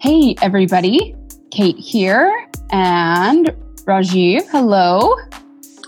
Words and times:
Hey, 0.00 0.34
everybody. 0.40 1.14
Kate 1.50 1.76
here 1.76 2.48
and 2.70 3.48
Rajiv. 3.84 4.48
Hello. 4.48 5.14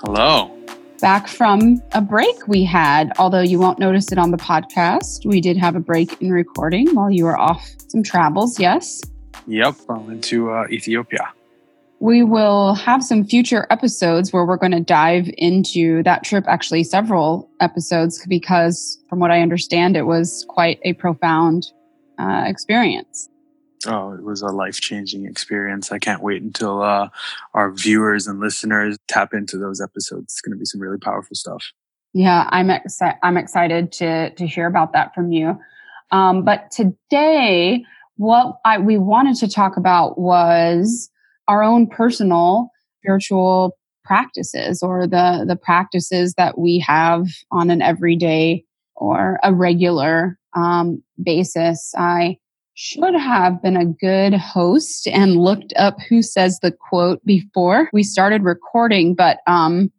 Hello. 0.05 0.55
Back 1.01 1.27
from 1.27 1.81
a 1.93 2.03
break 2.03 2.47
we 2.47 2.63
had, 2.63 3.15
although 3.19 3.41
you 3.41 3.59
won't 3.59 3.79
notice 3.79 4.13
it 4.13 4.19
on 4.19 4.31
the 4.31 4.37
podcast. 4.37 5.25
We 5.25 5.41
did 5.41 5.57
have 5.57 5.77
a 5.77 5.81
break 5.81 6.21
in 6.21 6.31
recording 6.31 6.95
while 6.95 7.11
you 7.11 7.25
were 7.25 7.41
off 7.41 7.67
some 7.89 8.03
travels, 8.03 8.61
yes? 8.61 9.01
Yep, 9.47 9.77
I 9.89 9.97
went 9.97 10.23
to 10.25 10.51
uh, 10.51 10.67
Ethiopia. 10.71 11.33
We 12.01 12.23
will 12.23 12.75
have 12.75 13.03
some 13.03 13.25
future 13.25 13.67
episodes 13.71 14.31
where 14.31 14.45
we're 14.45 14.59
going 14.59 14.73
to 14.73 14.81
dive 14.81 15.31
into 15.39 16.03
that 16.03 16.23
trip, 16.23 16.45
actually, 16.47 16.85
several 16.85 17.49
episodes, 17.61 18.23
because 18.27 19.03
from 19.09 19.21
what 19.21 19.31
I 19.31 19.41
understand, 19.41 19.97
it 19.97 20.03
was 20.03 20.45
quite 20.51 20.81
a 20.83 20.93
profound 20.93 21.73
uh, 22.19 22.45
experience. 22.47 23.31
Oh, 23.87 24.13
it 24.13 24.23
was 24.23 24.43
a 24.43 24.47
life 24.47 24.81
changing 24.81 25.27
experience. 25.27 25.93
I 25.93 25.99
can't 25.99 26.23
wait 26.23 26.43
until 26.43 26.83
uh, 26.83 27.09
our 27.55 27.73
viewers 27.73 28.27
and 28.27 28.41
listeners 28.41 28.97
tap 29.09 29.35
into 29.35 29.59
those 29.59 29.81
episodes. 29.81 30.25
It's 30.25 30.41
going 30.41 30.53
to 30.53 30.59
be 30.59 30.65
some 30.65 30.81
really 30.81 30.99
powerful 30.99 31.35
stuff. 31.35 31.65
Yeah, 32.15 32.49
I'm 32.51 32.71
excited. 32.71 33.19
I'm 33.23 33.37
excited 33.37 33.93
to 33.93 34.35
to 34.35 34.47
hear 34.47 34.67
about 34.67 34.93
that 34.93 35.15
from 35.15 35.33
you. 35.33 35.59
Um, 36.11 36.45
but 36.45 36.71
today, 36.71 37.85
what 38.17 38.59
I, 38.65 38.79
we 38.79 38.99
wanted 38.99 39.37
to 39.37 39.49
talk 39.49 39.77
about 39.77 40.19
was 40.19 41.11
our 41.49 41.63
own 41.63 41.87
personal 41.87 42.71
spiritual 43.01 43.79
practices, 44.05 44.83
or 44.83 45.07
the 45.07 45.45
the 45.47 45.57
practices 45.57 46.35
that 46.35 46.59
we 46.59 46.79
have 46.87 47.27
on 47.51 47.71
an 47.71 47.81
everyday 47.81 48.65
or 48.95 49.41
a 49.43 49.55
regular 49.55 50.39
um, 50.55 51.03
basis. 51.23 51.95
I 51.97 52.37
should 52.75 53.15
have 53.15 53.63
been 53.63 53.77
a 53.77 53.87
good 53.87 54.35
host 54.35 55.07
and 55.09 55.37
looked 55.37 55.73
up 55.77 55.99
who 56.09 56.23
says 56.23 56.59
the 56.61 56.73
quote 56.73 57.25
before 57.25 57.91
we 57.93 58.03
started 58.03 58.43
recording, 58.43 59.15
but 59.15 59.39
um, 59.47 59.93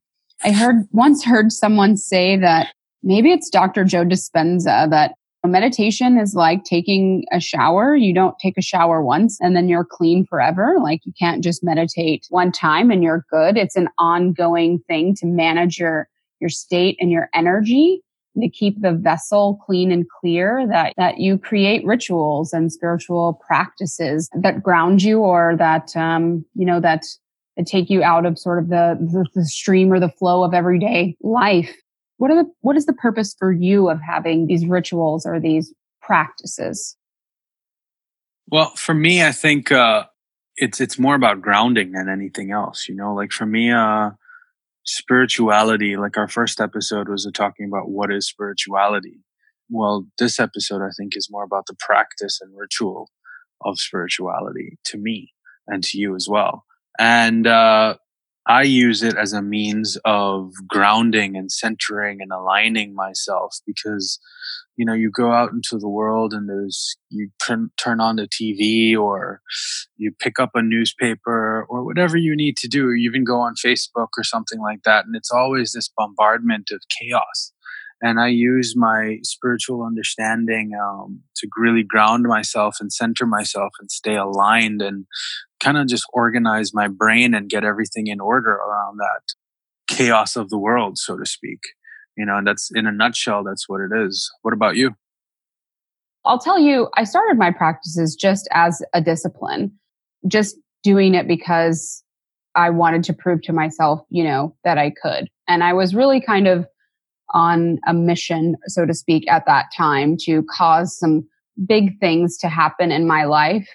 I 0.43 0.51
heard 0.51 0.87
once 0.91 1.23
heard 1.23 1.51
someone 1.51 1.97
say 1.97 2.37
that 2.37 2.73
maybe 3.03 3.31
it's 3.31 3.49
Dr. 3.49 3.83
Joe 3.83 4.05
Dispenza 4.05 4.89
that 4.89 5.13
meditation 5.45 6.17
is 6.17 6.35
like 6.35 6.63
taking 6.63 7.25
a 7.31 7.39
shower. 7.39 7.95
You 7.95 8.13
don't 8.13 8.37
take 8.39 8.57
a 8.57 8.61
shower 8.61 9.03
once 9.03 9.39
and 9.41 9.55
then 9.55 9.67
you're 9.67 9.85
clean 9.85 10.25
forever. 10.25 10.77
Like 10.81 11.05
you 11.05 11.11
can't 11.19 11.43
just 11.43 11.63
meditate 11.63 12.25
one 12.29 12.51
time 12.51 12.91
and 12.91 13.03
you're 13.03 13.25
good. 13.29 13.57
It's 13.57 13.75
an 13.75 13.89
ongoing 13.97 14.79
thing 14.87 15.15
to 15.15 15.25
manage 15.25 15.77
your 15.77 16.07
your 16.39 16.49
state 16.49 16.97
and 16.99 17.11
your 17.11 17.29
energy 17.33 18.01
to 18.41 18.49
keep 18.49 18.81
the 18.81 18.93
vessel 18.93 19.59
clean 19.65 19.91
and 19.91 20.05
clear 20.09 20.65
that, 20.67 20.93
that 20.97 21.19
you 21.19 21.37
create 21.37 21.85
rituals 21.85 22.53
and 22.53 22.71
spiritual 22.71 23.39
practices 23.45 24.29
that 24.41 24.63
ground 24.63 25.03
you 25.03 25.19
or 25.19 25.55
that, 25.57 25.95
um, 25.95 26.43
you 26.55 26.65
know, 26.65 26.79
that, 26.79 27.03
that 27.57 27.67
take 27.67 27.89
you 27.89 28.01
out 28.01 28.25
of 28.25 28.39
sort 28.39 28.59
of 28.59 28.69
the, 28.69 28.97
the, 28.99 29.25
the 29.35 29.45
stream 29.45 29.91
or 29.91 29.99
the 29.99 30.09
flow 30.09 30.43
of 30.43 30.53
everyday 30.53 31.15
life. 31.21 31.75
What 32.17 32.31
are 32.31 32.43
the, 32.43 32.51
what 32.61 32.75
is 32.75 32.85
the 32.85 32.93
purpose 32.93 33.35
for 33.37 33.51
you 33.51 33.89
of 33.89 33.99
having 34.01 34.47
these 34.47 34.65
rituals 34.65 35.25
or 35.25 35.39
these 35.39 35.73
practices? 36.01 36.97
Well, 38.47 38.71
for 38.75 38.93
me, 38.93 39.23
I 39.23 39.31
think, 39.31 39.71
uh, 39.71 40.05
it's, 40.55 40.79
it's 40.81 40.99
more 40.99 41.15
about 41.15 41.41
grounding 41.41 41.93
than 41.93 42.09
anything 42.09 42.51
else, 42.51 42.87
you 42.87 42.95
know, 42.95 43.13
like 43.13 43.31
for 43.31 43.45
me, 43.45 43.71
uh, 43.71 44.11
spirituality, 44.85 45.97
like 45.97 46.17
our 46.17 46.27
first 46.27 46.59
episode 46.59 47.09
was 47.09 47.29
talking 47.33 47.67
about 47.67 47.89
what 47.89 48.11
is 48.11 48.27
spirituality. 48.27 49.19
Well, 49.69 50.05
this 50.17 50.39
episode, 50.39 50.81
I 50.81 50.89
think, 50.97 51.15
is 51.15 51.29
more 51.31 51.43
about 51.43 51.65
the 51.67 51.75
practice 51.79 52.39
and 52.41 52.51
ritual 52.57 53.09
of 53.63 53.79
spirituality 53.79 54.77
to 54.85 54.97
me 54.97 55.31
and 55.67 55.83
to 55.85 55.97
you 55.97 56.15
as 56.15 56.27
well. 56.29 56.65
And 56.99 57.47
uh, 57.47 57.95
I 58.47 58.63
use 58.63 59.01
it 59.03 59.15
as 59.15 59.31
a 59.31 59.41
means 59.41 59.97
of 60.03 60.51
grounding 60.67 61.37
and 61.37 61.51
centering 61.51 62.21
and 62.21 62.31
aligning 62.31 62.93
myself 62.93 63.57
because 63.65 64.19
you 64.75 64.85
know 64.85 64.93
you 64.93 65.11
go 65.11 65.31
out 65.31 65.51
into 65.51 65.77
the 65.77 65.87
world 65.87 66.33
and 66.33 66.49
there's 66.49 66.97
you 67.09 67.29
turn 67.41 67.71
turn 67.77 68.01
on 68.01 68.17
the 68.17 68.27
TV 68.27 68.97
or 68.97 69.41
you 69.97 70.11
pick 70.19 70.39
up 70.39 70.51
a 70.55 70.61
newspaper 70.61 71.65
or 71.69 71.85
whatever 71.85 72.17
you 72.17 72.35
need 72.35 72.57
to 72.57 72.67
do. 72.67 72.91
You 72.93 73.09
even 73.09 73.23
go 73.23 73.39
on 73.39 73.53
Facebook 73.63 74.09
or 74.17 74.23
something 74.23 74.59
like 74.59 74.83
that 74.83 75.05
and 75.05 75.15
it's 75.15 75.31
always 75.31 75.71
this 75.71 75.89
bombardment 75.95 76.69
of 76.71 76.81
chaos 76.99 77.53
and 78.03 78.19
I 78.19 78.27
use 78.27 78.75
my 78.75 79.19
spiritual 79.23 79.81
understanding 79.81 80.73
um, 80.79 81.21
to 81.37 81.47
really 81.57 81.83
ground 81.83 82.25
myself 82.25 82.75
and 82.81 82.91
center 82.91 83.25
myself 83.25 83.71
and 83.79 83.89
stay 83.89 84.17
aligned 84.17 84.81
and 84.81 85.05
kind 85.61 85.77
of 85.77 85.87
just 85.87 86.03
organize 86.11 86.73
my 86.73 86.89
brain 86.89 87.33
and 87.33 87.49
get 87.49 87.63
everything 87.63 88.07
in 88.07 88.19
order 88.19 88.51
around 88.51 88.97
that 88.97 89.21
chaos 89.87 90.35
of 90.35 90.49
the 90.49 90.59
world 90.59 90.97
so 90.97 91.17
to 91.17 91.25
speak. 91.25 91.59
You 92.17 92.25
know 92.25 92.37
and 92.37 92.45
that's 92.45 92.69
in 92.75 92.85
a 92.85 92.91
nutshell 92.91 93.43
that's 93.43 93.69
what 93.69 93.79
it 93.79 93.91
is. 94.05 94.29
What 94.41 94.53
about 94.53 94.75
you? 94.75 94.91
I'll 96.25 96.39
tell 96.39 96.59
you 96.59 96.89
i 96.95 97.03
started 97.05 97.37
my 97.37 97.51
practices 97.51 98.15
just 98.15 98.47
as 98.51 98.81
a 98.93 99.01
discipline 99.01 99.71
just 100.27 100.55
doing 100.81 101.15
it 101.15 101.27
because 101.27 102.01
i 102.55 102.69
wanted 102.69 103.03
to 103.03 103.13
prove 103.13 103.41
to 103.41 103.51
myself 103.51 103.99
you 104.09 104.23
know 104.23 104.55
that 104.63 104.77
i 104.77 104.89
could. 104.89 105.29
And 105.47 105.63
i 105.63 105.73
was 105.73 105.95
really 105.95 106.21
kind 106.21 106.47
of 106.47 106.65
on 107.33 107.79
a 107.87 107.93
mission 107.93 108.55
so 108.67 108.85
to 108.85 108.93
speak 108.93 109.29
at 109.29 109.45
that 109.45 109.65
time 109.75 110.15
to 110.17 110.43
cause 110.49 110.97
some 110.97 111.27
big 111.65 111.99
things 111.99 112.37
to 112.37 112.47
happen 112.47 112.91
in 112.91 113.07
my 113.07 113.25
life 113.25 113.67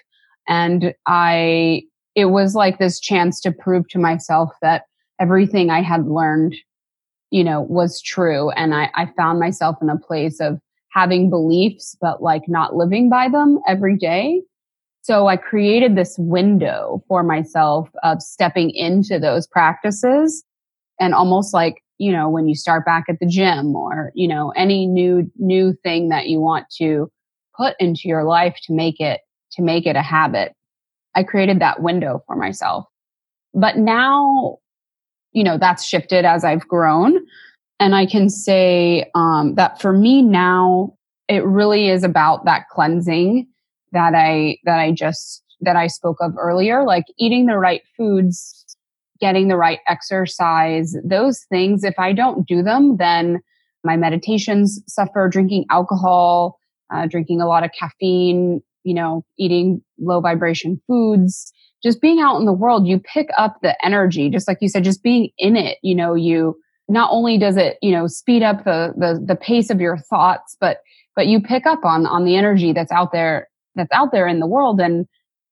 and 0.47 0.93
i 1.05 1.81
it 2.15 2.25
was 2.25 2.55
like 2.55 2.79
this 2.79 2.99
chance 2.99 3.39
to 3.39 3.51
prove 3.51 3.87
to 3.87 3.99
myself 3.99 4.49
that 4.61 4.83
everything 5.19 5.69
i 5.69 5.81
had 5.81 6.05
learned 6.07 6.55
you 7.31 7.43
know, 7.43 7.61
was 7.61 8.01
true. 8.01 8.49
And 8.51 8.73
I, 8.73 8.89
I 8.95 9.07
found 9.17 9.39
myself 9.39 9.77
in 9.81 9.89
a 9.89 9.97
place 9.97 10.39
of 10.39 10.59
having 10.91 11.29
beliefs, 11.29 11.95
but 12.01 12.23
like 12.23 12.43
not 12.47 12.75
living 12.75 13.09
by 13.09 13.29
them 13.29 13.59
every 13.67 13.95
day. 13.95 14.41
So 15.01 15.27
I 15.27 15.37
created 15.37 15.95
this 15.95 16.15
window 16.17 17.03
for 17.07 17.23
myself 17.23 17.89
of 18.03 18.21
stepping 18.21 18.71
into 18.71 19.19
those 19.19 19.47
practices 19.47 20.43
and 20.99 21.13
almost 21.13 21.53
like, 21.53 21.83
you 21.99 22.11
know, 22.11 22.27
when 22.29 22.47
you 22.47 22.55
start 22.55 22.85
back 22.85 23.05
at 23.07 23.19
the 23.19 23.27
gym 23.27 23.75
or, 23.75 24.11
you 24.15 24.27
know, 24.27 24.51
any 24.55 24.87
new, 24.87 25.31
new 25.37 25.73
thing 25.83 26.09
that 26.09 26.27
you 26.27 26.39
want 26.39 26.65
to 26.77 27.11
put 27.55 27.75
into 27.79 28.07
your 28.07 28.23
life 28.23 28.57
to 28.63 28.73
make 28.73 28.99
it, 28.99 29.21
to 29.51 29.61
make 29.61 29.85
it 29.85 29.95
a 29.95 30.01
habit. 30.01 30.53
I 31.13 31.23
created 31.23 31.59
that 31.59 31.83
window 31.83 32.23
for 32.25 32.35
myself. 32.35 32.85
But 33.53 33.77
now 33.77 34.59
you 35.31 35.43
know, 35.43 35.57
that's 35.57 35.85
shifted 35.85 36.25
as 36.25 36.43
I've 36.43 36.67
grown. 36.67 37.17
And 37.79 37.95
I 37.95 38.05
can 38.05 38.29
say 38.29 39.09
um, 39.15 39.55
that 39.55 39.81
for 39.81 39.93
me 39.93 40.21
now, 40.21 40.93
it 41.27 41.45
really 41.45 41.89
is 41.89 42.03
about 42.03 42.45
that 42.45 42.67
cleansing 42.71 43.47
that 43.91 44.13
I 44.15 44.57
that 44.65 44.79
I 44.79 44.91
just 44.91 45.43
that 45.61 45.75
I 45.75 45.87
spoke 45.87 46.17
of 46.21 46.37
earlier, 46.37 46.83
like 46.83 47.05
eating 47.17 47.45
the 47.45 47.57
right 47.57 47.81
foods, 47.95 48.65
getting 49.19 49.47
the 49.47 49.57
right 49.57 49.79
exercise, 49.87 50.95
those 51.03 51.45
things. 51.49 51.83
If 51.83 51.97
I 51.97 52.13
don't 52.13 52.47
do 52.47 52.63
them, 52.63 52.97
then 52.97 53.39
my 53.83 53.97
meditations 53.97 54.81
suffer. 54.87 55.29
Drinking 55.29 55.65
alcohol, 55.69 56.59
uh, 56.93 57.07
drinking 57.07 57.41
a 57.41 57.47
lot 57.47 57.63
of 57.63 57.71
caffeine, 57.77 58.61
you 58.83 58.93
know, 58.93 59.23
eating 59.37 59.81
low 59.99 60.21
vibration 60.21 60.81
foods, 60.87 61.51
just 61.83 62.01
being 62.01 62.19
out 62.19 62.37
in 62.37 62.45
the 62.45 62.53
world, 62.53 62.87
you 62.87 62.99
pick 62.99 63.29
up 63.37 63.57
the 63.61 63.75
energy, 63.85 64.29
just 64.29 64.47
like 64.47 64.57
you 64.61 64.67
said, 64.67 64.83
just 64.83 65.03
being 65.03 65.29
in 65.37 65.55
it, 65.55 65.77
you 65.81 65.95
know, 65.95 66.13
you 66.13 66.59
not 66.87 67.09
only 67.11 67.37
does 67.37 67.55
it, 67.55 67.77
you 67.81 67.91
know, 67.91 68.07
speed 68.07 68.43
up 68.43 68.63
the 68.65 68.93
the 68.97 69.23
the 69.25 69.35
pace 69.35 69.69
of 69.69 69.79
your 69.79 69.97
thoughts, 69.97 70.57
but 70.59 70.79
but 71.15 71.27
you 71.27 71.41
pick 71.41 71.65
up 71.65 71.85
on 71.85 72.05
on 72.05 72.25
the 72.25 72.35
energy 72.35 72.73
that's 72.73 72.91
out 72.91 73.11
there 73.11 73.47
that's 73.75 73.91
out 73.93 74.11
there 74.11 74.27
in 74.27 74.39
the 74.39 74.47
world 74.47 74.79
and 74.79 75.07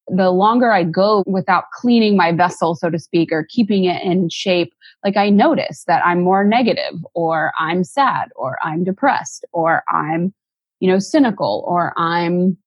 the 0.07 0.31
longer 0.31 0.71
I 0.71 0.83
go 0.83 1.23
without 1.27 1.65
cleaning 1.73 2.15
my 2.15 2.31
vessel, 2.31 2.75
so 2.75 2.89
to 2.89 2.99
speak, 2.99 3.31
or 3.31 3.45
keeping 3.49 3.85
it 3.85 4.01
in 4.03 4.29
shape, 4.29 4.73
like 5.03 5.17
I 5.17 5.29
notice 5.29 5.83
that 5.87 6.05
I'm 6.05 6.21
more 6.21 6.43
negative 6.43 6.93
or 7.13 7.51
I'm 7.59 7.83
sad 7.83 8.29
or 8.35 8.57
I'm 8.63 8.83
depressed 8.83 9.45
or 9.51 9.83
I'm, 9.89 10.33
you 10.79 10.89
know, 10.89 10.99
cynical 10.99 11.63
or 11.67 11.93
I'm, 11.97 12.57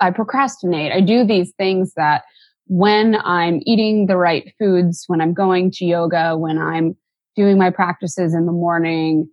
I 0.00 0.10
procrastinate. 0.10 0.92
I 0.92 1.00
do 1.00 1.24
these 1.24 1.52
things 1.58 1.94
that 1.94 2.24
when 2.66 3.16
I'm 3.24 3.60
eating 3.66 4.06
the 4.06 4.16
right 4.16 4.52
foods, 4.58 5.04
when 5.06 5.20
I'm 5.20 5.34
going 5.34 5.70
to 5.72 5.84
yoga, 5.84 6.36
when 6.36 6.58
I'm 6.58 6.96
doing 7.36 7.58
my 7.58 7.70
practices 7.70 8.34
in 8.34 8.46
the 8.46 8.52
morning, 8.52 9.28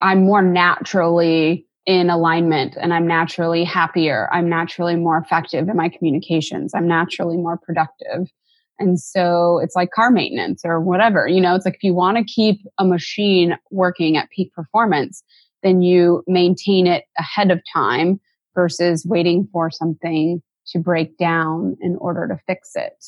I'm 0.00 0.24
more 0.24 0.42
naturally 0.42 1.67
in 1.88 2.10
alignment 2.10 2.76
and 2.78 2.92
I'm 2.92 3.06
naturally 3.06 3.64
happier. 3.64 4.28
I'm 4.30 4.46
naturally 4.46 4.94
more 4.94 5.16
effective 5.16 5.70
in 5.70 5.76
my 5.76 5.88
communications. 5.88 6.74
I'm 6.74 6.86
naturally 6.86 7.38
more 7.38 7.56
productive. 7.56 8.30
And 8.78 9.00
so 9.00 9.58
it's 9.60 9.74
like 9.74 9.90
car 9.90 10.10
maintenance 10.10 10.66
or 10.66 10.82
whatever. 10.82 11.26
You 11.26 11.40
know, 11.40 11.54
it's 11.54 11.64
like 11.64 11.76
if 11.76 11.82
you 11.82 11.94
want 11.94 12.18
to 12.18 12.24
keep 12.24 12.60
a 12.76 12.84
machine 12.84 13.56
working 13.70 14.18
at 14.18 14.28
peak 14.28 14.52
performance, 14.52 15.22
then 15.62 15.80
you 15.80 16.22
maintain 16.26 16.86
it 16.86 17.04
ahead 17.18 17.50
of 17.50 17.62
time 17.72 18.20
versus 18.54 19.06
waiting 19.06 19.48
for 19.50 19.70
something 19.70 20.42
to 20.66 20.78
break 20.78 21.16
down 21.16 21.74
in 21.80 21.96
order 22.02 22.28
to 22.28 22.38
fix 22.46 22.72
it. 22.76 23.02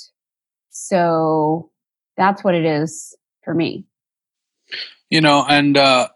So 0.71 1.71
that's 2.17 2.43
what 2.43 2.55
it 2.55 2.65
is 2.65 3.15
for 3.45 3.53
me. 3.53 3.85
You 5.11 5.21
know, 5.21 5.45
and 5.47 5.77
uh, 5.77 6.09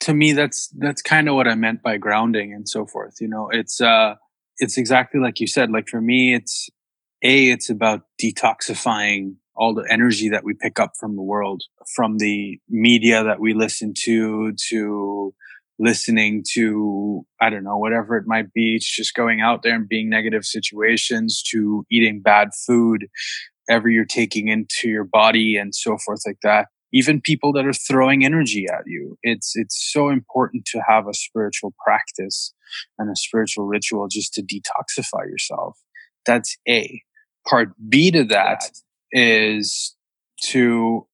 to 0.00 0.14
me, 0.14 0.32
that's 0.32 0.68
that's 0.78 1.02
kind 1.02 1.28
of 1.28 1.34
what 1.34 1.48
I 1.48 1.54
meant 1.54 1.82
by 1.82 1.96
grounding 1.98 2.52
and 2.52 2.68
so 2.68 2.86
forth. 2.86 3.16
You 3.20 3.28
know, 3.28 3.48
it's 3.52 3.80
uh, 3.80 4.14
it's 4.58 4.76
exactly 4.78 5.20
like 5.20 5.40
you 5.40 5.46
said. 5.46 5.70
Like 5.70 5.88
for 5.88 6.00
me, 6.00 6.34
it's 6.34 6.68
a, 7.22 7.50
it's 7.50 7.70
about 7.70 8.02
detoxifying 8.22 9.34
all 9.54 9.74
the 9.74 9.86
energy 9.90 10.30
that 10.30 10.42
we 10.44 10.54
pick 10.54 10.80
up 10.80 10.92
from 10.98 11.16
the 11.16 11.22
world, 11.22 11.62
from 11.94 12.16
the 12.18 12.58
media 12.68 13.22
that 13.22 13.40
we 13.40 13.52
listen 13.52 13.92
to, 14.04 14.52
to 14.70 15.34
listening 15.78 16.42
to, 16.52 17.26
I 17.40 17.50
don't 17.50 17.64
know, 17.64 17.76
whatever 17.76 18.16
it 18.16 18.24
might 18.26 18.52
be. 18.54 18.76
It's 18.76 18.96
just 18.96 19.14
going 19.14 19.42
out 19.42 19.62
there 19.62 19.74
and 19.74 19.88
being 19.88 20.08
negative 20.08 20.44
situations 20.44 21.42
to 21.50 21.84
eating 21.90 22.22
bad 22.22 22.50
food, 22.66 23.06
ever 23.68 23.88
you're 23.90 24.04
taking 24.06 24.48
into 24.48 24.88
your 24.88 25.04
body 25.04 25.56
and 25.56 25.74
so 25.74 25.98
forth 25.98 26.20
like 26.26 26.38
that. 26.42 26.68
Even 26.92 27.20
people 27.20 27.52
that 27.52 27.66
are 27.66 27.72
throwing 27.72 28.24
energy 28.24 28.66
at 28.68 28.82
you. 28.86 29.16
It's, 29.22 29.52
it's 29.54 29.90
so 29.92 30.08
important 30.08 30.64
to 30.66 30.82
have 30.88 31.06
a 31.06 31.14
spiritual 31.14 31.74
practice 31.84 32.52
and 32.98 33.10
a 33.10 33.16
spiritual 33.16 33.66
ritual 33.66 34.08
just 34.08 34.34
to 34.34 34.42
detoxify 34.42 35.26
yourself. 35.26 35.78
That's 36.26 36.56
A. 36.68 37.02
Part 37.48 37.70
B 37.88 38.10
to 38.10 38.24
that 38.24 38.70
is 39.12 39.94
to 40.42 41.06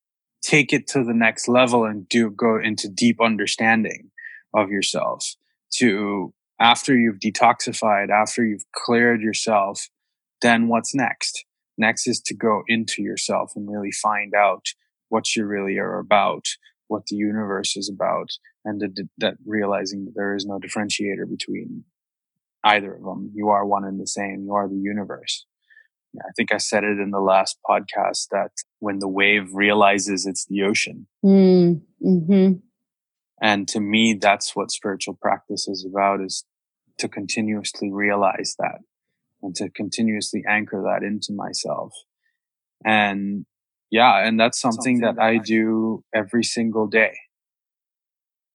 take 0.43 0.73
it 0.73 0.87
to 0.87 1.02
the 1.02 1.14
next 1.14 1.49
level 1.49 1.84
and 1.84 2.08
do 2.08 2.31
go 2.31 2.58
into 2.58 2.88
deep 2.88 3.20
understanding 3.20 4.11
of 4.55 4.70
yourself 4.70 5.34
to 5.75 6.32
after 6.61 6.96
you've 6.96 7.19
detoxified 7.19 8.11
after 8.11 8.44
you've 8.44 8.64
cleared 8.73 9.20
yourself 9.20 9.88
then 10.43 10.69
what's 10.69 10.94
next 10.94 11.44
next 11.76 12.06
is 12.06 12.20
to 12.20 12.34
go 12.34 12.62
into 12.69 13.02
yourself 13.02 13.52
and 13.56 13.70
really 13.70 13.90
find 13.90 14.34
out 14.34 14.67
what 15.08 15.35
you 15.35 15.44
really 15.44 15.79
are 15.79 15.99
about 15.99 16.44
what 16.88 17.06
the 17.06 17.17
universe 17.17 17.76
is 17.76 17.91
about 17.93 18.31
and 18.64 18.81
the, 18.81 19.08
that 19.19 19.35
realizing 19.44 20.05
that 20.05 20.14
there 20.14 20.35
is 20.35 20.47
no 20.47 20.58
differentiator 20.58 21.29
between 21.29 21.85
either 22.64 22.94
of 22.94 23.03
them 23.03 23.31
you 23.35 23.49
are 23.49 23.67
one 23.67 23.85
and 23.85 24.00
the 24.00 24.06
same 24.06 24.44
you 24.44 24.53
are 24.53 24.69
the 24.69 24.76
universe 24.76 25.47
I 26.20 26.31
think 26.37 26.53
I 26.53 26.58
said 26.58 26.85
it 26.85 26.99
in 26.99 27.11
the 27.11 27.20
last 27.20 27.58
podcast 27.69 28.29
that 28.31 28.50
when 28.79 28.99
the 28.99 29.08
wave 29.08 29.49
realizes 29.53 30.26
it's 30.26 30.47
the 30.47 30.62
ocean. 30.62 31.06
Mm, 31.25 31.82
hmm 32.00 32.52
And 33.41 33.69
to 33.69 33.81
me, 33.81 34.14
that's 34.14 34.56
what 34.56 34.70
spiritual 34.70 35.19
practice 35.20 35.69
is 35.69 35.87
about 35.88 36.20
is 36.20 36.44
to 36.99 37.09
continuously 37.09 37.91
realize 37.93 38.55
that 38.59 38.79
and 39.43 39.55
to 39.56 39.69
continuously 39.70 40.43
anchor 40.49 40.82
that 40.87 41.05
into 41.05 41.32
myself. 41.32 41.93
And 42.85 43.44
yeah, 43.91 44.27
and 44.27 44.38
that's 44.38 44.61
something, 44.61 44.99
something 44.99 45.00
that, 45.00 45.17
that 45.17 45.23
I 45.23 45.38
do 45.38 46.03
every 46.15 46.44
single 46.44 46.87
day. 46.87 47.12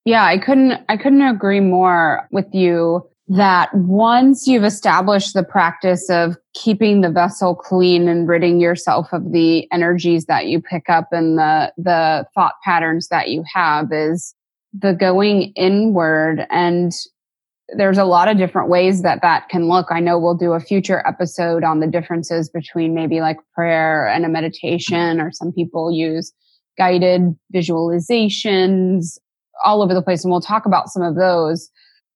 Yeah, 0.05 0.23
I 0.23 0.37
couldn't, 0.37 0.83
I 0.89 0.97
couldn't 0.97 1.21
agree 1.21 1.59
more 1.59 2.27
with 2.31 2.47
you 2.53 3.07
that 3.27 3.73
once 3.73 4.45
you've 4.45 4.65
established 4.65 5.33
the 5.33 5.43
practice 5.43 6.09
of 6.09 6.35
keeping 6.53 6.99
the 6.99 7.09
vessel 7.09 7.55
clean 7.55 8.09
and 8.09 8.27
ridding 8.27 8.59
yourself 8.59 9.07
of 9.13 9.31
the 9.31 9.71
energies 9.71 10.25
that 10.25 10.47
you 10.47 10.61
pick 10.61 10.89
up 10.89 11.07
and 11.11 11.37
the 11.37 11.71
the 11.77 12.25
thought 12.35 12.55
patterns 12.63 13.07
that 13.07 13.29
you 13.29 13.41
have 13.53 13.87
is 13.93 14.35
the 14.73 14.93
going 14.93 15.53
inward 15.55 16.45
and 16.49 16.91
there's 17.75 17.97
a 17.97 18.05
lot 18.05 18.27
of 18.27 18.37
different 18.37 18.69
ways 18.69 19.01
that 19.01 19.21
that 19.21 19.49
can 19.49 19.67
look. 19.67 19.87
I 19.89 19.99
know 19.99 20.19
we'll 20.19 20.35
do 20.35 20.53
a 20.53 20.59
future 20.59 21.05
episode 21.07 21.63
on 21.63 21.79
the 21.79 21.87
differences 21.87 22.49
between 22.49 22.93
maybe 22.93 23.21
like 23.21 23.37
prayer 23.53 24.07
and 24.07 24.25
a 24.25 24.29
meditation 24.29 25.21
or 25.21 25.31
some 25.31 25.51
people 25.51 25.91
use 25.91 26.33
guided 26.77 27.35
visualizations 27.53 29.17
all 29.63 29.81
over 29.81 29.93
the 29.93 30.01
place 30.01 30.23
and 30.23 30.31
we'll 30.31 30.41
talk 30.41 30.65
about 30.65 30.89
some 30.89 31.03
of 31.03 31.15
those 31.15 31.69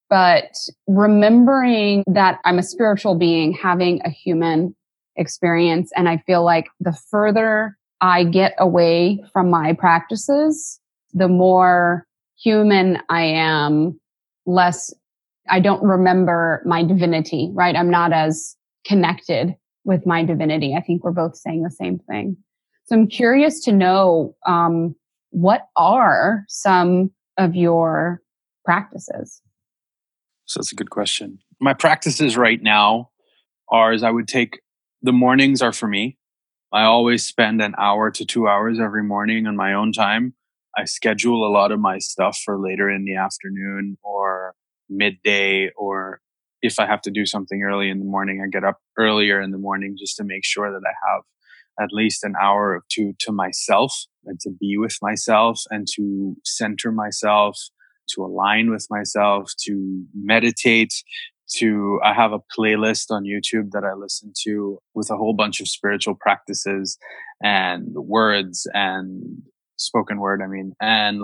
but 0.09 0.55
remembering 0.87 2.03
that 2.07 2.39
I'm 2.45 2.59
a 2.59 2.63
spiritual 2.63 3.15
being 3.15 3.53
having 3.53 4.01
a 4.05 4.09
human 4.09 4.75
experience. 5.15 5.91
And 5.95 6.07
I 6.07 6.17
feel 6.27 6.43
like 6.43 6.67
the 6.79 6.97
further 7.09 7.77
I 8.01 8.23
get 8.23 8.53
away 8.59 9.23
from 9.33 9.49
my 9.49 9.73
practices, 9.73 10.79
the 11.13 11.27
more 11.27 12.05
human 12.37 12.99
I 13.09 13.23
am, 13.23 13.99
less 14.45 14.93
I 15.49 15.59
don't 15.59 15.83
remember 15.83 16.61
my 16.65 16.83
divinity, 16.83 17.51
right? 17.53 17.75
I'm 17.75 17.89
not 17.89 18.13
as 18.13 18.55
connected 18.85 19.55
with 19.83 20.05
my 20.05 20.23
divinity. 20.23 20.75
I 20.75 20.81
think 20.81 21.03
we're 21.03 21.11
both 21.11 21.35
saying 21.35 21.63
the 21.63 21.71
same 21.71 21.99
thing. 21.99 22.37
So 22.85 22.95
I'm 22.95 23.07
curious 23.07 23.63
to 23.65 23.71
know 23.71 24.35
um, 24.45 24.95
what 25.29 25.67
are 25.75 26.43
some 26.47 27.11
of 27.37 27.55
your 27.55 28.21
practices? 28.63 29.41
So 30.45 30.59
that's 30.59 30.71
a 30.71 30.75
good 30.75 30.89
question. 30.89 31.39
My 31.59 31.73
practices 31.73 32.37
right 32.37 32.61
now 32.61 33.09
are 33.69 33.91
as 33.91 34.03
I 34.03 34.11
would 34.11 34.27
take 34.27 34.61
the 35.01 35.11
mornings 35.11 35.61
are 35.61 35.73
for 35.73 35.87
me. 35.87 36.17
I 36.71 36.83
always 36.83 37.23
spend 37.23 37.61
an 37.61 37.75
hour 37.77 38.11
to 38.11 38.25
two 38.25 38.47
hours 38.47 38.79
every 38.79 39.03
morning 39.03 39.47
on 39.47 39.55
my 39.55 39.73
own 39.73 39.91
time. 39.91 40.33
I 40.77 40.85
schedule 40.85 41.47
a 41.47 41.51
lot 41.51 41.71
of 41.71 41.79
my 41.79 41.99
stuff 41.99 42.41
for 42.43 42.59
later 42.59 42.89
in 42.89 43.05
the 43.05 43.15
afternoon 43.15 43.97
or 44.03 44.55
midday, 44.89 45.69
or 45.77 46.21
if 46.61 46.79
I 46.79 46.85
have 46.85 47.01
to 47.01 47.11
do 47.11 47.25
something 47.25 47.61
early 47.63 47.89
in 47.89 47.99
the 47.99 48.05
morning, 48.05 48.41
I 48.43 48.49
get 48.49 48.63
up 48.63 48.79
earlier 48.97 49.41
in 49.41 49.51
the 49.51 49.57
morning 49.57 49.95
just 49.99 50.17
to 50.17 50.23
make 50.23 50.45
sure 50.45 50.71
that 50.71 50.81
I 50.85 51.11
have 51.11 51.23
at 51.79 51.89
least 51.91 52.23
an 52.23 52.35
hour 52.41 52.71
or 52.71 52.83
two 52.89 53.13
to 53.19 53.31
myself 53.31 53.93
and 54.25 54.39
to 54.39 54.49
be 54.49 54.77
with 54.77 54.97
myself 55.01 55.61
and 55.69 55.85
to 55.95 56.35
center 56.43 56.91
myself 56.91 57.57
to 58.09 58.23
align 58.23 58.71
with 58.71 58.87
myself, 58.89 59.51
to 59.61 60.03
meditate, 60.13 60.93
to 61.57 61.99
I 62.03 62.13
have 62.13 62.33
a 62.33 62.39
playlist 62.57 63.11
on 63.11 63.23
YouTube 63.23 63.71
that 63.71 63.83
I 63.83 63.93
listen 63.93 64.33
to 64.43 64.79
with 64.93 65.09
a 65.09 65.17
whole 65.17 65.33
bunch 65.33 65.61
of 65.61 65.67
spiritual 65.67 66.15
practices 66.15 66.97
and 67.41 67.93
words 67.93 68.67
and 68.73 69.41
spoken 69.77 70.19
word, 70.19 70.41
I 70.43 70.47
mean, 70.47 70.73
and 70.81 71.21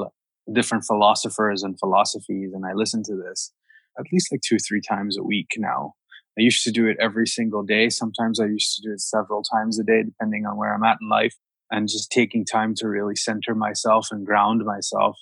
different 0.53 0.85
philosophers 0.85 1.63
and 1.63 1.79
philosophies. 1.79 2.51
And 2.53 2.65
I 2.65 2.73
listen 2.73 3.03
to 3.03 3.15
this 3.15 3.51
at 3.99 4.05
least 4.11 4.31
like 4.31 4.41
two, 4.41 4.55
or 4.55 4.59
three 4.59 4.81
times 4.81 5.17
a 5.17 5.23
week 5.23 5.49
now. 5.57 5.93
I 6.38 6.41
used 6.41 6.63
to 6.63 6.71
do 6.71 6.88
it 6.88 6.98
every 7.00 7.27
single 7.27 7.63
day. 7.63 7.89
Sometimes 7.89 8.39
I 8.39 8.45
used 8.45 8.75
to 8.75 8.81
do 8.81 8.93
it 8.93 9.01
several 9.01 9.43
times 9.43 9.79
a 9.79 9.83
day, 9.83 10.03
depending 10.03 10.45
on 10.45 10.57
where 10.57 10.74
I'm 10.74 10.83
at 10.83 10.98
in 11.01 11.10
life. 11.10 11.36
And 11.69 11.88
just 11.88 12.12
taking 12.12 12.45
time 12.45 12.74
to 12.75 12.88
really 12.88 13.15
center 13.15 13.55
myself 13.55 14.07
and 14.12 14.25
ground 14.25 14.62
myself 14.65 15.17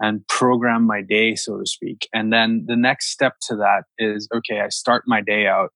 and 0.00 0.26
program 0.26 0.84
my 0.84 1.00
day, 1.00 1.36
so 1.36 1.58
to 1.58 1.66
speak. 1.66 2.08
And 2.12 2.32
then 2.32 2.64
the 2.66 2.76
next 2.76 3.10
step 3.10 3.34
to 3.48 3.56
that 3.56 3.84
is 3.98 4.28
okay, 4.34 4.60
I 4.60 4.68
start 4.68 5.04
my 5.06 5.20
day 5.20 5.46
out. 5.46 5.70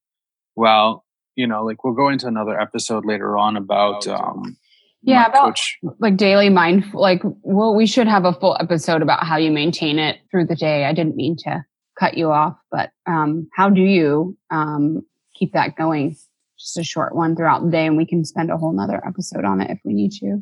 Well, 0.55 1.05
you 1.35 1.47
know, 1.47 1.63
like 1.63 1.83
we'll 1.83 1.93
go 1.93 2.09
into 2.09 2.27
another 2.27 2.59
episode 2.59 3.05
later 3.05 3.37
on 3.37 3.55
about, 3.55 4.05
um, 4.07 4.57
yeah, 5.03 5.25
about 5.25 5.49
coach. 5.49 5.77
like 5.99 6.17
daily 6.17 6.49
mindful, 6.49 7.01
like, 7.01 7.21
well, 7.41 7.75
we 7.75 7.85
should 7.85 8.07
have 8.07 8.25
a 8.25 8.33
full 8.33 8.57
episode 8.59 9.01
about 9.01 9.25
how 9.25 9.37
you 9.37 9.51
maintain 9.51 9.99
it 9.99 10.19
through 10.29 10.45
the 10.45 10.55
day. 10.55 10.85
I 10.85 10.93
didn't 10.93 11.15
mean 11.15 11.35
to 11.45 11.63
cut 11.99 12.17
you 12.17 12.31
off, 12.31 12.55
but, 12.71 12.91
um, 13.07 13.47
how 13.55 13.69
do 13.69 13.81
you, 13.81 14.37
um, 14.49 15.01
keep 15.35 15.53
that 15.53 15.75
going? 15.75 16.15
Just 16.59 16.77
a 16.77 16.83
short 16.83 17.15
one 17.15 17.35
throughout 17.35 17.63
the 17.63 17.71
day 17.71 17.87
and 17.87 17.97
we 17.97 18.05
can 18.05 18.23
spend 18.23 18.51
a 18.51 18.57
whole 18.57 18.73
nother 18.73 19.01
episode 19.05 19.45
on 19.45 19.61
it 19.61 19.71
if 19.71 19.79
we 19.83 19.93
need 19.93 20.11
to. 20.19 20.41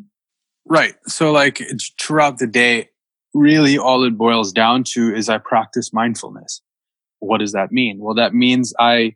Right. 0.65 0.95
So 1.07 1.31
like 1.31 1.61
throughout 1.99 2.37
the 2.37 2.47
day, 2.47 2.89
really 3.33 3.77
all 3.77 4.03
it 4.03 4.17
boils 4.17 4.51
down 4.51 4.83
to 4.83 5.13
is 5.13 5.29
I 5.29 5.37
practice 5.37 5.93
mindfulness. 5.93 6.61
What 7.19 7.39
does 7.39 7.53
that 7.53 7.71
mean? 7.71 7.99
Well, 7.99 8.15
that 8.15 8.33
means 8.33 8.73
I, 8.79 9.15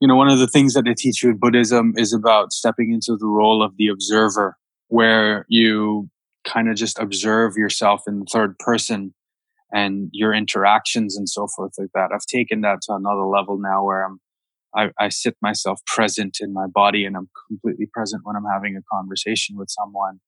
you 0.00 0.08
know, 0.08 0.16
one 0.16 0.28
of 0.28 0.38
the 0.38 0.46
things 0.46 0.74
that 0.74 0.84
they 0.84 0.94
teach 0.94 1.22
you 1.22 1.30
in 1.30 1.36
Buddhism 1.36 1.94
is 1.96 2.12
about 2.12 2.52
stepping 2.52 2.92
into 2.92 3.16
the 3.16 3.26
role 3.26 3.62
of 3.62 3.76
the 3.76 3.88
observer, 3.88 4.56
where 4.90 5.46
you 5.48 6.10
kind 6.44 6.68
of 6.68 6.76
just 6.76 6.98
observe 6.98 7.56
yourself 7.56 8.02
in 8.06 8.18
the 8.18 8.26
third 8.30 8.58
person 8.58 9.14
and 9.72 10.08
your 10.12 10.34
interactions 10.34 11.16
and 11.16 11.28
so 11.28 11.46
forth 11.56 11.72
like 11.78 11.90
that. 11.94 12.10
I've 12.12 12.26
taken 12.26 12.62
that 12.62 12.82
to 12.82 12.94
another 12.94 13.24
level 13.24 13.58
now 13.58 13.84
where 13.84 14.04
I'm, 14.04 14.20
I, 14.74 14.90
I 14.98 15.08
sit 15.08 15.36
myself 15.40 15.80
present 15.86 16.38
in 16.40 16.52
my 16.52 16.66
body 16.66 17.04
and 17.04 17.16
I'm 17.16 17.30
completely 17.48 17.86
present 17.92 18.22
when 18.24 18.34
I'm 18.34 18.50
having 18.52 18.76
a 18.76 18.82
conversation 18.92 19.56
with 19.56 19.68
someone. 19.70 20.18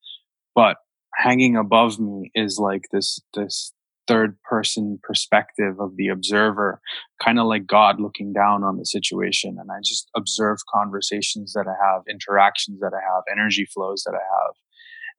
But 0.55 0.77
hanging 1.17 1.57
above 1.57 1.99
me 1.99 2.31
is 2.35 2.59
like 2.59 2.85
this 2.93 3.21
this 3.35 3.73
third 4.09 4.37
person 4.43 4.99
perspective 5.03 5.79
of 5.79 5.97
the 5.97 6.09
observer 6.09 6.81
kind 7.23 7.39
of 7.39 7.47
like 7.47 7.67
god 7.67 8.01
looking 8.01 8.33
down 8.33 8.65
on 8.65 8.77
the 8.77 8.85
situation 8.85 9.57
and 9.61 9.71
i 9.71 9.79
just 9.85 10.09
observe 10.17 10.59
conversations 10.73 11.53
that 11.53 11.67
i 11.69 11.75
have 11.85 12.03
interactions 12.11 12.81
that 12.81 12.93
i 12.93 13.01
have 13.01 13.23
energy 13.31 13.65
flows 13.73 14.03
that 14.05 14.15
i 14.15 14.25
have 14.35 14.42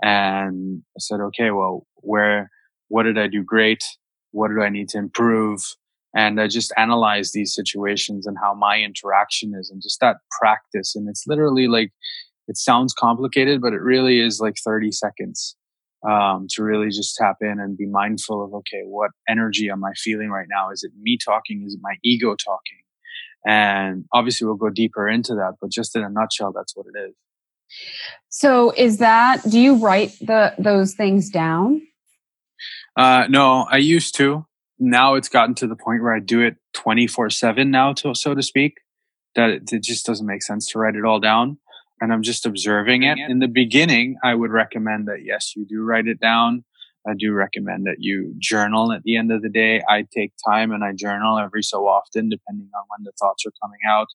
and 0.03 0.83
i 0.95 0.99
said 0.99 1.19
okay 1.19 1.49
well 1.51 1.87
where 1.95 2.51
what 2.89 3.03
did 3.03 3.17
i 3.17 3.27
do 3.27 3.43
great 3.43 3.83
what 4.31 4.49
do 4.49 4.61
i 4.61 4.69
need 4.69 4.89
to 4.89 4.97
improve 4.97 5.63
and 6.15 6.39
I 6.39 6.47
just 6.47 6.71
analyze 6.77 7.31
these 7.31 7.55
situations 7.55 8.27
and 8.27 8.37
how 8.41 8.53
my 8.53 8.77
interaction 8.79 9.53
is 9.59 9.69
and 9.71 9.81
just 9.81 9.99
that 9.99 10.17
practice. 10.39 10.95
And 10.95 11.09
it's 11.09 11.23
literally 11.25 11.67
like, 11.67 11.91
it 12.47 12.57
sounds 12.57 12.93
complicated, 12.93 13.61
but 13.61 13.73
it 13.73 13.81
really 13.81 14.19
is 14.19 14.39
like 14.39 14.55
30 14.63 14.91
seconds 14.91 15.55
um, 16.07 16.45
to 16.51 16.63
really 16.63 16.89
just 16.89 17.15
tap 17.15 17.37
in 17.41 17.59
and 17.59 17.77
be 17.77 17.87
mindful 17.87 18.43
of, 18.43 18.53
okay, 18.53 18.81
what 18.85 19.11
energy 19.27 19.69
am 19.69 19.83
I 19.83 19.93
feeling 19.95 20.29
right 20.29 20.47
now? 20.49 20.69
Is 20.69 20.83
it 20.83 20.91
me 21.01 21.17
talking? 21.23 21.63
Is 21.65 21.75
it 21.75 21.79
my 21.81 21.95
ego 22.03 22.35
talking? 22.35 22.79
And 23.45 24.05
obviously 24.13 24.45
we'll 24.45 24.55
go 24.55 24.69
deeper 24.69 25.07
into 25.07 25.33
that, 25.35 25.53
but 25.59 25.71
just 25.71 25.95
in 25.95 26.03
a 26.03 26.09
nutshell, 26.09 26.53
that's 26.53 26.75
what 26.75 26.85
it 26.93 26.97
is. 27.09 27.15
So 28.29 28.71
is 28.71 28.97
that, 28.97 29.41
do 29.49 29.59
you 29.59 29.75
write 29.75 30.17
the, 30.19 30.53
those 30.57 30.95
things 30.95 31.29
down? 31.29 31.81
Uh, 32.95 33.25
no, 33.29 33.65
I 33.69 33.77
used 33.77 34.15
to 34.17 34.45
now 34.79 35.15
it's 35.15 35.29
gotten 35.29 35.55
to 35.55 35.67
the 35.67 35.75
point 35.75 36.01
where 36.01 36.13
I 36.13 36.19
do 36.19 36.41
it 36.41 36.57
24 36.73 37.29
7 37.29 37.71
now, 37.71 37.93
to, 37.93 38.13
so 38.13 38.35
to 38.35 38.43
speak, 38.43 38.79
that 39.35 39.49
it, 39.49 39.73
it, 39.73 39.83
just 39.83 40.05
doesn't 40.05 40.25
make 40.25 40.43
sense 40.43 40.69
to 40.71 40.79
write 40.79 40.95
it 40.95 41.05
all 41.05 41.19
down. 41.19 41.57
And 42.01 42.11
I'm 42.11 42.21
just 42.21 42.45
observing 42.45 43.03
it. 43.03 43.17
In 43.17 43.39
the 43.39 43.47
beginning, 43.47 44.17
I 44.23 44.35
would 44.35 44.51
recommend 44.51 45.07
that, 45.07 45.23
yes, 45.23 45.55
you 45.55 45.65
do 45.65 45.81
write 45.81 46.07
it 46.07 46.19
down. 46.19 46.65
I 47.07 47.13
do 47.17 47.33
recommend 47.33 47.85
that 47.85 47.97
you 47.99 48.33
journal 48.39 48.91
at 48.93 49.03
the 49.03 49.17
end 49.17 49.31
of 49.31 49.41
the 49.41 49.49
day. 49.49 49.81
I 49.89 50.05
take 50.15 50.33
time 50.47 50.71
and 50.71 50.83
I 50.83 50.93
journal 50.93 51.37
every 51.37 51.63
so 51.63 51.87
often, 51.87 52.29
depending 52.29 52.69
on 52.75 52.83
when 52.87 53.03
the 53.03 53.11
thoughts 53.19 53.45
are 53.45 53.51
coming 53.61 53.79
out. 53.87 54.07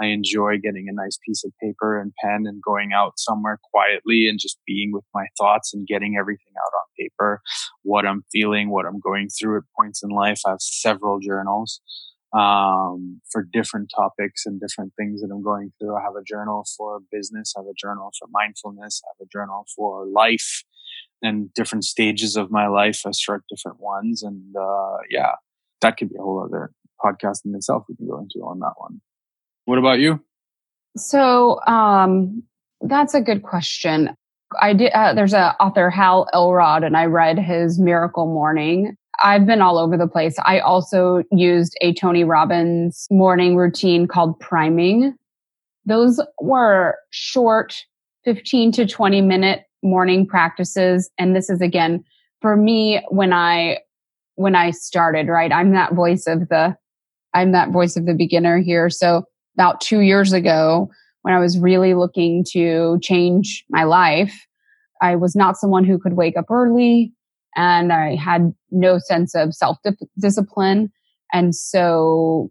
I 0.00 0.06
enjoy 0.06 0.58
getting 0.58 0.88
a 0.88 0.92
nice 0.92 1.18
piece 1.26 1.44
of 1.44 1.52
paper 1.62 1.98
and 1.98 2.12
pen 2.22 2.44
and 2.46 2.62
going 2.62 2.92
out 2.92 3.18
somewhere 3.18 3.58
quietly 3.72 4.28
and 4.28 4.38
just 4.38 4.58
being 4.66 4.92
with 4.92 5.04
my 5.14 5.26
thoughts 5.38 5.72
and 5.72 5.86
getting 5.86 6.16
everything 6.18 6.52
out 6.58 6.76
on 6.76 6.86
paper, 6.98 7.40
what 7.82 8.06
I'm 8.06 8.24
feeling, 8.30 8.70
what 8.70 8.86
I'm 8.86 9.00
going 9.00 9.28
through 9.28 9.58
at 9.58 9.64
points 9.78 10.02
in 10.02 10.10
life. 10.10 10.40
I 10.46 10.50
have 10.50 10.60
several 10.60 11.20
journals 11.20 11.80
um, 12.36 13.20
for 13.30 13.46
different 13.52 13.90
topics 13.94 14.44
and 14.44 14.60
different 14.60 14.92
things 14.98 15.22
that 15.22 15.30
I'm 15.32 15.42
going 15.42 15.72
through. 15.78 15.96
I 15.96 16.02
have 16.02 16.16
a 16.16 16.24
journal 16.24 16.66
for 16.76 17.00
business, 17.10 17.54
I 17.56 17.60
have 17.60 17.66
a 17.66 17.74
journal 17.78 18.10
for 18.18 18.28
mindfulness, 18.30 19.00
I 19.04 19.08
have 19.16 19.26
a 19.26 19.30
journal 19.32 19.64
for 19.74 20.04
life 20.06 20.64
and 21.24 21.52
different 21.54 21.84
stages 21.84 22.36
of 22.36 22.50
my 22.50 22.66
life. 22.66 23.02
I 23.06 23.10
start 23.12 23.44
different 23.48 23.80
ones. 23.80 24.22
And 24.22 24.54
uh, 24.56 24.98
yeah, 25.10 25.32
that 25.80 25.96
could 25.96 26.10
be 26.10 26.16
a 26.16 26.22
whole 26.22 26.44
other 26.44 26.70
podcast 27.02 27.44
in 27.44 27.54
itself 27.54 27.84
we 27.88 27.96
can 27.96 28.06
go 28.06 28.18
into 28.18 28.44
on 28.46 28.60
that 28.60 28.74
one. 28.76 29.00
What 29.64 29.78
about 29.78 29.98
you? 29.98 30.20
So 30.96 31.60
um, 31.66 32.42
that's 32.80 33.14
a 33.14 33.20
good 33.20 33.42
question. 33.42 34.14
I 34.60 34.72
did. 34.74 34.92
Uh, 34.92 35.14
there's 35.14 35.32
a 35.32 35.56
author 35.60 35.90
Hal 35.90 36.28
Elrod, 36.32 36.84
and 36.84 36.96
I 36.96 37.06
read 37.06 37.38
his 37.38 37.78
Miracle 37.78 38.26
Morning. 38.26 38.96
I've 39.22 39.46
been 39.46 39.60
all 39.60 39.78
over 39.78 39.96
the 39.96 40.06
place. 40.06 40.36
I 40.44 40.60
also 40.60 41.22
used 41.32 41.76
a 41.80 41.94
Tony 41.94 42.24
Robbins 42.24 43.06
morning 43.10 43.56
routine 43.56 44.06
called 44.06 44.38
priming. 44.40 45.14
Those 45.86 46.20
were 46.40 46.96
short, 47.10 47.84
15 48.24 48.72
to 48.72 48.86
20 48.86 49.20
minute 49.20 49.64
morning 49.84 50.26
practices. 50.26 51.10
And 51.18 51.36
this 51.36 51.48
is 51.50 51.60
again 51.60 52.02
for 52.40 52.56
me 52.56 53.04
when 53.10 53.32
I 53.32 53.78
when 54.36 54.56
I 54.56 54.72
started, 54.72 55.28
right? 55.28 55.52
I'm 55.52 55.72
that 55.72 55.94
voice 55.94 56.26
of 56.26 56.48
the 56.48 56.76
I'm 57.34 57.52
that 57.52 57.70
voice 57.70 57.96
of 57.96 58.06
the 58.06 58.14
beginner 58.14 58.58
here. 58.60 58.90
So 58.90 59.24
about 59.56 59.80
two 59.80 60.00
years 60.00 60.32
ago, 60.32 60.90
when 61.22 61.34
I 61.34 61.38
was 61.38 61.58
really 61.58 61.94
looking 61.94 62.44
to 62.52 62.98
change 63.00 63.64
my 63.70 63.84
life, 63.84 64.46
I 65.00 65.16
was 65.16 65.36
not 65.36 65.56
someone 65.56 65.84
who 65.84 65.98
could 65.98 66.14
wake 66.14 66.36
up 66.36 66.50
early 66.50 67.12
and 67.56 67.92
I 67.92 68.16
had 68.16 68.52
no 68.70 68.98
sense 68.98 69.34
of 69.34 69.54
self 69.54 69.78
discipline. 70.18 70.90
And 71.32 71.54
so 71.54 72.50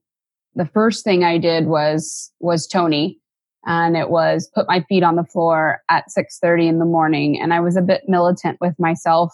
the 0.56 0.66
first 0.66 1.04
thing 1.04 1.24
I 1.24 1.38
did 1.38 1.68
was, 1.68 2.32
was 2.40 2.68
Tony 2.68 3.20
and 3.66 3.96
it 3.96 4.10
was 4.10 4.50
put 4.54 4.68
my 4.68 4.82
feet 4.90 5.04
on 5.04 5.16
the 5.16 5.24
floor 5.24 5.82
at 5.90 6.06
6.30 6.16 6.68
in 6.68 6.80
the 6.80 6.86
morning 6.86 7.40
and 7.40 7.54
i 7.54 7.60
was 7.60 7.76
a 7.76 7.82
bit 7.82 8.04
militant 8.08 8.58
with 8.62 8.78
myself. 8.80 9.34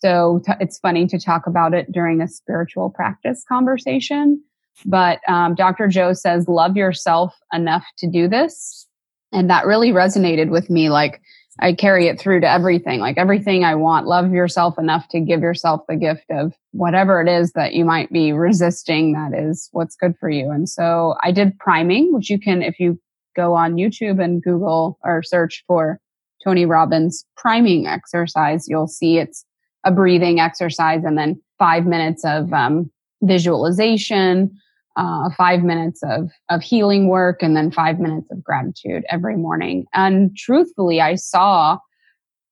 So 0.00 0.40
t- 0.46 0.52
it's 0.60 0.78
funny 0.78 1.08
to 1.08 1.18
talk 1.18 1.48
about 1.48 1.74
it 1.74 1.90
during 1.90 2.20
a 2.20 2.28
spiritual 2.28 2.90
practice 2.90 3.44
conversation 3.48 4.42
but 4.86 5.18
um, 5.28 5.54
dr 5.54 5.88
joe 5.88 6.12
says 6.12 6.46
love 6.46 6.76
yourself 6.76 7.34
enough 7.52 7.84
to 7.98 8.08
do 8.08 8.28
this 8.28 8.86
and 9.32 9.50
that 9.50 9.66
really 9.66 9.90
resonated 9.90 10.50
with 10.50 10.70
me 10.70 10.88
like 10.88 11.20
i 11.58 11.72
carry 11.72 12.06
it 12.06 12.20
through 12.20 12.40
to 12.40 12.48
everything 12.48 13.00
like 13.00 13.18
everything 13.18 13.64
i 13.64 13.74
want. 13.74 14.06
Love 14.06 14.32
yourself 14.32 14.78
enough 14.78 15.08
to 15.08 15.18
give 15.18 15.40
yourself 15.40 15.80
the 15.88 15.96
gift 15.96 16.26
of 16.30 16.54
whatever 16.70 17.20
it 17.20 17.28
is 17.28 17.52
that 17.52 17.74
you 17.74 17.84
might 17.84 18.12
be 18.12 18.32
resisting 18.32 19.14
that 19.14 19.36
is 19.36 19.68
what's 19.72 19.96
good 19.96 20.14
for 20.20 20.30
you. 20.30 20.50
And 20.52 20.68
so 20.68 21.16
i 21.24 21.32
did 21.32 21.58
priming 21.58 22.14
which 22.14 22.30
you 22.30 22.38
can 22.38 22.62
if 22.62 22.78
you 22.78 23.00
go 23.38 23.54
on 23.54 23.76
YouTube 23.76 24.22
and 24.22 24.42
Google 24.42 24.98
or 25.04 25.22
search 25.22 25.62
for 25.68 26.00
Tony 26.44 26.66
Robbins 26.66 27.24
priming 27.36 27.86
exercise, 27.86 28.66
you'll 28.68 28.88
see 28.88 29.18
it's 29.18 29.44
a 29.84 29.92
breathing 29.92 30.40
exercise 30.40 31.04
and 31.04 31.16
then 31.16 31.40
five 31.58 31.86
minutes 31.86 32.24
of 32.24 32.52
um, 32.52 32.90
visualization, 33.22 34.50
uh, 34.96 35.30
five 35.36 35.62
minutes 35.62 36.02
of, 36.02 36.30
of 36.50 36.62
healing 36.62 37.08
work, 37.08 37.42
and 37.42 37.56
then 37.56 37.70
five 37.70 38.00
minutes 38.00 38.26
of 38.32 38.42
gratitude 38.42 39.04
every 39.08 39.36
morning. 39.36 39.86
And 39.94 40.36
truthfully, 40.36 41.00
I 41.00 41.14
saw 41.14 41.78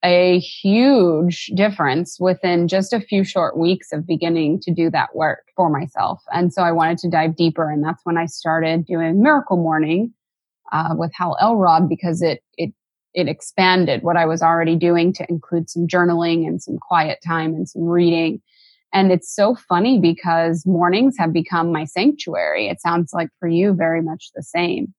a 0.05 0.38
huge 0.38 1.47
difference 1.57 2.19
within 2.21 2.69
just 2.69 2.93
a 2.93 3.00
few 3.00 3.25
short 3.25 3.59
weeks 3.59 3.93
of 3.93 4.07
beginning 4.07 4.61
to 4.61 4.73
do 4.73 4.88
that 4.90 5.16
work 5.16 5.47
for 5.57 5.69
myself. 5.69 6.23
And 6.33 6.52
so 6.52 6.62
I 6.62 6.71
wanted 6.71 6.99
to 6.99 7.11
dive 7.11 7.35
deeper. 7.35 7.69
And 7.71 7.83
that's 7.83 8.02
when 8.05 8.16
I 8.16 8.26
started 8.26 8.87
doing 8.87 9.21
Miracle 9.21 9.57
Morning, 9.57 10.12
uh, 10.73 10.94
with 10.96 11.12
Hal 11.14 11.37
Elrod 11.40 11.88
because 11.88 12.23
it 12.23 12.42
it 12.56 12.73
it 13.14 13.28
expanded 13.28 14.02
what 14.02 14.16
I 14.16 14.26
was 14.26 14.42
already 14.42 14.76
doing 14.76 15.12
to 15.14 15.26
include 15.28 15.70
some 15.70 15.87
journaling 15.87 16.46
and 16.46 16.62
some 16.62 16.76
quiet 16.76 17.18
time 17.26 17.54
and 17.54 17.68
some 17.68 17.85
reading. 17.85 18.42
And 18.92 19.11
it's 19.11 19.35
so 19.35 19.54
funny 19.54 19.99
because 19.99 20.64
mornings 20.66 21.16
have 21.18 21.32
become 21.32 21.73
my 21.73 21.85
sanctuary. 21.85 22.68
It 22.68 22.80
sounds 22.80 23.12
like 23.12 23.28
for 23.40 23.49
you 23.49 23.73
very 23.73 24.02
much 24.02 24.30
the 24.35 24.42
same. 24.42 24.94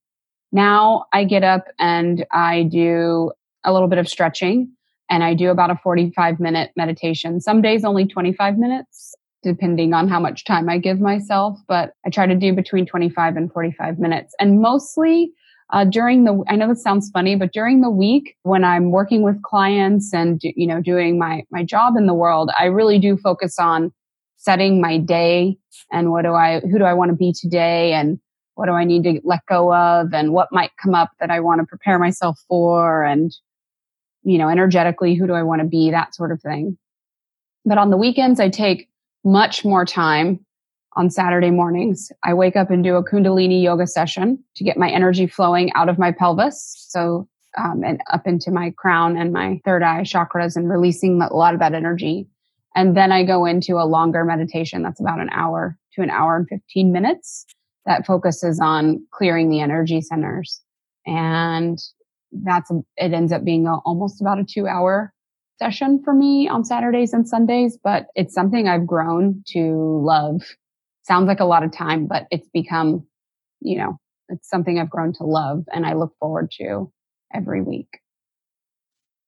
Now 0.51 1.05
I 1.13 1.23
get 1.23 1.43
up 1.43 1.65
and 1.79 2.25
I 2.31 2.63
do 2.63 3.31
a 3.63 3.73
little 3.73 3.87
bit 3.87 3.99
of 3.99 4.07
stretching 4.07 4.71
and 5.09 5.23
I 5.23 5.33
do 5.33 5.49
about 5.49 5.71
a 5.71 5.75
45 5.75 6.39
minute 6.39 6.71
meditation. 6.75 7.39
Some 7.39 7.61
days 7.61 7.83
only 7.83 8.05
25 8.05 8.57
minutes, 8.57 9.15
depending 9.43 9.93
on 9.93 10.07
how 10.07 10.19
much 10.19 10.45
time 10.45 10.69
I 10.69 10.77
give 10.77 10.99
myself, 10.99 11.59
but 11.67 11.93
I 12.05 12.09
try 12.09 12.25
to 12.25 12.35
do 12.35 12.53
between 12.53 12.85
25 12.85 13.37
and 13.37 13.51
45 13.51 13.99
minutes. 13.99 14.33
And 14.39 14.61
mostly 14.61 15.31
uh, 15.71 15.83
during 15.83 16.23
the 16.23 16.43
i 16.47 16.55
know 16.55 16.67
this 16.67 16.83
sounds 16.83 17.09
funny 17.11 17.35
but 17.35 17.51
during 17.51 17.81
the 17.81 17.89
week 17.89 18.35
when 18.43 18.63
i'm 18.63 18.91
working 18.91 19.21
with 19.21 19.41
clients 19.43 20.13
and 20.13 20.41
you 20.43 20.67
know 20.67 20.81
doing 20.81 21.17
my 21.17 21.43
my 21.51 21.63
job 21.63 21.95
in 21.97 22.07
the 22.07 22.13
world 22.13 22.49
i 22.57 22.65
really 22.65 22.99
do 22.99 23.17
focus 23.17 23.59
on 23.59 23.91
setting 24.37 24.79
my 24.81 24.97
day 24.97 25.57
and 25.91 26.11
what 26.11 26.23
do 26.23 26.33
i 26.33 26.59
who 26.61 26.77
do 26.77 26.85
i 26.85 26.93
want 26.93 27.09
to 27.09 27.15
be 27.15 27.33
today 27.33 27.93
and 27.93 28.19
what 28.55 28.67
do 28.67 28.71
i 28.71 28.83
need 28.83 29.03
to 29.03 29.19
let 29.23 29.41
go 29.47 29.73
of 29.73 30.13
and 30.13 30.31
what 30.31 30.49
might 30.51 30.71
come 30.81 30.95
up 30.95 31.11
that 31.19 31.29
i 31.29 31.39
want 31.39 31.59
to 31.59 31.65
prepare 31.65 31.99
myself 31.99 32.39
for 32.47 33.03
and 33.03 33.35
you 34.23 34.37
know 34.37 34.49
energetically 34.49 35.15
who 35.15 35.27
do 35.27 35.33
i 35.33 35.43
want 35.43 35.61
to 35.61 35.67
be 35.67 35.91
that 35.91 36.15
sort 36.15 36.31
of 36.31 36.41
thing. 36.41 36.77
But 37.65 37.77
on 37.77 37.89
the 37.89 37.97
weekends 37.97 38.39
i 38.39 38.49
take 38.49 38.87
much 39.23 39.65
more 39.65 39.85
time 39.85 40.45
on 40.97 41.11
Saturday 41.11 41.51
mornings. 41.51 42.11
I 42.23 42.33
wake 42.33 42.55
up 42.55 42.71
and 42.71 42.83
do 42.83 42.95
a 42.95 43.03
Kundalini 43.03 43.61
yoga 43.61 43.85
session 43.85 44.43
to 44.55 44.63
get 44.63 44.77
my 44.77 44.89
energy 44.89 45.27
flowing 45.27 45.71
out 45.75 45.89
of 45.89 45.99
my 45.99 46.11
pelvis. 46.11 46.87
So, 46.89 47.29
um, 47.55 47.83
and 47.85 48.01
up 48.11 48.25
into 48.25 48.49
my 48.49 48.73
crown 48.75 49.15
and 49.15 49.31
my 49.31 49.61
third 49.63 49.83
eye 49.83 50.01
chakras 50.01 50.55
and 50.55 50.69
releasing 50.69 51.21
a 51.21 51.33
lot 51.33 51.53
of 51.53 51.59
that 51.59 51.75
energy. 51.75 52.27
And 52.75 52.97
then 52.97 53.11
I 53.11 53.23
go 53.23 53.45
into 53.45 53.75
a 53.75 53.85
longer 53.85 54.25
meditation 54.25 54.81
that's 54.81 54.99
about 54.99 55.19
an 55.19 55.29
hour 55.31 55.77
to 55.93 56.01
an 56.01 56.09
hour 56.09 56.35
and 56.35 56.47
15 56.49 56.91
minutes 56.91 57.45
that 57.85 58.05
focuses 58.05 58.59
on 58.59 59.05
clearing 59.11 59.49
the 59.49 59.61
energy 59.61 60.01
centers. 60.01 60.61
And 61.05 61.79
that's, 62.31 62.71
it 62.97 63.13
ends 63.13 63.31
up 63.31 63.43
being 63.43 63.67
a, 63.67 63.77
almost 63.79 64.19
about 64.19 64.39
a 64.39 64.43
two 64.43 64.67
hour 64.67 65.13
session 65.59 66.01
for 66.03 66.13
me 66.13 66.47
on 66.47 66.65
Saturdays 66.65 67.13
and 67.13 67.27
Sundays, 67.27 67.77
but 67.83 68.07
it's 68.15 68.33
something 68.33 68.67
I've 68.67 68.85
grown 68.85 69.43
to 69.49 70.01
love 70.03 70.41
sounds 71.07 71.27
like 71.27 71.39
a 71.39 71.45
lot 71.45 71.63
of 71.63 71.71
time, 71.71 72.05
but 72.05 72.27
it's 72.29 72.49
become, 72.53 73.07
you 73.61 73.77
know, 73.77 73.97
it's 74.29 74.49
something 74.49 74.77
I've 74.77 74.89
grown 74.89 75.13
to 75.13 75.23
love 75.23 75.63
and 75.71 75.85
I 75.85 75.93
look 75.93 76.13
forward 76.19 76.51
to 76.59 76.91
every 77.33 77.61
week. 77.61 77.99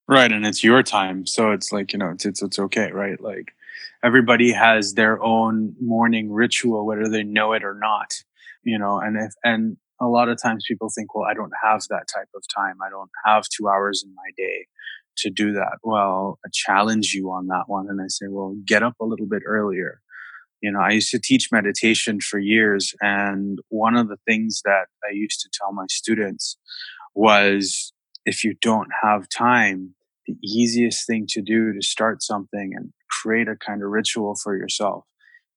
Right. 0.08 0.32
And 0.32 0.46
it's 0.46 0.64
your 0.64 0.84
time. 0.84 1.26
So 1.26 1.52
it's 1.52 1.72
like, 1.72 1.94
you 1.94 2.00
know, 2.00 2.10
it's, 2.10 2.26
it's, 2.26 2.42
it's 2.42 2.60
okay. 2.60 2.92
Right. 2.92 3.20
Like 3.22 3.54
everybody 4.04 4.52
has 4.52 4.96
their 4.96 5.22
own 5.22 5.76
morning 5.80 6.32
ritual, 6.32 6.86
whether 6.86 7.08
they 7.08 7.24
know 7.24 7.54
it 7.54 7.64
or 7.64 7.76
not, 7.76 8.14
you 8.64 8.78
know, 8.78 9.00
and 9.00 9.18
if, 9.18 9.34
and 9.44 9.78
a 10.02 10.08
lot 10.08 10.30
of 10.30 10.42
times 10.42 10.66
people 10.68 10.90
think, 10.90 11.14
well, 11.14 11.26
I 11.30 11.34
don't 11.34 11.54
have 11.64 11.84
that 11.90 12.08
type 12.14 12.30
of 12.36 12.44
time. 12.54 12.76
I 12.86 12.90
don't 12.90 13.12
have 13.26 13.44
two 13.50 13.68
hours 13.68 14.04
in 14.04 14.14
my 14.16 14.32
day 14.36 14.68
to 15.18 15.30
do 15.30 15.54
that. 15.54 15.78
Well, 15.84 16.40
I 16.46 16.50
challenge 16.52 17.14
you 17.14 17.30
on 17.32 17.48
that 17.48 17.66
one. 17.68 17.88
And 17.90 18.02
I 18.02 18.08
say, 18.08 18.28
well, 18.30 18.56
get 18.66 18.82
up 18.82 18.96
a 19.00 19.06
little 19.06 19.28
bit 19.28 19.44
earlier 19.46 20.02
You 20.62 20.72
know, 20.72 20.82
I 20.82 20.92
used 20.92 21.12
to 21.12 21.20
teach 21.20 21.50
meditation 21.52 22.20
for 22.20 22.40
years, 22.40 22.94
and 23.02 23.60
one 23.70 23.96
of 23.96 24.10
the 24.10 24.18
things 24.28 24.62
that 24.66 24.88
I 25.04 25.14
used 25.14 25.40
to 25.42 25.50
tell 25.54 25.72
my 25.72 25.86
students 25.90 26.58
was 27.16 27.94
if 28.26 28.44
you 28.44 28.56
don't 28.62 28.90
have 29.02 29.30
time, 29.30 29.96
the 30.28 30.36
easiest 30.44 31.08
thing 31.08 31.26
to 31.30 31.42
do 31.42 31.74
to 31.74 31.82
start 31.82 32.22
something 32.22 32.72
and 32.76 32.92
create 33.10 33.48
a 33.48 33.56
kind 33.56 33.82
of 33.82 33.90
ritual 33.90 34.36
for 34.42 34.56
yourself 34.56 35.06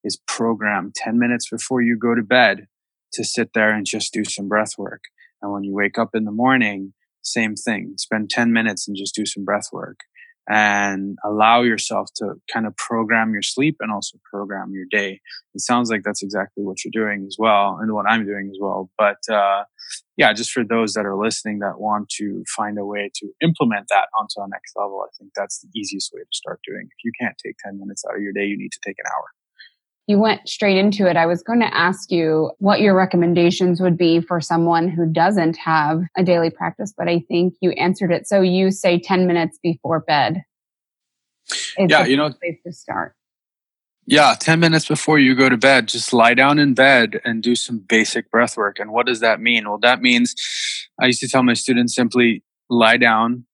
is 0.03 0.19
program 0.27 0.91
10 0.95 1.19
minutes 1.19 1.49
before 1.49 1.81
you 1.81 1.97
go 1.97 2.15
to 2.15 2.23
bed 2.23 2.67
to 3.13 3.23
sit 3.23 3.51
there 3.53 3.73
and 3.73 3.85
just 3.85 4.11
do 4.11 4.23
some 4.25 4.47
breath 4.47 4.73
work. 4.77 5.03
And 5.41 5.51
when 5.51 5.63
you 5.63 5.73
wake 5.73 5.97
up 5.97 6.09
in 6.15 6.25
the 6.25 6.31
morning, 6.31 6.93
same 7.21 7.55
thing. 7.55 7.95
Spend 7.97 8.29
10 8.29 8.51
minutes 8.51 8.87
and 8.87 8.97
just 8.97 9.15
do 9.15 9.25
some 9.25 9.45
breath 9.45 9.67
work 9.71 9.99
and 10.49 11.17
allow 11.25 11.61
yourself 11.61 12.09
to 12.17 12.33
kind 12.51 12.65
of 12.65 12.75
program 12.75 13.33
your 13.33 13.41
sleep 13.41 13.77
and 13.79 13.91
also 13.91 14.17
program 14.29 14.71
your 14.73 14.85
day. 14.91 15.21
It 15.53 15.61
sounds 15.61 15.89
like 15.89 16.01
that's 16.03 16.23
exactly 16.23 16.63
what 16.63 16.83
you're 16.83 17.05
doing 17.05 17.25
as 17.25 17.37
well 17.39 17.77
and 17.81 17.93
what 17.93 18.09
I'm 18.09 18.25
doing 18.25 18.49
as 18.51 18.57
well. 18.59 18.89
But 18.97 19.19
uh, 19.31 19.63
yeah, 20.17 20.33
just 20.33 20.51
for 20.51 20.63
those 20.63 20.93
that 20.93 21.05
are 21.05 21.15
listening 21.15 21.59
that 21.59 21.79
want 21.79 22.09
to 22.17 22.43
find 22.55 22.77
a 22.77 22.85
way 22.85 23.09
to 23.15 23.29
implement 23.41 23.87
that 23.89 24.07
onto 24.19 24.41
a 24.41 24.47
next 24.49 24.73
level, 24.75 25.05
I 25.05 25.11
think 25.17 25.31
that's 25.35 25.59
the 25.59 25.69
easiest 25.79 26.11
way 26.13 26.21
to 26.21 26.27
start 26.33 26.59
doing. 26.67 26.87
If 26.87 27.03
you 27.03 27.11
can't 27.19 27.35
take 27.43 27.55
10 27.63 27.79
minutes 27.79 28.03
out 28.09 28.15
of 28.15 28.21
your 28.21 28.33
day, 28.33 28.45
you 28.45 28.57
need 28.57 28.71
to 28.73 28.79
take 28.83 28.97
an 28.99 29.09
hour 29.15 29.25
you 30.07 30.19
went 30.19 30.47
straight 30.47 30.77
into 30.77 31.07
it. 31.09 31.15
I 31.15 31.25
was 31.25 31.41
going 31.41 31.61
to 31.61 31.73
ask 31.73 32.11
you 32.11 32.51
what 32.59 32.81
your 32.81 32.95
recommendations 32.95 33.79
would 33.79 33.97
be 33.97 34.19
for 34.19 34.41
someone 34.41 34.89
who 34.89 35.05
doesn't 35.05 35.57
have 35.57 36.01
a 36.17 36.23
daily 36.23 36.49
practice, 36.49 36.93
but 36.95 37.07
I 37.07 37.23
think 37.27 37.55
you 37.61 37.71
answered 37.71 38.11
it. 38.11 38.27
So 38.27 38.41
you 38.41 38.69
say 38.71 38.99
10 38.99 39.27
minutes 39.27 39.57
before 39.63 40.01
bed. 40.01 40.43
yeah, 41.77 42.05
you 42.05 42.17
know, 42.17 42.31
place 42.31 42.59
to 42.65 42.73
start. 42.73 43.15
Yeah, 44.05 44.35
10 44.37 44.59
minutes 44.59 44.85
before 44.85 45.17
you 45.17 45.33
go 45.33 45.47
to 45.47 45.55
bed, 45.55 45.87
just 45.87 46.11
lie 46.11 46.33
down 46.33 46.59
in 46.59 46.73
bed 46.73 47.21
and 47.23 47.41
do 47.41 47.55
some 47.55 47.79
basic 47.79 48.29
breath 48.29 48.57
work. 48.57 48.79
And 48.79 48.91
what 48.91 49.05
does 49.05 49.21
that 49.21 49.39
mean? 49.39 49.69
Well, 49.69 49.77
that 49.79 50.01
means 50.01 50.35
I 50.99 51.05
used 51.05 51.21
to 51.21 51.29
tell 51.29 51.43
my 51.43 51.53
students 51.53 51.95
simply 51.95 52.43
lie 52.69 52.97
down, 52.97 53.45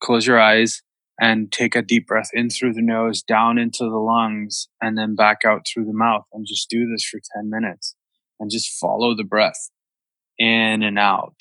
close 0.00 0.28
your 0.28 0.38
eyes, 0.38 0.82
and 1.20 1.52
take 1.52 1.76
a 1.76 1.82
deep 1.82 2.06
breath 2.06 2.30
in 2.32 2.48
through 2.48 2.72
the 2.72 2.82
nose, 2.82 3.22
down 3.22 3.58
into 3.58 3.84
the 3.84 3.98
lungs, 3.98 4.68
and 4.80 4.96
then 4.96 5.14
back 5.14 5.40
out 5.44 5.66
through 5.66 5.84
the 5.84 5.92
mouth. 5.92 6.24
And 6.32 6.46
just 6.46 6.70
do 6.70 6.90
this 6.90 7.04
for 7.04 7.20
10 7.36 7.50
minutes 7.50 7.94
and 8.40 8.50
just 8.50 8.72
follow 8.80 9.14
the 9.14 9.24
breath 9.24 9.70
in 10.38 10.82
and 10.82 10.98
out. 10.98 11.36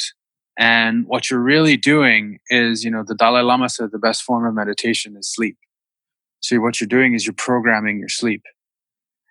And 0.60 1.06
what 1.08 1.32
you're 1.32 1.42
really 1.42 1.78
doing 1.78 2.40
is, 2.50 2.84
you 2.84 2.92
know, 2.92 3.04
the 3.08 3.16
Dalai 3.16 3.42
Lama 3.42 3.70
said 3.70 3.92
the 3.92 4.00
best 4.00 4.24
form 4.24 4.46
of 4.46 4.54
meditation 4.54 5.16
is 5.18 5.34
sleep. 5.34 5.58
So 6.42 6.58
what 6.58 6.82
you're 6.82 6.88
doing 6.90 7.14
is 7.14 7.26
you're 7.26 7.34
programming 7.34 8.00
your 8.00 8.10
sleep. 8.10 8.44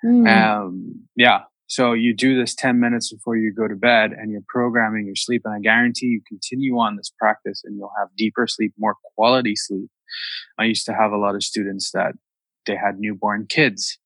Mm. 0.03 0.27
Um, 0.27 1.09
yeah. 1.15 1.41
So 1.67 1.93
you 1.93 2.17
do 2.17 2.39
this 2.39 2.55
10 2.55 2.81
minutes 2.81 3.13
before 3.13 3.37
you 3.37 3.53
go 3.53 3.69
to 3.69 3.77
bed 3.77 4.13
and 4.13 4.33
you're 4.33 4.41
programming 4.49 5.05
your 5.05 5.17
sleep. 5.17 5.43
And 5.45 5.53
I 5.53 5.61
guarantee 5.61 6.07
you 6.07 6.23
continue 6.27 6.79
on 6.79 6.97
this 6.97 7.13
practice 7.19 7.61
and 7.63 7.77
you'll 7.77 7.93
have 7.99 8.09
deeper 8.17 8.47
sleep, 8.47 8.73
more 8.79 8.97
quality 9.15 9.55
sleep 9.55 9.91
I 10.59 10.65
used 10.65 10.87
to 10.87 10.95
have 10.95 11.13
a 11.13 11.19
lot 11.19 11.35
of 11.35 11.43
students 11.43 11.91
that 11.93 12.13
they 12.67 12.77
had 12.77 12.99
newborn 12.99 13.47
kids 13.49 13.99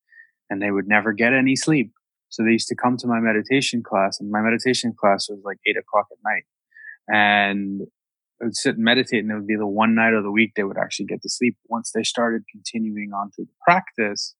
and 0.48 0.60
they 0.60 0.70
would 0.70 0.86
never 0.86 1.12
get 1.12 1.32
any 1.32 1.56
sleep. 1.56 1.92
So 2.28 2.42
they 2.42 2.52
used 2.52 2.68
to 2.68 2.76
come 2.76 2.96
to 2.98 3.06
my 3.06 3.20
meditation 3.20 3.82
class 3.82 4.18
and 4.20 4.30
my 4.30 4.40
meditation 4.40 4.94
class 4.98 5.28
was 5.28 5.40
like 5.44 5.58
eight 5.66 5.76
o'clock 5.76 6.06
at 6.10 6.18
night. 6.24 6.44
And 7.08 7.82
I 8.40 8.46
would 8.46 8.56
sit 8.56 8.76
and 8.76 8.84
meditate 8.84 9.22
and 9.22 9.30
it 9.30 9.34
would 9.34 9.46
be 9.46 9.56
the 9.56 9.66
one 9.66 9.94
night 9.94 10.14
of 10.14 10.24
the 10.24 10.30
week 10.30 10.52
they 10.56 10.64
would 10.64 10.78
actually 10.78 11.06
get 11.06 11.22
to 11.22 11.28
sleep. 11.28 11.56
Once 11.68 11.92
they 11.94 12.02
started 12.02 12.42
continuing 12.50 13.12
on 13.12 13.30
to 13.36 13.42
the 13.42 13.52
practice, 13.64 14.34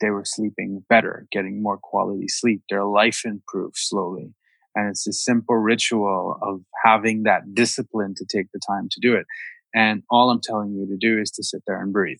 they 0.00 0.10
were 0.10 0.24
sleeping 0.24 0.84
better, 0.88 1.26
getting 1.32 1.62
more 1.62 1.78
quality 1.78 2.28
sleep. 2.28 2.62
Their 2.68 2.84
life 2.84 3.22
improved 3.24 3.76
slowly. 3.76 4.34
And 4.74 4.90
it's 4.90 5.06
a 5.06 5.12
simple 5.12 5.56
ritual 5.56 6.38
of 6.42 6.60
having 6.84 7.22
that 7.22 7.54
discipline 7.54 8.14
to 8.18 8.26
take 8.26 8.52
the 8.52 8.60
time 8.68 8.88
to 8.90 9.00
do 9.00 9.14
it. 9.14 9.24
And 9.76 10.02
all 10.10 10.30
I'm 10.30 10.40
telling 10.40 10.72
you 10.72 10.86
to 10.86 10.96
do 10.96 11.20
is 11.20 11.30
to 11.32 11.44
sit 11.44 11.62
there 11.66 11.80
and 11.80 11.92
breathe. 11.92 12.18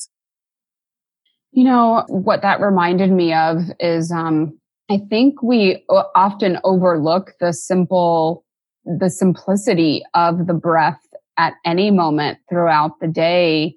You 1.53 1.65
know, 1.65 2.05
what 2.09 2.43
that 2.43 2.61
reminded 2.61 3.11
me 3.11 3.33
of 3.33 3.63
is 3.81 4.13
um, 4.13 4.61
I 4.91 5.01
think 5.09 5.43
we 5.43 5.83
often 6.15 6.59
overlook 6.65 7.33
the 7.41 7.55
simple, 7.55 8.45
the 8.85 9.09
simplicity 9.09 10.03
of 10.13 10.47
the 10.47 10.55
breath 10.55 11.01
at 11.39 11.55
any 11.65 11.91
moment 11.91 12.39
throughout 12.51 13.01
the 13.01 13.09
day 13.09 13.75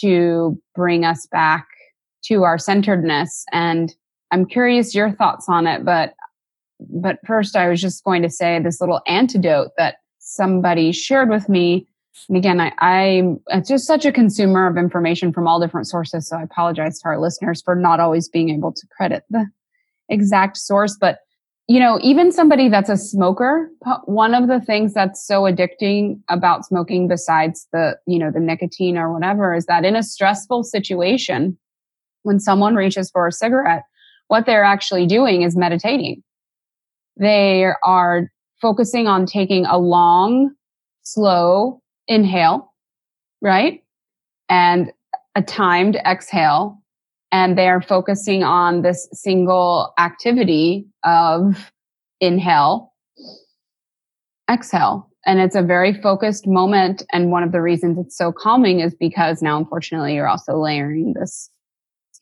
to 0.00 0.58
bring 0.74 1.04
us 1.04 1.26
back 1.26 1.66
to 2.24 2.42
our 2.42 2.56
centeredness. 2.56 3.44
And 3.52 3.94
I'm 4.30 4.46
curious 4.46 4.94
your 4.94 5.12
thoughts 5.12 5.46
on 5.48 5.66
it, 5.66 5.84
but 5.84 6.14
but 6.80 7.18
first 7.26 7.54
I 7.54 7.68
was 7.68 7.80
just 7.80 8.02
going 8.02 8.22
to 8.22 8.30
say 8.30 8.58
this 8.60 8.80
little 8.80 9.00
antidote 9.06 9.70
that 9.78 9.96
somebody 10.18 10.90
shared 10.90 11.28
with 11.28 11.48
me 11.48 11.86
and 12.28 12.36
again, 12.36 12.60
I, 12.60 12.70
I'm 12.78 13.64
just 13.66 13.86
such 13.86 14.04
a 14.04 14.12
consumer 14.12 14.66
of 14.66 14.76
information 14.76 15.32
from 15.32 15.48
all 15.48 15.60
different 15.60 15.88
sources. 15.88 16.28
So 16.28 16.36
I 16.36 16.42
apologize 16.42 17.00
to 17.00 17.08
our 17.08 17.20
listeners 17.20 17.60
for 17.62 17.74
not 17.74 18.00
always 18.00 18.28
being 18.28 18.50
able 18.50 18.72
to 18.72 18.86
credit 18.96 19.24
the 19.30 19.46
exact 20.08 20.56
source. 20.56 20.96
But, 20.98 21.18
you 21.66 21.80
know, 21.80 21.98
even 22.02 22.30
somebody 22.30 22.68
that's 22.68 22.88
a 22.88 22.96
smoker, 22.96 23.68
one 24.04 24.34
of 24.34 24.48
the 24.48 24.60
things 24.60 24.94
that's 24.94 25.26
so 25.26 25.42
addicting 25.42 26.20
about 26.28 26.64
smoking 26.64 27.08
besides 27.08 27.66
the, 27.72 27.98
you 28.06 28.18
know, 28.18 28.30
the 28.30 28.40
nicotine 28.40 28.96
or 28.96 29.12
whatever 29.12 29.54
is 29.54 29.66
that 29.66 29.84
in 29.84 29.96
a 29.96 30.02
stressful 30.02 30.62
situation, 30.62 31.58
when 32.22 32.38
someone 32.38 32.74
reaches 32.74 33.10
for 33.10 33.26
a 33.26 33.32
cigarette, 33.32 33.82
what 34.28 34.46
they're 34.46 34.64
actually 34.64 35.06
doing 35.06 35.42
is 35.42 35.56
meditating. 35.56 36.22
They 37.18 37.66
are 37.82 38.30
focusing 38.62 39.08
on 39.08 39.26
taking 39.26 39.66
a 39.66 39.78
long, 39.78 40.54
slow, 41.02 41.82
inhale, 42.08 42.72
right? 43.40 43.82
And 44.48 44.92
a 45.34 45.42
timed 45.42 45.96
exhale. 45.96 46.80
And 47.32 47.58
they're 47.58 47.82
focusing 47.82 48.44
on 48.44 48.82
this 48.82 49.08
single 49.12 49.92
activity 49.98 50.86
of 51.02 51.72
inhale, 52.20 52.92
exhale. 54.48 55.10
And 55.26 55.40
it's 55.40 55.56
a 55.56 55.62
very 55.62 55.92
focused 56.00 56.46
moment. 56.46 57.02
And 57.12 57.32
one 57.32 57.42
of 57.42 57.50
the 57.50 57.60
reasons 57.60 57.98
it's 57.98 58.16
so 58.16 58.30
calming 58.30 58.80
is 58.80 58.94
because 58.94 59.42
now, 59.42 59.58
unfortunately, 59.58 60.14
you're 60.14 60.28
also 60.28 60.56
layering 60.56 61.14
this 61.14 61.50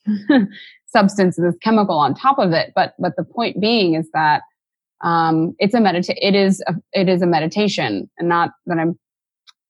substance, 0.86 1.36
this 1.36 1.56
chemical 1.62 1.98
on 1.98 2.14
top 2.14 2.38
of 2.38 2.52
it. 2.52 2.72
But, 2.74 2.94
but 2.98 3.16
the 3.16 3.24
point 3.24 3.60
being 3.60 3.94
is 3.94 4.08
that 4.14 4.42
um, 5.02 5.54
it's 5.58 5.74
a 5.74 5.78
medita- 5.78 6.16
it 6.16 6.34
is 6.34 6.62
a, 6.66 6.74
it 6.92 7.08
is 7.08 7.22
a 7.22 7.26
meditation 7.26 8.08
and 8.18 8.28
not 8.28 8.52
that 8.66 8.78
I'm 8.78 8.98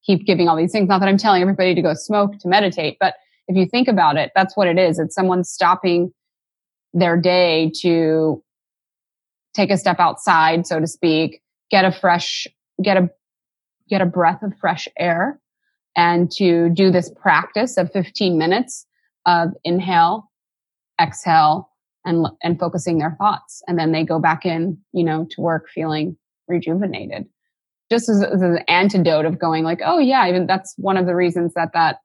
keep 0.05 0.25
giving 0.25 0.47
all 0.47 0.55
these 0.55 0.71
things. 0.71 0.87
Not 0.87 0.99
that 0.99 1.09
I'm 1.09 1.17
telling 1.17 1.41
everybody 1.41 1.75
to 1.75 1.81
go 1.81 1.93
smoke 1.93 2.37
to 2.39 2.47
meditate, 2.47 2.97
but 2.99 3.15
if 3.47 3.55
you 3.55 3.65
think 3.65 3.87
about 3.87 4.17
it, 4.17 4.31
that's 4.35 4.55
what 4.55 4.67
it 4.67 4.77
is. 4.77 4.99
It's 4.99 5.15
someone 5.15 5.43
stopping 5.43 6.13
their 6.93 7.19
day 7.19 7.71
to 7.81 8.43
take 9.53 9.69
a 9.69 9.77
step 9.77 9.99
outside, 9.99 10.65
so 10.65 10.79
to 10.79 10.87
speak, 10.87 11.41
get 11.69 11.85
a 11.85 11.91
fresh, 11.91 12.47
get 12.81 12.97
a, 12.97 13.09
get 13.89 14.01
a 14.01 14.05
breath 14.05 14.41
of 14.43 14.53
fresh 14.59 14.87
air 14.97 15.39
and 15.95 16.31
to 16.31 16.69
do 16.69 16.91
this 16.91 17.11
practice 17.11 17.77
of 17.77 17.91
15 17.91 18.37
minutes 18.37 18.85
of 19.25 19.49
inhale, 19.63 20.31
exhale, 21.01 21.69
and, 22.05 22.27
and 22.41 22.59
focusing 22.59 22.97
their 22.97 23.15
thoughts. 23.17 23.61
And 23.67 23.77
then 23.77 23.91
they 23.91 24.03
go 24.03 24.19
back 24.19 24.45
in, 24.45 24.77
you 24.91 25.03
know, 25.03 25.27
to 25.31 25.41
work 25.41 25.69
feeling 25.69 26.17
rejuvenated 26.47 27.25
just 27.89 28.09
as, 28.09 28.23
as 28.23 28.41
an 28.41 28.59
antidote 28.67 29.25
of 29.25 29.39
going 29.39 29.63
like, 29.63 29.79
oh 29.85 29.99
yeah, 29.99 30.27
even 30.27 30.47
that's 30.47 30.73
one 30.77 30.97
of 30.97 31.05
the 31.05 31.15
reasons 31.15 31.53
that 31.53 31.71
that 31.73 31.97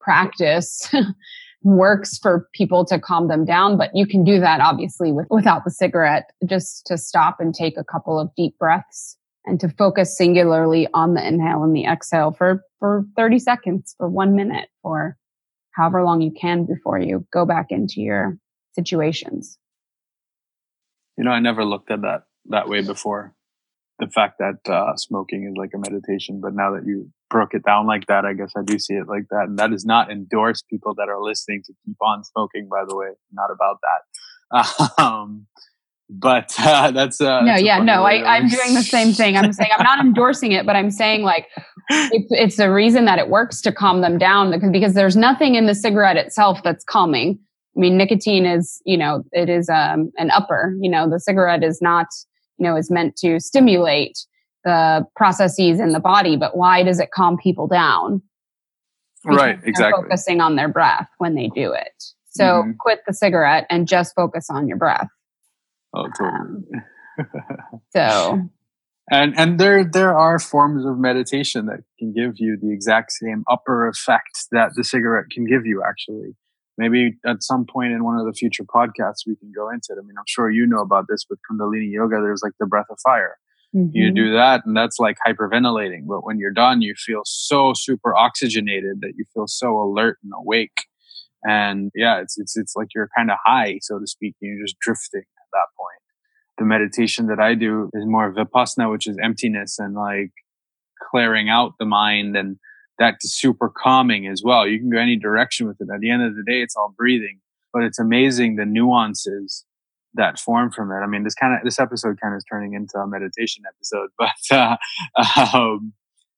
practice 0.00 0.92
works 1.62 2.18
for 2.18 2.48
people 2.54 2.84
to 2.84 2.98
calm 2.98 3.28
them 3.28 3.44
down. 3.44 3.76
But 3.76 3.90
you 3.94 4.06
can 4.06 4.24
do 4.24 4.40
that 4.40 4.60
obviously 4.60 5.12
with, 5.12 5.26
without 5.30 5.64
the 5.64 5.70
cigarette, 5.70 6.30
just 6.46 6.86
to 6.86 6.98
stop 6.98 7.36
and 7.40 7.54
take 7.54 7.76
a 7.76 7.84
couple 7.84 8.18
of 8.18 8.30
deep 8.36 8.58
breaths 8.58 9.16
and 9.44 9.58
to 9.60 9.68
focus 9.68 10.16
singularly 10.16 10.88
on 10.94 11.14
the 11.14 11.26
inhale 11.26 11.64
and 11.64 11.74
the 11.74 11.84
exhale 11.84 12.32
for, 12.32 12.62
for 12.78 13.04
30 13.16 13.38
seconds, 13.38 13.94
for 13.98 14.08
one 14.08 14.36
minute, 14.36 14.68
or 14.82 15.16
however 15.72 16.04
long 16.04 16.20
you 16.20 16.30
can 16.30 16.64
before 16.64 16.98
you 16.98 17.26
go 17.32 17.44
back 17.44 17.66
into 17.70 18.00
your 18.00 18.38
situations. 18.74 19.58
You 21.16 21.24
know, 21.24 21.30
I 21.30 21.40
never 21.40 21.64
looked 21.64 21.90
at 21.90 22.02
that 22.02 22.24
that 22.46 22.68
way 22.68 22.82
before 22.82 23.34
the 23.98 24.06
fact 24.08 24.38
that 24.38 24.72
uh, 24.72 24.96
smoking 24.96 25.48
is 25.50 25.56
like 25.56 25.70
a 25.74 25.78
meditation. 25.78 26.40
But 26.42 26.54
now 26.54 26.72
that 26.72 26.84
you 26.86 27.10
broke 27.30 27.54
it 27.54 27.64
down 27.64 27.86
like 27.86 28.06
that, 28.06 28.24
I 28.24 28.32
guess 28.32 28.52
I 28.56 28.62
do 28.64 28.78
see 28.78 28.94
it 28.94 29.06
like 29.08 29.24
that. 29.30 29.44
And 29.48 29.58
that 29.58 29.70
does 29.70 29.84
not 29.84 30.10
endorse 30.10 30.62
people 30.62 30.94
that 30.96 31.08
are 31.08 31.22
listening 31.22 31.62
to 31.66 31.72
keep 31.84 31.96
on 32.00 32.24
smoking, 32.24 32.68
by 32.70 32.84
the 32.86 32.96
way. 32.96 33.08
Not 33.32 33.50
about 33.50 33.78
that. 33.82 34.02
Um, 34.98 35.46
but 36.10 36.52
uh, 36.58 36.90
that's 36.90 37.20
uh, 37.20 37.40
no, 37.40 37.54
yeah, 37.54 37.78
no. 37.78 38.04
I, 38.04 38.36
I'm 38.36 38.48
doing 38.48 38.74
the 38.74 38.82
same 38.82 39.12
thing. 39.12 39.36
I'm 39.36 39.52
saying 39.52 39.70
I'm 39.76 39.82
not 39.82 39.98
endorsing 40.04 40.52
it, 40.52 40.66
but 40.66 40.76
I'm 40.76 40.90
saying 40.90 41.22
like 41.22 41.48
it's, 41.88 42.26
it's 42.30 42.58
a 42.58 42.70
reason 42.70 43.06
that 43.06 43.18
it 43.18 43.28
works 43.28 43.62
to 43.62 43.72
calm 43.72 44.02
them 44.02 44.18
down 44.18 44.50
because 44.50 44.70
because 44.70 44.94
there's 44.94 45.16
nothing 45.16 45.54
in 45.54 45.66
the 45.66 45.74
cigarette 45.74 46.16
itself 46.16 46.62
that's 46.62 46.84
calming. 46.84 47.38
I 47.76 47.80
mean, 47.80 47.96
nicotine 47.96 48.44
is, 48.44 48.82
you 48.84 48.98
know, 48.98 49.24
it 49.32 49.48
is 49.48 49.70
um, 49.70 50.12
an 50.18 50.30
upper. 50.30 50.76
You 50.80 50.90
know, 50.90 51.08
the 51.08 51.18
cigarette 51.18 51.64
is 51.64 51.80
not, 51.80 52.06
you 52.62 52.68
know, 52.68 52.76
is 52.76 52.90
meant 52.92 53.16
to 53.16 53.40
stimulate 53.40 54.16
the 54.64 55.04
processes 55.16 55.80
in 55.80 55.90
the 55.90 55.98
body, 55.98 56.36
but 56.36 56.56
why 56.56 56.84
does 56.84 57.00
it 57.00 57.10
calm 57.10 57.36
people 57.36 57.66
down? 57.66 58.22
Because 59.24 59.36
right, 59.36 59.58
exactly. 59.64 60.02
Focusing 60.04 60.40
on 60.40 60.54
their 60.54 60.68
breath 60.68 61.08
when 61.18 61.34
they 61.34 61.48
do 61.48 61.72
it. 61.72 62.04
So 62.30 62.44
mm-hmm. 62.44 62.70
quit 62.78 63.00
the 63.06 63.12
cigarette 63.12 63.66
and 63.68 63.88
just 63.88 64.14
focus 64.14 64.46
on 64.48 64.68
your 64.68 64.76
breath. 64.76 65.08
Oh, 65.92 66.06
totally. 66.16 66.64
Um, 67.18 67.80
so 67.94 68.48
and 69.10 69.36
and 69.36 69.58
there 69.58 69.84
there 69.84 70.16
are 70.16 70.38
forms 70.38 70.86
of 70.86 70.98
meditation 70.98 71.66
that 71.66 71.80
can 71.98 72.12
give 72.12 72.34
you 72.36 72.56
the 72.60 72.72
exact 72.72 73.10
same 73.12 73.44
upper 73.50 73.88
effect 73.88 74.46
that 74.52 74.70
the 74.76 74.84
cigarette 74.84 75.26
can 75.30 75.46
give 75.46 75.66
you 75.66 75.82
actually 75.86 76.36
maybe 76.82 77.16
at 77.26 77.42
some 77.42 77.64
point 77.64 77.92
in 77.92 78.02
one 78.04 78.18
of 78.18 78.26
the 78.26 78.32
future 78.32 78.64
podcasts 78.64 79.26
we 79.26 79.36
can 79.36 79.52
go 79.54 79.70
into 79.70 79.88
it. 79.90 79.98
I 79.98 80.02
mean 80.02 80.16
i'm 80.18 80.24
sure 80.26 80.50
you 80.50 80.66
know 80.66 80.80
about 80.80 81.06
this 81.08 81.24
with 81.28 81.38
kundalini 81.50 81.90
yoga. 81.92 82.16
There's 82.20 82.42
like 82.42 82.54
the 82.58 82.66
breath 82.66 82.90
of 82.90 82.98
fire. 83.04 83.36
Mm-hmm. 83.74 83.96
you 83.96 84.12
do 84.12 84.34
that 84.34 84.66
and 84.66 84.76
that's 84.76 84.98
like 84.98 85.16
hyperventilating. 85.26 86.06
But 86.06 86.24
when 86.24 86.38
you're 86.38 86.52
done 86.52 86.82
you 86.82 86.94
feel 86.94 87.22
so 87.24 87.72
super 87.74 88.14
oxygenated 88.14 89.00
that 89.00 89.12
you 89.16 89.24
feel 89.32 89.46
so 89.46 89.80
alert 89.80 90.18
and 90.22 90.32
awake. 90.36 90.78
And 91.44 91.90
yeah 91.94 92.20
it's 92.20 92.38
it's 92.38 92.56
it's 92.56 92.74
like 92.76 92.88
you're 92.94 93.10
kind 93.16 93.30
of 93.30 93.38
high 93.44 93.78
so 93.80 93.98
to 93.98 94.06
speak 94.06 94.34
and 94.42 94.50
you're 94.50 94.66
just 94.66 94.78
drifting 94.80 95.20
at 95.42 95.50
that 95.52 95.68
point. 95.78 96.02
The 96.58 96.64
meditation 96.64 97.28
that 97.28 97.40
I 97.40 97.54
do 97.54 97.90
is 97.94 98.04
more 98.06 98.32
vipassana, 98.34 98.90
which 98.90 99.06
is 99.06 99.16
emptiness 99.22 99.78
and 99.78 99.94
like 99.94 100.32
clearing 101.10 101.48
out 101.48 101.74
the 101.78 101.86
mind. 101.86 102.36
And 102.36 102.58
that's 103.02 103.32
super 103.32 103.68
calming 103.68 104.28
as 104.28 104.42
well. 104.44 104.64
You 104.64 104.78
can 104.78 104.88
go 104.88 104.98
any 104.98 105.16
direction 105.16 105.66
with 105.66 105.80
it. 105.80 105.88
At 105.92 105.98
the 106.00 106.10
end 106.10 106.22
of 106.22 106.36
the 106.36 106.44
day, 106.46 106.62
it's 106.62 106.76
all 106.76 106.94
breathing, 106.96 107.40
but 107.72 107.82
it's 107.82 107.98
amazing 107.98 108.54
the 108.54 108.64
nuances 108.64 109.64
that 110.14 110.38
form 110.38 110.70
from 110.70 110.92
it. 110.92 110.96
I 110.96 111.08
mean, 111.08 111.24
this 111.24 111.34
kind 111.34 111.52
of, 111.52 111.64
this 111.64 111.80
episode 111.80 112.20
kind 112.20 112.32
of 112.32 112.38
is 112.38 112.44
turning 112.48 112.74
into 112.74 112.98
a 112.98 113.06
meditation 113.08 113.64
episode, 113.66 114.10
but, 114.18 114.56
uh, 114.56 114.76
um, 115.52 115.94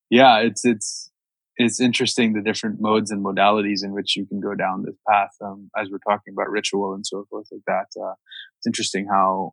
yeah, 0.08 0.38
it's, 0.38 0.64
it's, 0.64 1.10
it's 1.56 1.80
interesting 1.80 2.32
the 2.32 2.40
different 2.40 2.80
modes 2.80 3.10
and 3.10 3.22
modalities 3.22 3.84
in 3.84 3.92
which 3.92 4.16
you 4.16 4.24
can 4.24 4.40
go 4.40 4.54
down 4.54 4.84
this 4.84 4.96
path. 5.06 5.36
Um, 5.44 5.70
as 5.78 5.88
we're 5.90 5.98
talking 5.98 6.32
about 6.32 6.50
ritual 6.50 6.94
and 6.94 7.06
so 7.06 7.26
forth 7.28 7.46
like 7.52 7.60
that. 7.66 8.00
Uh, 8.02 8.14
it's 8.58 8.66
interesting 8.66 9.06
how 9.10 9.52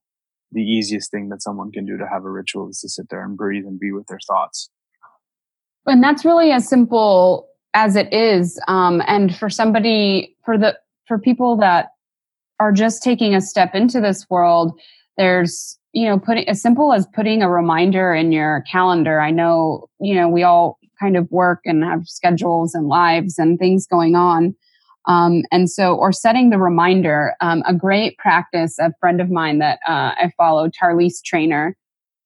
the 0.52 0.62
easiest 0.62 1.12
thing 1.12 1.28
that 1.30 1.42
someone 1.42 1.72
can 1.72 1.86
do 1.86 1.98
to 1.98 2.08
have 2.08 2.24
a 2.24 2.32
ritual 2.32 2.70
is 2.70 2.80
to 2.80 2.90
sit 2.90 3.08
there 3.10 3.24
and 3.24 3.36
breathe 3.36 3.66
and 3.66 3.80
be 3.80 3.92
with 3.92 4.08
their 4.08 4.20
thoughts. 4.28 4.70
And 5.86 6.04
that's 6.04 6.26
really 6.26 6.52
as 6.52 6.68
simple 6.68 7.48
as 7.74 7.96
it 7.96 8.12
is. 8.14 8.60
Um, 8.68 9.02
and 9.08 9.36
for 9.36 9.50
somebody, 9.50 10.36
for 10.44 10.58
the, 10.58 10.78
for 11.08 11.18
people 11.18 11.58
that 11.58 11.90
are 12.60 12.72
just 12.72 13.02
taking 13.02 13.34
a 13.34 13.42
step 13.42 13.74
into 13.74 14.00
this 14.00 14.30
world, 14.30 14.80
there's, 15.18 15.78
you 15.94 16.08
know, 16.08 16.20
putting 16.20 16.48
as 16.48 16.62
simple 16.62 16.94
as 16.94 17.08
putting 17.14 17.42
a 17.42 17.50
reminder 17.50 18.14
in 18.14 18.32
your 18.32 18.64
calendar. 18.72 19.20
I 19.20 19.32
know, 19.32 19.90
you 20.00 20.16
know, 20.16 20.30
we 20.30 20.44
all 20.44 20.78
kind 21.00 21.18
of 21.18 21.30
work 21.32 21.62
and 21.66 21.84
have 21.84 22.08
schedules 22.08 22.76
and 22.76 22.88
lives 22.88 23.40
and 23.40 23.58
things 23.58 23.88
going 23.88 24.16
on. 24.16 24.56
Um, 25.08 25.44
and 25.52 25.70
so, 25.70 25.96
or 25.96 26.12
setting 26.12 26.52
the 26.52 26.60
reminder, 26.60 27.34
um, 27.42 27.64
a 27.66 27.74
great 27.74 28.18
practice, 28.20 28.78
a 28.78 28.94
friend 29.00 29.20
of 29.20 29.32
mine 29.32 29.58
that 29.58 29.80
uh, 29.88 30.14
I 30.16 30.32
follow, 30.38 30.70
Tarlise 30.70 31.24
Trainer, 31.24 31.76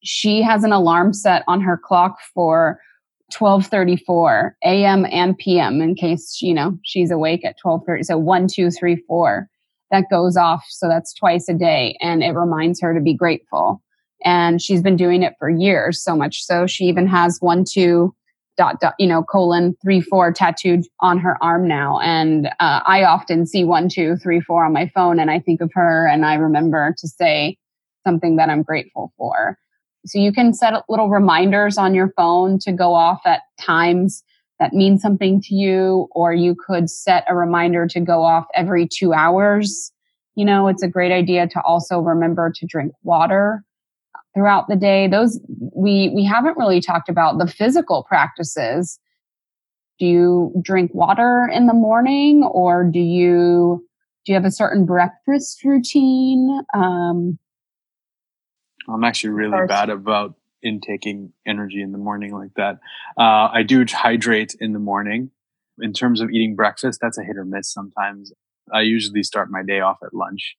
she 0.02 0.42
has 0.42 0.62
an 0.62 0.72
alarm 0.72 1.14
set 1.14 1.42
on 1.48 1.62
her 1.62 1.80
clock 1.82 2.18
for 2.34 2.78
1234 3.36 4.56
a.m. 4.64 5.06
and 5.10 5.36
p.m. 5.36 5.80
in 5.80 5.94
case, 5.94 6.38
you 6.40 6.54
know, 6.54 6.78
she's 6.84 7.10
awake 7.10 7.44
at 7.44 7.56
1230. 7.62 8.02
So 8.04 8.18
one, 8.18 8.46
two, 8.46 8.70
three, 8.70 8.96
four, 9.08 9.48
that 9.90 10.04
goes 10.10 10.36
off. 10.36 10.64
So 10.68 10.88
that's 10.88 11.12
twice 11.12 11.48
a 11.48 11.54
day. 11.54 11.96
And 12.00 12.22
it 12.22 12.32
reminds 12.32 12.80
her 12.80 12.94
to 12.94 13.00
be 13.00 13.14
grateful. 13.14 13.82
And 14.24 14.62
she's 14.62 14.82
been 14.82 14.96
doing 14.96 15.22
it 15.22 15.34
for 15.38 15.50
years, 15.50 16.02
so 16.02 16.16
much 16.16 16.42
so 16.42 16.66
she 16.66 16.84
even 16.84 17.06
has 17.06 17.38
one, 17.40 17.64
two, 17.68 18.14
dot 18.56 18.80
dot 18.80 18.94
you 18.98 19.06
know 19.06 19.22
colon 19.22 19.76
three 19.82 20.00
four 20.00 20.32
tattooed 20.32 20.84
on 21.00 21.18
her 21.18 21.36
arm 21.42 21.68
now 21.68 22.00
and 22.00 22.46
uh, 22.60 22.80
i 22.86 23.04
often 23.04 23.46
see 23.46 23.64
one 23.64 23.88
two 23.88 24.16
three 24.16 24.40
four 24.40 24.64
on 24.64 24.72
my 24.72 24.90
phone 24.94 25.18
and 25.18 25.30
i 25.30 25.38
think 25.38 25.60
of 25.60 25.70
her 25.74 26.06
and 26.06 26.24
i 26.24 26.34
remember 26.34 26.94
to 26.98 27.06
say 27.06 27.56
something 28.06 28.36
that 28.36 28.48
i'm 28.48 28.62
grateful 28.62 29.12
for 29.16 29.58
so 30.06 30.18
you 30.18 30.32
can 30.32 30.54
set 30.54 30.74
little 30.88 31.08
reminders 31.08 31.76
on 31.76 31.94
your 31.94 32.12
phone 32.16 32.58
to 32.60 32.72
go 32.72 32.94
off 32.94 33.20
at 33.24 33.42
times 33.60 34.22
that 34.58 34.72
mean 34.72 34.98
something 34.98 35.40
to 35.42 35.54
you 35.54 36.08
or 36.12 36.32
you 36.32 36.54
could 36.54 36.88
set 36.88 37.24
a 37.28 37.36
reminder 37.36 37.86
to 37.88 38.00
go 38.00 38.22
off 38.22 38.46
every 38.54 38.88
two 38.88 39.12
hours. 39.12 39.92
You 40.34 40.44
know 40.44 40.68
it's 40.68 40.82
a 40.82 40.88
great 40.88 41.12
idea 41.12 41.48
to 41.48 41.60
also 41.62 41.98
remember 41.98 42.52
to 42.54 42.66
drink 42.66 42.92
water 43.02 43.64
throughout 44.34 44.68
the 44.68 44.76
day. 44.76 45.08
Those 45.08 45.40
we 45.74 46.12
we 46.14 46.24
haven't 46.24 46.56
really 46.56 46.80
talked 46.80 47.08
about 47.08 47.38
the 47.38 47.46
physical 47.46 48.04
practices. 48.04 48.98
Do 49.98 50.06
you 50.06 50.54
drink 50.62 50.90
water 50.94 51.48
in 51.52 51.66
the 51.66 51.74
morning 51.74 52.44
or 52.44 52.84
do 52.84 53.00
you 53.00 53.84
do 54.24 54.32
you 54.32 54.34
have 54.34 54.44
a 54.44 54.50
certain 54.50 54.84
breakfast 54.84 55.64
routine? 55.64 56.60
Um, 56.74 57.38
i'm 58.88 59.04
actually 59.04 59.30
really 59.30 59.66
bad 59.66 59.90
about 59.90 60.34
intaking 60.62 61.32
energy 61.46 61.80
in 61.80 61.92
the 61.92 61.98
morning 61.98 62.32
like 62.32 62.52
that 62.56 62.78
uh, 63.18 63.48
i 63.52 63.62
do 63.62 63.84
hydrate 63.88 64.54
in 64.60 64.72
the 64.72 64.78
morning 64.78 65.30
in 65.80 65.92
terms 65.92 66.20
of 66.20 66.30
eating 66.30 66.56
breakfast 66.56 66.98
that's 67.00 67.18
a 67.18 67.22
hit 67.22 67.36
or 67.36 67.44
miss 67.44 67.72
sometimes 67.72 68.32
I 68.72 68.82
usually 68.82 69.22
start 69.22 69.50
my 69.50 69.62
day 69.62 69.80
off 69.80 69.98
at 70.02 70.14
lunch. 70.14 70.56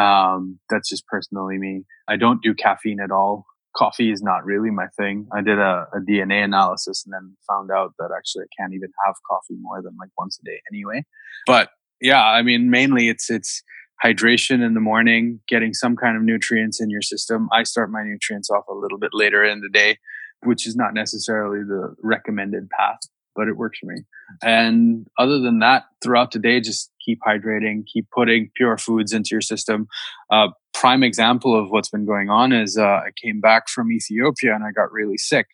Um, 0.00 0.58
that's 0.68 0.88
just 0.88 1.06
personally 1.06 1.58
me. 1.58 1.84
I 2.08 2.16
don't 2.16 2.42
do 2.42 2.54
caffeine 2.54 3.00
at 3.00 3.10
all. 3.10 3.46
Coffee 3.76 4.10
is 4.10 4.22
not 4.22 4.44
really 4.44 4.70
my 4.70 4.86
thing. 4.96 5.28
I 5.32 5.42
did 5.42 5.58
a, 5.58 5.86
a 5.94 6.00
DNA 6.00 6.42
analysis 6.42 7.04
and 7.04 7.12
then 7.12 7.36
found 7.48 7.70
out 7.70 7.94
that 7.98 8.10
actually 8.16 8.44
I 8.44 8.62
can't 8.62 8.74
even 8.74 8.90
have 9.06 9.14
coffee 9.28 9.58
more 9.60 9.80
than 9.82 9.96
like 9.98 10.10
once 10.18 10.38
a 10.42 10.44
day 10.44 10.60
anyway. 10.72 11.04
But 11.46 11.70
yeah, 12.00 12.24
I 12.24 12.42
mean, 12.42 12.70
mainly 12.70 13.08
it's, 13.08 13.30
it's 13.30 13.62
hydration 14.04 14.64
in 14.64 14.74
the 14.74 14.80
morning, 14.80 15.40
getting 15.48 15.74
some 15.74 15.96
kind 15.96 16.16
of 16.16 16.22
nutrients 16.22 16.80
in 16.80 16.90
your 16.90 17.02
system. 17.02 17.48
I 17.52 17.64
start 17.64 17.90
my 17.90 18.02
nutrients 18.02 18.50
off 18.50 18.64
a 18.68 18.74
little 18.74 18.98
bit 18.98 19.10
later 19.12 19.44
in 19.44 19.60
the 19.60 19.68
day, 19.68 19.98
which 20.42 20.66
is 20.66 20.76
not 20.76 20.94
necessarily 20.94 21.60
the 21.60 21.94
recommended 22.02 22.68
path 22.70 23.00
but 23.40 23.48
it 23.48 23.56
works 23.56 23.78
for 23.78 23.86
me. 23.86 24.02
And 24.42 25.06
other 25.18 25.38
than 25.38 25.60
that, 25.60 25.84
throughout 26.02 26.32
the 26.32 26.38
day, 26.38 26.60
just 26.60 26.90
keep 27.04 27.20
hydrating, 27.26 27.84
keep 27.86 28.06
putting 28.10 28.50
pure 28.54 28.76
foods 28.76 29.12
into 29.12 29.30
your 29.32 29.40
system. 29.40 29.88
Uh, 30.30 30.48
prime 30.72 31.02
example 31.02 31.58
of 31.58 31.70
what's 31.70 31.88
been 31.88 32.06
going 32.06 32.30
on 32.30 32.52
is 32.52 32.76
uh, 32.76 32.84
I 32.84 33.10
came 33.22 33.40
back 33.40 33.68
from 33.68 33.92
Ethiopia 33.92 34.54
and 34.54 34.64
I 34.64 34.72
got 34.72 34.92
really 34.92 35.16
sick. 35.16 35.46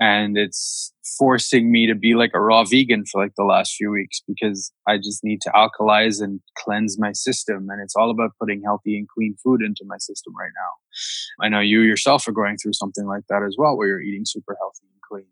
And 0.00 0.38
it's 0.38 0.92
forcing 1.18 1.70
me 1.70 1.86
to 1.86 1.94
be 1.94 2.14
like 2.14 2.30
a 2.32 2.40
raw 2.40 2.64
vegan 2.64 3.04
for 3.04 3.22
like 3.22 3.34
the 3.36 3.44
last 3.44 3.74
few 3.74 3.90
weeks 3.90 4.22
because 4.26 4.72
I 4.88 4.96
just 4.96 5.22
need 5.22 5.40
to 5.42 5.50
alkalize 5.50 6.22
and 6.22 6.40
cleanse 6.56 6.98
my 6.98 7.12
system. 7.12 7.68
And 7.68 7.82
it's 7.82 7.94
all 7.94 8.10
about 8.10 8.30
putting 8.40 8.62
healthy 8.62 8.96
and 8.96 9.06
clean 9.06 9.36
food 9.44 9.60
into 9.60 9.84
my 9.84 9.98
system 9.98 10.32
right 10.34 10.52
now. 10.56 11.44
I 11.44 11.50
know 11.50 11.60
you 11.60 11.82
yourself 11.82 12.26
are 12.26 12.32
going 12.32 12.56
through 12.56 12.72
something 12.72 13.06
like 13.06 13.24
that 13.28 13.42
as 13.42 13.56
well, 13.58 13.76
where 13.76 13.88
you're 13.88 14.00
eating 14.00 14.24
super 14.24 14.56
healthy 14.58 14.86
and 14.90 15.02
clean 15.02 15.26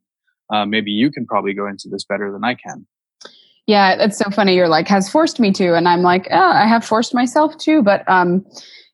uh, 0.50 0.66
maybe 0.66 0.90
you 0.90 1.10
can 1.10 1.26
probably 1.26 1.54
go 1.54 1.66
into 1.66 1.88
this 1.88 2.04
better 2.04 2.32
than 2.32 2.44
I 2.44 2.54
can. 2.54 2.86
Yeah, 3.66 4.02
it's 4.02 4.16
so 4.16 4.30
funny. 4.30 4.54
You're 4.54 4.68
like, 4.68 4.88
has 4.88 5.10
forced 5.10 5.38
me 5.38 5.52
to. 5.52 5.74
And 5.74 5.86
I'm 5.86 6.02
like, 6.02 6.26
oh, 6.30 6.38
I 6.38 6.66
have 6.66 6.84
forced 6.84 7.14
myself 7.14 7.56
to. 7.58 7.82
But 7.82 8.08
um, 8.08 8.46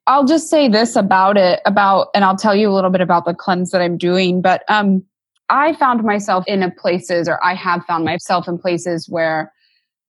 I'll 0.09 0.25
just 0.25 0.51
say 0.51 0.69
this 0.69 0.97
about 0.97 1.37
it, 1.37 1.61
about, 1.65 2.09
and 2.15 2.25
I'll 2.25 2.37
tell 2.37 2.57
you 2.57 2.69
a 2.69 2.75
little 2.75 2.91
bit 2.91 3.01
about 3.01 3.25
the 3.25 3.35
cleanse 3.35 3.71
that 3.71 3.81
I'm 3.81 3.97
doing. 3.97 4.43
But 4.43 4.65
um, 4.69 5.05
I 5.49 5.75
found 5.75 6.03
myself 6.03 6.45
in 6.47 6.71
places, 6.79 7.29
or 7.29 7.43
I 7.45 7.55
have 7.55 7.85
found 7.85 8.05
myself 8.05 8.49
in 8.49 8.59
places 8.59 9.09
where 9.09 9.53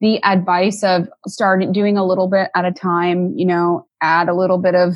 the 0.02 0.24
advice 0.24 0.84
of 0.84 1.08
starting 1.28 1.71
doing 1.71 1.98
a 1.98 2.06
little 2.06 2.28
bit 2.28 2.50
at 2.56 2.65
a 2.65 2.71
time, 2.71 3.34
you 3.36 3.45
know, 3.45 3.88
add 4.02 4.30
a 4.30 4.36
little 4.36 4.58
bit 4.58 4.76
of 4.76 4.93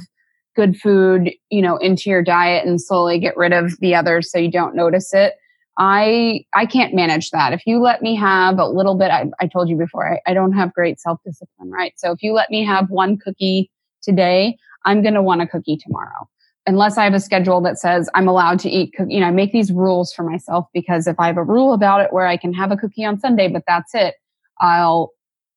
good 0.55 0.77
food, 0.77 1.31
you 1.49 1.61
know, 1.61 1.77
into 1.77 2.09
your 2.09 2.23
diet 2.23 2.65
and 2.65 2.81
slowly 2.81 3.19
get 3.19 3.37
rid 3.37 3.53
of 3.53 3.77
the 3.79 3.95
others 3.95 4.31
so 4.31 4.37
you 4.37 4.51
don't 4.51 4.75
notice 4.75 5.13
it 5.13 5.35
I 5.79 6.43
I 6.53 6.65
can't 6.65 6.93
manage 6.93 7.31
that. 7.31 7.53
If 7.53 7.65
you 7.65 7.81
let 7.81 8.01
me 8.01 8.13
have 8.17 8.59
a 8.59 8.67
little 8.67 8.95
bit, 8.95 9.11
I, 9.11 9.27
I 9.39 9.47
told 9.47 9.69
you 9.69 9.77
before, 9.77 10.13
I, 10.13 10.19
I 10.29 10.33
don't 10.33 10.51
have 10.51 10.73
great 10.73 10.99
self 10.99 11.19
discipline, 11.25 11.71
right? 11.71 11.93
So 11.95 12.11
if 12.11 12.21
you 12.21 12.33
let 12.33 12.51
me 12.51 12.65
have 12.65 12.89
one 12.89 13.17
cookie 13.17 13.71
today, 14.03 14.57
I'm 14.85 15.01
going 15.01 15.13
to 15.13 15.23
want 15.23 15.41
a 15.41 15.47
cookie 15.47 15.77
tomorrow. 15.77 16.27
Unless 16.69 16.99
I 16.99 17.03
have 17.03 17.15
a 17.15 17.19
schedule 17.19 17.61
that 17.61 17.79
says 17.79 18.11
I'm 18.13 18.27
allowed 18.27 18.59
to 18.59 18.69
eat, 18.69 18.93
you 19.07 19.19
know, 19.19 19.25
I 19.25 19.31
make 19.31 19.51
these 19.51 19.71
rules 19.71 20.13
for 20.13 20.21
myself 20.21 20.67
because 20.71 21.07
if 21.07 21.19
I 21.19 21.25
have 21.25 21.37
a 21.37 21.43
rule 21.43 21.73
about 21.73 22.01
it 22.01 22.13
where 22.13 22.27
I 22.27 22.37
can 22.37 22.53
have 22.53 22.71
a 22.71 22.77
cookie 22.77 23.03
on 23.03 23.19
Sunday, 23.19 23.47
but 23.47 23.63
that's 23.65 23.95
it, 23.95 24.13
I'll 24.61 25.11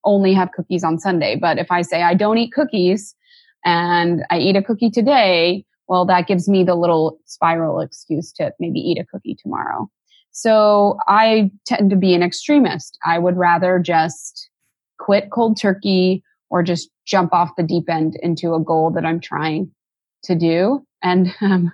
only 0.04 0.32
have 0.32 0.52
cookies 0.52 0.82
on 0.82 0.98
Sunday. 0.98 1.36
But 1.36 1.58
if 1.58 1.70
I 1.70 1.82
say 1.82 2.02
I 2.02 2.14
don't 2.14 2.38
eat 2.38 2.54
cookies 2.54 3.14
and 3.62 4.24
I 4.30 4.38
eat 4.38 4.56
a 4.56 4.62
cookie 4.62 4.88
today, 4.88 5.66
well, 5.86 6.06
that 6.06 6.26
gives 6.26 6.48
me 6.48 6.64
the 6.64 6.76
little 6.76 7.18
spiral 7.26 7.80
excuse 7.80 8.32
to 8.32 8.50
maybe 8.58 8.80
eat 8.80 8.98
a 8.98 9.04
cookie 9.04 9.36
tomorrow. 9.38 9.90
So 10.30 10.96
I 11.08 11.50
tend 11.66 11.90
to 11.90 11.96
be 11.96 12.14
an 12.14 12.22
extremist. 12.22 12.96
I 13.04 13.18
would 13.18 13.36
rather 13.36 13.78
just 13.78 14.48
quit 14.98 15.30
cold 15.30 15.60
turkey 15.60 16.24
or 16.48 16.62
just 16.62 16.88
jump 17.04 17.34
off 17.34 17.50
the 17.58 17.62
deep 17.62 17.90
end 17.90 18.16
into 18.22 18.54
a 18.54 18.60
goal 18.60 18.90
that 18.92 19.04
I'm 19.04 19.20
trying 19.20 19.70
to 20.22 20.34
do. 20.34 20.86
And 21.02 21.34
um, 21.40 21.72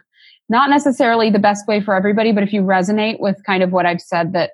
not 0.48 0.70
necessarily 0.70 1.30
the 1.30 1.38
best 1.38 1.66
way 1.68 1.80
for 1.80 1.94
everybody, 1.94 2.32
but 2.32 2.42
if 2.42 2.52
you 2.52 2.62
resonate 2.62 3.20
with 3.20 3.36
kind 3.44 3.62
of 3.62 3.72
what 3.72 3.86
I've 3.86 4.00
said 4.00 4.32
that, 4.32 4.52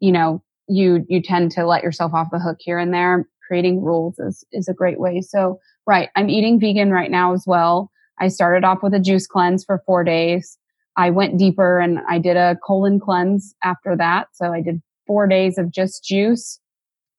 you 0.00 0.12
know, 0.12 0.42
you, 0.68 1.04
you 1.08 1.20
tend 1.20 1.50
to 1.52 1.66
let 1.66 1.82
yourself 1.82 2.12
off 2.14 2.28
the 2.30 2.38
hook 2.38 2.58
here 2.60 2.78
and 2.78 2.94
there, 2.94 3.28
creating 3.46 3.82
rules 3.82 4.18
is, 4.18 4.44
is 4.52 4.68
a 4.68 4.74
great 4.74 5.00
way. 5.00 5.20
So, 5.20 5.58
right. 5.86 6.08
I'm 6.14 6.30
eating 6.30 6.60
vegan 6.60 6.90
right 6.90 7.10
now 7.10 7.32
as 7.32 7.44
well. 7.46 7.90
I 8.20 8.28
started 8.28 8.64
off 8.64 8.78
with 8.82 8.94
a 8.94 9.00
juice 9.00 9.26
cleanse 9.26 9.64
for 9.64 9.82
four 9.84 10.04
days. 10.04 10.56
I 10.96 11.10
went 11.10 11.38
deeper 11.38 11.80
and 11.80 11.98
I 12.08 12.18
did 12.18 12.36
a 12.36 12.56
colon 12.64 13.00
cleanse 13.00 13.54
after 13.64 13.96
that. 13.96 14.28
So 14.34 14.52
I 14.52 14.60
did 14.60 14.80
four 15.06 15.26
days 15.26 15.58
of 15.58 15.72
just 15.72 16.04
juice, 16.04 16.60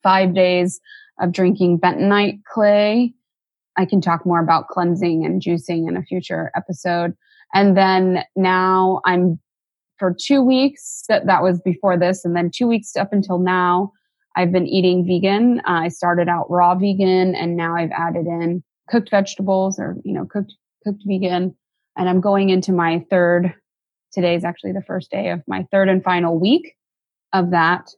five 0.02 0.34
days 0.34 0.80
of 1.20 1.32
drinking 1.32 1.80
bentonite 1.80 2.44
clay. 2.46 3.14
I 3.78 3.86
can 3.86 4.02
talk 4.02 4.26
more 4.26 4.40
about 4.40 4.68
cleansing 4.68 5.26
and 5.26 5.42
juicing 5.42 5.88
in 5.88 5.98
a 5.98 6.04
future 6.04 6.52
episode. 6.56 7.14
And 7.54 7.78
then 7.78 8.24
now 8.36 9.02
I'm 9.06 9.40
for 9.98 10.16
two 10.20 10.42
weeks 10.42 11.04
that 11.08 11.26
that 11.28 11.44
was 11.44 11.62
before 11.62 11.98
this. 11.98 12.26
And 12.26 12.36
then 12.36 12.52
two 12.54 12.68
weeks 12.68 12.96
up 12.96 13.14
until 13.14 13.40
now, 13.40 13.92
I've 14.36 14.52
been 14.52 14.68
eating 14.68 15.06
vegan. 15.06 15.60
Uh, 15.60 15.84
I 15.84 15.88
started 15.90 16.28
out 16.28 16.50
raw 16.50 16.76
vegan 16.76 17.36
and 17.36 17.56
now 17.56 17.76
I've 17.76 17.92
added 17.92 18.26
in 18.26 18.64
cooked 18.90 19.12
vegetables 19.12 19.80
or, 19.80 19.96
you 20.04 20.14
know, 20.14 20.26
cooked, 20.26 20.54
cooked 20.84 21.04
vegan. 21.06 21.56
And 21.96 22.10
I'm 22.10 22.22
going 22.22 22.50
into 22.50 22.72
my 22.72 23.06
third, 23.10 23.54
today 24.12 24.36
is 24.36 24.44
actually 24.44 24.74
the 24.74 24.82
first 24.82 25.12
day 25.12 25.30
of 25.30 25.42
my 25.48 25.66
third 25.72 25.90
and 25.90 26.04
final 26.04 26.40
week 26.40 26.74
of 27.32 27.52
that. 27.52 27.90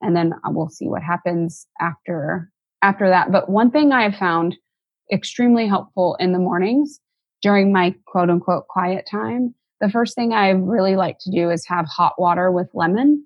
And 0.00 0.16
then 0.16 0.32
we'll 0.46 0.68
see 0.68 0.88
what 0.88 1.02
happens 1.02 1.66
after, 1.80 2.50
after 2.80 3.08
that. 3.08 3.30
But 3.30 3.50
one 3.50 3.70
thing 3.70 3.92
I 3.92 4.02
have 4.02 4.16
found 4.16 4.56
extremely 5.12 5.66
helpful 5.66 6.16
in 6.18 6.32
the 6.32 6.38
mornings 6.38 7.00
during 7.42 7.72
my 7.72 7.94
quote 8.06 8.30
unquote 8.30 8.68
quiet 8.68 9.06
time. 9.10 9.54
The 9.80 9.90
first 9.90 10.14
thing 10.14 10.32
I 10.32 10.50
really 10.50 10.96
like 10.96 11.18
to 11.20 11.30
do 11.30 11.50
is 11.50 11.66
have 11.66 11.86
hot 11.86 12.14
water 12.18 12.50
with 12.50 12.68
lemon. 12.72 13.24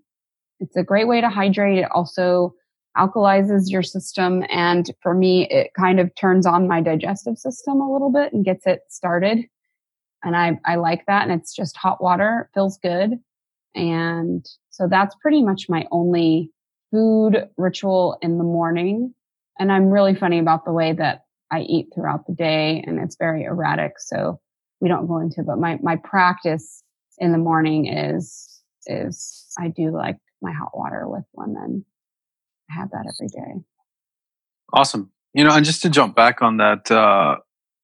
It's 0.59 0.77
a 0.77 0.83
great 0.83 1.07
way 1.07 1.21
to 1.21 1.29
hydrate. 1.29 1.79
It 1.79 1.91
also 1.91 2.55
alkalizes 2.97 3.65
your 3.67 3.83
system. 3.83 4.43
And 4.49 4.91
for 5.03 5.15
me, 5.15 5.47
it 5.49 5.73
kind 5.79 6.01
of 6.01 6.15
turns 6.15 6.47
on 6.47 6.67
my 6.67 6.81
digestive 6.81 7.37
system 7.37 7.81
a 7.81 7.93
little 7.93 8.11
bit 8.11 8.33
and 8.33 8.45
gets 8.45 8.67
it 8.67 8.81
started. 8.89 9.45
And 10.25 10.35
I, 10.35 10.59
I 10.65 10.77
like 10.77 11.05
that. 11.07 11.29
And 11.29 11.39
it's 11.39 11.55
just 11.55 11.77
hot 11.77 12.03
water, 12.03 12.49
feels 12.55 12.79
good. 12.79 13.19
And 13.75 14.47
so 14.71 14.89
that's 14.91 15.15
pretty 15.21 15.43
much 15.43 15.69
my 15.69 15.87
only 15.93 16.51
food 16.91 17.47
ritual 17.59 18.17
in 18.23 18.39
the 18.39 18.45
morning. 18.45 19.15
And 19.59 19.71
I'm 19.71 19.91
really 19.91 20.15
funny 20.15 20.39
about 20.39 20.65
the 20.65 20.73
way 20.73 20.95
that 20.95 21.26
I 21.51 21.61
eat 21.61 21.89
throughout 21.95 22.27
the 22.27 22.35
day 22.35 22.83
and 22.87 22.99
it's 22.99 23.17
very 23.17 23.45
erratic. 23.45 23.99
So 23.99 24.41
we 24.81 24.89
don't 24.89 25.07
go 25.07 25.19
into, 25.19 25.43
but 25.43 25.59
my, 25.59 25.79
my 25.83 25.97
practice 25.97 26.83
in 27.19 27.33
the 27.33 27.39
morning 27.39 27.87
is, 27.87 28.61
is 28.87 29.47
I 29.59 29.69
do 29.69 29.91
like 29.91 30.17
my 30.43 30.53
hot 30.53 30.77
water 30.77 31.09
with 31.09 31.25
lemon. 31.35 31.85
I 32.71 32.75
have 32.75 32.91
that 32.91 33.13
every 33.15 33.29
day. 33.29 33.63
Awesome. 34.73 35.11
You 35.33 35.45
know, 35.45 35.55
and 35.55 35.65
just 35.65 35.83
to 35.83 35.91
jump 35.91 36.17
back 36.17 36.43
on 36.43 36.57
that, 36.59 36.91
uh, 36.91 37.37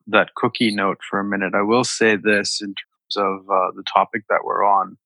that 0.09 0.35
cookie 0.35 0.75
note 0.75 0.99
for 1.09 1.21
a 1.21 1.25
minute, 1.25 1.55
I 1.55 1.63
will 1.63 1.85
say 1.85 2.17
this 2.17 2.61
in 2.61 2.69
terms 2.69 3.17
of 3.17 3.51
uh, 3.51 3.71
the 3.77 3.85
topic 3.93 4.25
that 4.29 4.41
we're 4.45 4.65
on. 4.65 4.97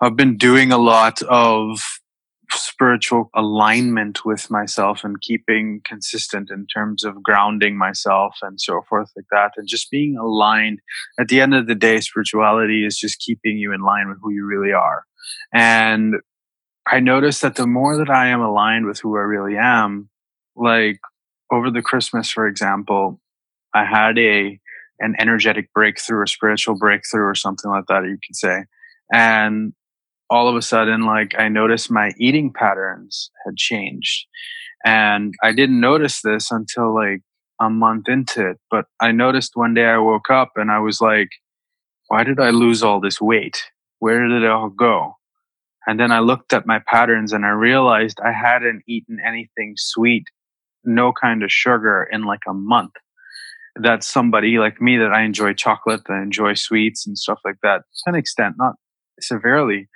I've 0.00 0.16
been 0.16 0.36
doing 0.36 0.72
a 0.72 0.78
lot 0.78 1.22
of 1.22 1.99
spiritual 2.52 3.30
alignment 3.34 4.24
with 4.24 4.50
myself 4.50 5.04
and 5.04 5.20
keeping 5.20 5.80
consistent 5.84 6.50
in 6.50 6.66
terms 6.66 7.04
of 7.04 7.22
grounding 7.22 7.76
myself 7.76 8.36
and 8.42 8.60
so 8.60 8.82
forth 8.88 9.10
like 9.16 9.26
that. 9.30 9.52
And 9.56 9.68
just 9.68 9.90
being 9.90 10.16
aligned. 10.16 10.80
At 11.18 11.28
the 11.28 11.40
end 11.40 11.54
of 11.54 11.66
the 11.66 11.74
day 11.74 12.00
spirituality 12.00 12.84
is 12.84 12.98
just 12.98 13.20
keeping 13.20 13.58
you 13.58 13.72
in 13.72 13.82
line 13.82 14.08
with 14.08 14.18
who 14.22 14.32
you 14.32 14.44
really 14.44 14.72
are. 14.72 15.04
And 15.52 16.16
i 16.86 16.98
noticed 16.98 17.42
that 17.42 17.56
the 17.56 17.66
more 17.66 17.94
that 17.98 18.08
i 18.08 18.28
am 18.28 18.40
aligned 18.40 18.86
with 18.86 18.98
who 18.98 19.14
i 19.14 19.20
really 19.20 19.54
am 19.54 20.08
like 20.56 20.98
over 21.52 21.70
the 21.70 21.82
christmas 21.82 22.30
for 22.30 22.48
example 22.48 23.20
i 23.74 23.84
had 23.84 24.18
a 24.18 24.58
an 25.00 25.16
energetic 25.18 25.72
breakthrough 25.72 26.22
a 26.22 26.28
spiritual 26.28 26.76
breakthrough 26.78 27.24
or 27.24 27.34
something 27.34 27.70
like 27.70 27.86
that 27.88 28.04
you 28.04 28.18
could 28.24 28.36
say. 28.36 28.64
And 29.12 29.72
all 30.30 30.48
of 30.48 30.54
a 30.54 30.62
sudden, 30.62 31.02
like 31.02 31.34
I 31.36 31.48
noticed 31.48 31.90
my 31.90 32.12
eating 32.18 32.52
patterns 32.52 33.30
had 33.44 33.56
changed. 33.56 34.26
And 34.84 35.34
I 35.42 35.52
didn't 35.52 35.80
notice 35.80 36.22
this 36.22 36.50
until 36.50 36.94
like 36.94 37.22
a 37.60 37.68
month 37.68 38.08
into 38.08 38.48
it. 38.50 38.58
But 38.70 38.86
I 39.00 39.12
noticed 39.12 39.52
one 39.54 39.74
day 39.74 39.86
I 39.86 39.98
woke 39.98 40.30
up 40.30 40.52
and 40.56 40.70
I 40.70 40.78
was 40.78 41.00
like, 41.00 41.28
why 42.08 42.24
did 42.24 42.40
I 42.40 42.50
lose 42.50 42.82
all 42.82 43.00
this 43.00 43.20
weight? 43.20 43.64
Where 43.98 44.26
did 44.26 44.42
it 44.42 44.50
all 44.50 44.70
go? 44.70 45.16
And 45.86 45.98
then 45.98 46.12
I 46.12 46.20
looked 46.20 46.52
at 46.52 46.66
my 46.66 46.80
patterns 46.86 47.32
and 47.32 47.44
I 47.44 47.50
realized 47.50 48.18
I 48.24 48.32
hadn't 48.32 48.82
eaten 48.86 49.18
anything 49.26 49.74
sweet, 49.76 50.28
no 50.84 51.12
kind 51.12 51.42
of 51.42 51.50
sugar 51.50 52.08
in 52.10 52.22
like 52.22 52.42
a 52.48 52.54
month. 52.54 52.92
That 53.76 54.04
somebody 54.04 54.58
like 54.58 54.80
me 54.80 54.96
that 54.98 55.12
I 55.12 55.22
enjoy 55.22 55.54
chocolate, 55.54 56.02
that 56.06 56.12
I 56.12 56.22
enjoy 56.22 56.54
sweets 56.54 57.06
and 57.06 57.16
stuff 57.16 57.40
like 57.44 57.56
that 57.62 57.82
to 58.04 58.10
an 58.10 58.14
extent, 58.14 58.56
not 58.58 58.74
severely 59.20 59.88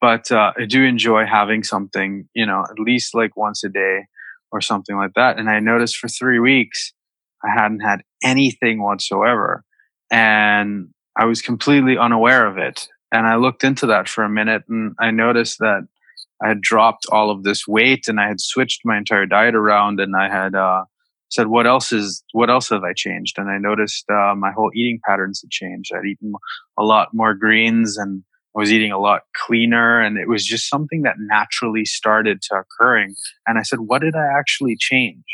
but 0.00 0.30
uh, 0.30 0.52
I 0.58 0.66
do 0.66 0.84
enjoy 0.84 1.26
having 1.26 1.62
something, 1.62 2.28
you 2.34 2.46
know, 2.46 2.64
at 2.70 2.78
least 2.78 3.14
like 3.14 3.36
once 3.36 3.64
a 3.64 3.68
day 3.68 4.06
or 4.52 4.60
something 4.60 4.96
like 4.96 5.14
that. 5.14 5.38
And 5.38 5.48
I 5.48 5.60
noticed 5.60 5.96
for 5.96 6.08
three 6.08 6.38
weeks, 6.38 6.92
I 7.44 7.48
hadn't 7.50 7.80
had 7.80 8.02
anything 8.22 8.82
whatsoever. 8.82 9.64
And 10.10 10.88
I 11.16 11.24
was 11.26 11.42
completely 11.42 11.96
unaware 11.98 12.46
of 12.46 12.58
it. 12.58 12.86
And 13.12 13.26
I 13.26 13.36
looked 13.36 13.64
into 13.64 13.86
that 13.86 14.08
for 14.08 14.24
a 14.24 14.28
minute 14.28 14.62
and 14.68 14.94
I 14.98 15.10
noticed 15.10 15.58
that 15.60 15.86
I 16.42 16.48
had 16.48 16.60
dropped 16.60 17.06
all 17.10 17.30
of 17.30 17.44
this 17.44 17.66
weight 17.66 18.08
and 18.08 18.20
I 18.20 18.28
had 18.28 18.40
switched 18.40 18.80
my 18.84 18.98
entire 18.98 19.26
diet 19.26 19.54
around 19.54 20.00
and 20.00 20.14
I 20.16 20.28
had 20.28 20.54
uh, 20.54 20.82
said, 21.30 21.46
what 21.46 21.66
else 21.66 21.92
is, 21.92 22.24
what 22.32 22.50
else 22.50 22.70
have 22.70 22.82
I 22.82 22.92
changed? 22.94 23.38
And 23.38 23.48
I 23.48 23.58
noticed 23.58 24.04
uh, 24.10 24.34
my 24.34 24.50
whole 24.50 24.70
eating 24.74 25.00
patterns 25.06 25.40
had 25.42 25.50
changed. 25.50 25.92
I'd 25.94 26.06
eaten 26.06 26.32
a 26.78 26.82
lot 26.82 27.08
more 27.12 27.34
greens 27.34 27.96
and 27.96 28.24
I 28.56 28.60
was 28.60 28.72
eating 28.72 28.92
a 28.92 29.00
lot 29.00 29.22
cleaner 29.34 30.00
and 30.00 30.16
it 30.16 30.28
was 30.28 30.44
just 30.44 30.68
something 30.68 31.02
that 31.02 31.16
naturally 31.18 31.84
started 31.84 32.40
to 32.42 32.56
occurring. 32.56 33.16
And 33.46 33.58
I 33.58 33.62
said, 33.62 33.80
what 33.80 34.02
did 34.02 34.14
I 34.14 34.26
actually 34.38 34.76
change 34.78 35.24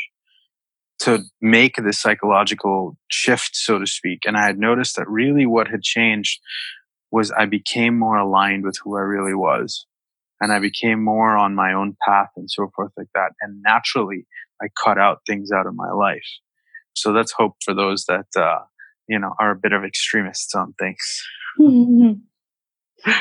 to 1.01 1.23
make 1.39 1.75
this 1.75 1.99
psychological 1.99 2.97
shift, 3.11 3.55
so 3.55 3.77
to 3.77 3.85
speak? 3.85 4.21
And 4.25 4.37
I 4.37 4.45
had 4.45 4.57
noticed 4.57 4.95
that 4.95 5.07
really 5.07 5.45
what 5.45 5.67
had 5.67 5.83
changed 5.83 6.39
was 7.11 7.31
I 7.31 7.45
became 7.45 7.99
more 7.99 8.17
aligned 8.17 8.63
with 8.63 8.77
who 8.83 8.97
I 8.97 9.01
really 9.01 9.35
was. 9.35 9.85
And 10.39 10.51
I 10.51 10.57
became 10.57 11.03
more 11.03 11.37
on 11.37 11.53
my 11.53 11.73
own 11.73 11.95
path 12.07 12.29
and 12.35 12.49
so 12.49 12.71
forth 12.75 12.91
like 12.97 13.09
that. 13.13 13.33
And 13.41 13.61
naturally, 13.61 14.25
I 14.59 14.67
cut 14.83 14.97
out 14.97 15.19
things 15.27 15.51
out 15.51 15.67
of 15.67 15.75
my 15.75 15.91
life. 15.91 16.25
So 16.93 17.13
that's 17.13 17.31
hope 17.31 17.57
for 17.63 17.75
those 17.75 18.05
that, 18.05 18.25
uh, 18.35 18.59
you 19.07 19.19
know, 19.19 19.33
are 19.39 19.51
a 19.51 19.55
bit 19.55 19.73
of 19.73 19.83
extremists 19.83 20.55
on 20.55 20.73
things. 20.79 21.21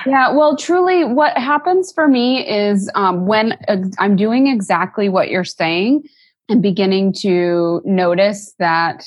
Yeah, 0.06 0.32
well, 0.32 0.56
truly, 0.56 1.04
what 1.04 1.36
happens 1.36 1.92
for 1.92 2.08
me 2.08 2.46
is 2.48 2.90
um, 2.94 3.26
when 3.26 3.58
I'm 3.98 4.16
doing 4.16 4.46
exactly 4.46 5.08
what 5.08 5.30
you're 5.30 5.44
saying 5.44 6.02
and 6.48 6.62
beginning 6.62 7.14
to 7.20 7.80
notice 7.84 8.54
that 8.58 9.04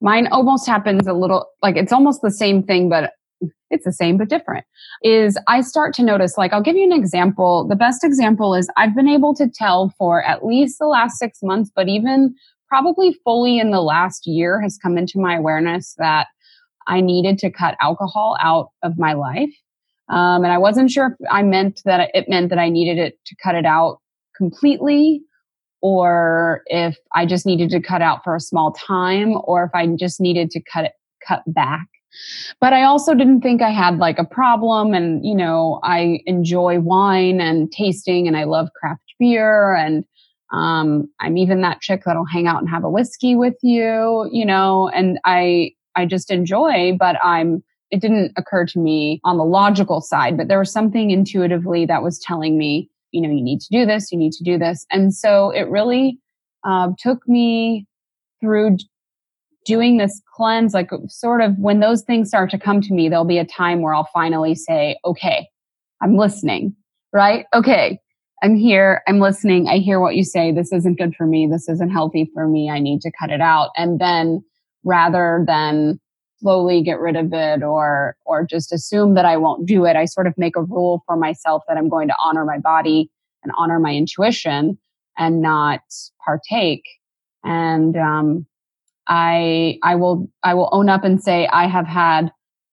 mine 0.00 0.26
almost 0.28 0.66
happens 0.66 1.06
a 1.06 1.12
little 1.12 1.46
like 1.62 1.76
it's 1.76 1.92
almost 1.92 2.20
the 2.22 2.30
same 2.30 2.62
thing, 2.62 2.88
but 2.88 3.12
it's 3.70 3.84
the 3.84 3.92
same 3.92 4.16
but 4.16 4.28
different. 4.28 4.64
Is 5.02 5.38
I 5.48 5.60
start 5.62 5.94
to 5.94 6.02
notice, 6.02 6.38
like, 6.38 6.52
I'll 6.52 6.62
give 6.62 6.76
you 6.76 6.84
an 6.84 6.92
example. 6.92 7.66
The 7.66 7.76
best 7.76 8.04
example 8.04 8.54
is 8.54 8.68
I've 8.76 8.94
been 8.94 9.08
able 9.08 9.34
to 9.34 9.48
tell 9.48 9.92
for 9.98 10.22
at 10.22 10.44
least 10.44 10.78
the 10.78 10.86
last 10.86 11.18
six 11.18 11.40
months, 11.42 11.70
but 11.74 11.88
even 11.88 12.34
probably 12.68 13.16
fully 13.24 13.58
in 13.58 13.70
the 13.70 13.82
last 13.82 14.26
year 14.26 14.60
has 14.60 14.78
come 14.80 14.96
into 14.96 15.18
my 15.18 15.36
awareness 15.36 15.94
that 15.98 16.28
I 16.86 17.00
needed 17.00 17.38
to 17.38 17.50
cut 17.50 17.76
alcohol 17.80 18.36
out 18.40 18.70
of 18.82 18.98
my 18.98 19.14
life 19.14 19.50
um, 20.08 20.44
and 20.44 20.52
I 20.52 20.58
wasn't 20.58 20.90
sure 20.90 21.16
if 21.18 21.28
I 21.30 21.42
meant 21.42 21.82
that 21.84 22.10
it 22.14 22.28
meant 22.28 22.50
that 22.50 22.58
I 22.58 22.68
needed 22.68 22.98
it 22.98 23.18
to 23.26 23.36
cut 23.42 23.54
it 23.54 23.64
out 23.64 24.00
completely 24.36 25.22
or 25.80 26.62
if 26.66 26.96
I 27.14 27.26
just 27.26 27.44
needed 27.46 27.70
to 27.70 27.80
cut 27.80 28.02
out 28.02 28.24
for 28.24 28.34
a 28.34 28.40
small 28.40 28.72
time 28.72 29.34
or 29.44 29.64
if 29.64 29.70
I 29.74 29.86
just 29.98 30.20
needed 30.20 30.50
to 30.52 30.62
cut 30.62 30.86
it, 30.86 30.92
cut 31.26 31.42
back. 31.46 31.86
But 32.60 32.72
I 32.72 32.84
also 32.84 33.14
didn't 33.14 33.40
think 33.40 33.60
I 33.60 33.70
had 33.70 33.98
like 33.98 34.18
a 34.18 34.24
problem. 34.24 34.94
And, 34.94 35.24
you 35.24 35.34
know, 35.34 35.80
I 35.82 36.20
enjoy 36.26 36.80
wine 36.80 37.40
and 37.40 37.70
tasting 37.72 38.26
and 38.26 38.36
I 38.36 38.44
love 38.44 38.68
craft 38.78 39.02
beer. 39.18 39.74
And 39.74 40.04
um, 40.52 41.08
I'm 41.20 41.36
even 41.36 41.60
that 41.62 41.80
chick 41.80 42.02
that'll 42.06 42.24
hang 42.24 42.46
out 42.46 42.60
and 42.60 42.70
have 42.70 42.84
a 42.84 42.90
whiskey 42.90 43.34
with 43.34 43.56
you, 43.62 44.28
you 44.32 44.46
know, 44.46 44.88
and 44.94 45.18
I, 45.24 45.72
I 45.96 46.06
just 46.06 46.30
enjoy, 46.30 46.96
but 46.98 47.16
I'm, 47.22 47.62
it 47.90 48.00
didn't 48.00 48.32
occur 48.36 48.66
to 48.66 48.78
me 48.78 49.20
on 49.24 49.36
the 49.36 49.44
logical 49.44 50.00
side, 50.00 50.36
but 50.36 50.48
there 50.48 50.58
was 50.58 50.72
something 50.72 51.10
intuitively 51.10 51.86
that 51.86 52.02
was 52.02 52.18
telling 52.18 52.58
me, 52.58 52.90
you 53.12 53.20
know, 53.20 53.28
you 53.28 53.42
need 53.42 53.60
to 53.60 53.68
do 53.70 53.86
this, 53.86 54.10
you 54.10 54.18
need 54.18 54.32
to 54.32 54.44
do 54.44 54.58
this. 54.58 54.86
And 54.90 55.14
so 55.14 55.50
it 55.50 55.68
really 55.68 56.18
uh, 56.64 56.90
took 56.98 57.26
me 57.28 57.86
through 58.40 58.78
doing 59.64 59.96
this 59.96 60.20
cleanse, 60.34 60.74
like 60.74 60.90
sort 61.08 61.40
of 61.40 61.56
when 61.58 61.80
those 61.80 62.02
things 62.02 62.28
start 62.28 62.50
to 62.50 62.58
come 62.58 62.80
to 62.82 62.92
me, 62.92 63.08
there'll 63.08 63.24
be 63.24 63.38
a 63.38 63.46
time 63.46 63.80
where 63.80 63.94
I'll 63.94 64.08
finally 64.12 64.54
say, 64.54 64.98
okay, 65.04 65.48
I'm 66.02 66.16
listening, 66.16 66.76
right? 67.12 67.46
Okay, 67.54 67.98
I'm 68.42 68.56
here, 68.56 69.02
I'm 69.08 69.20
listening, 69.20 69.68
I 69.68 69.78
hear 69.78 70.00
what 70.00 70.16
you 70.16 70.24
say. 70.24 70.52
This 70.52 70.72
isn't 70.72 70.98
good 70.98 71.14
for 71.16 71.26
me. 71.26 71.46
This 71.50 71.68
isn't 71.68 71.90
healthy 71.90 72.30
for 72.34 72.46
me. 72.46 72.68
I 72.68 72.78
need 72.78 73.00
to 73.02 73.12
cut 73.18 73.30
it 73.30 73.40
out. 73.40 73.70
And 73.76 73.98
then 73.98 74.44
rather 74.84 75.44
than 75.46 75.98
slowly 76.44 76.82
get 76.82 77.00
rid 77.00 77.16
of 77.16 77.32
it 77.32 77.62
or 77.62 78.16
or 78.26 78.44
just 78.44 78.70
assume 78.70 79.14
that 79.14 79.24
I 79.24 79.38
won't 79.38 79.64
do 79.66 79.86
it, 79.86 79.96
I 79.96 80.04
sort 80.04 80.26
of 80.26 80.34
make 80.36 80.56
a 80.56 80.62
rule 80.62 81.02
for 81.06 81.16
myself 81.16 81.62
that 81.66 81.78
I'm 81.78 81.88
going 81.88 82.08
to 82.08 82.16
honor 82.22 82.44
my 82.44 82.58
body 82.58 83.10
and 83.42 83.52
honor 83.56 83.80
my 83.80 83.94
intuition 83.94 84.78
and 85.16 85.40
not 85.40 85.80
partake. 86.22 86.84
And 87.44 87.96
um, 87.96 88.46
I 89.06 89.78
I 89.82 89.94
will 89.94 90.30
I 90.42 90.52
will 90.52 90.68
own 90.70 90.90
up 90.90 91.02
and 91.02 91.22
say 91.22 91.46
I 91.46 91.66
have 91.66 91.86
had 91.86 92.30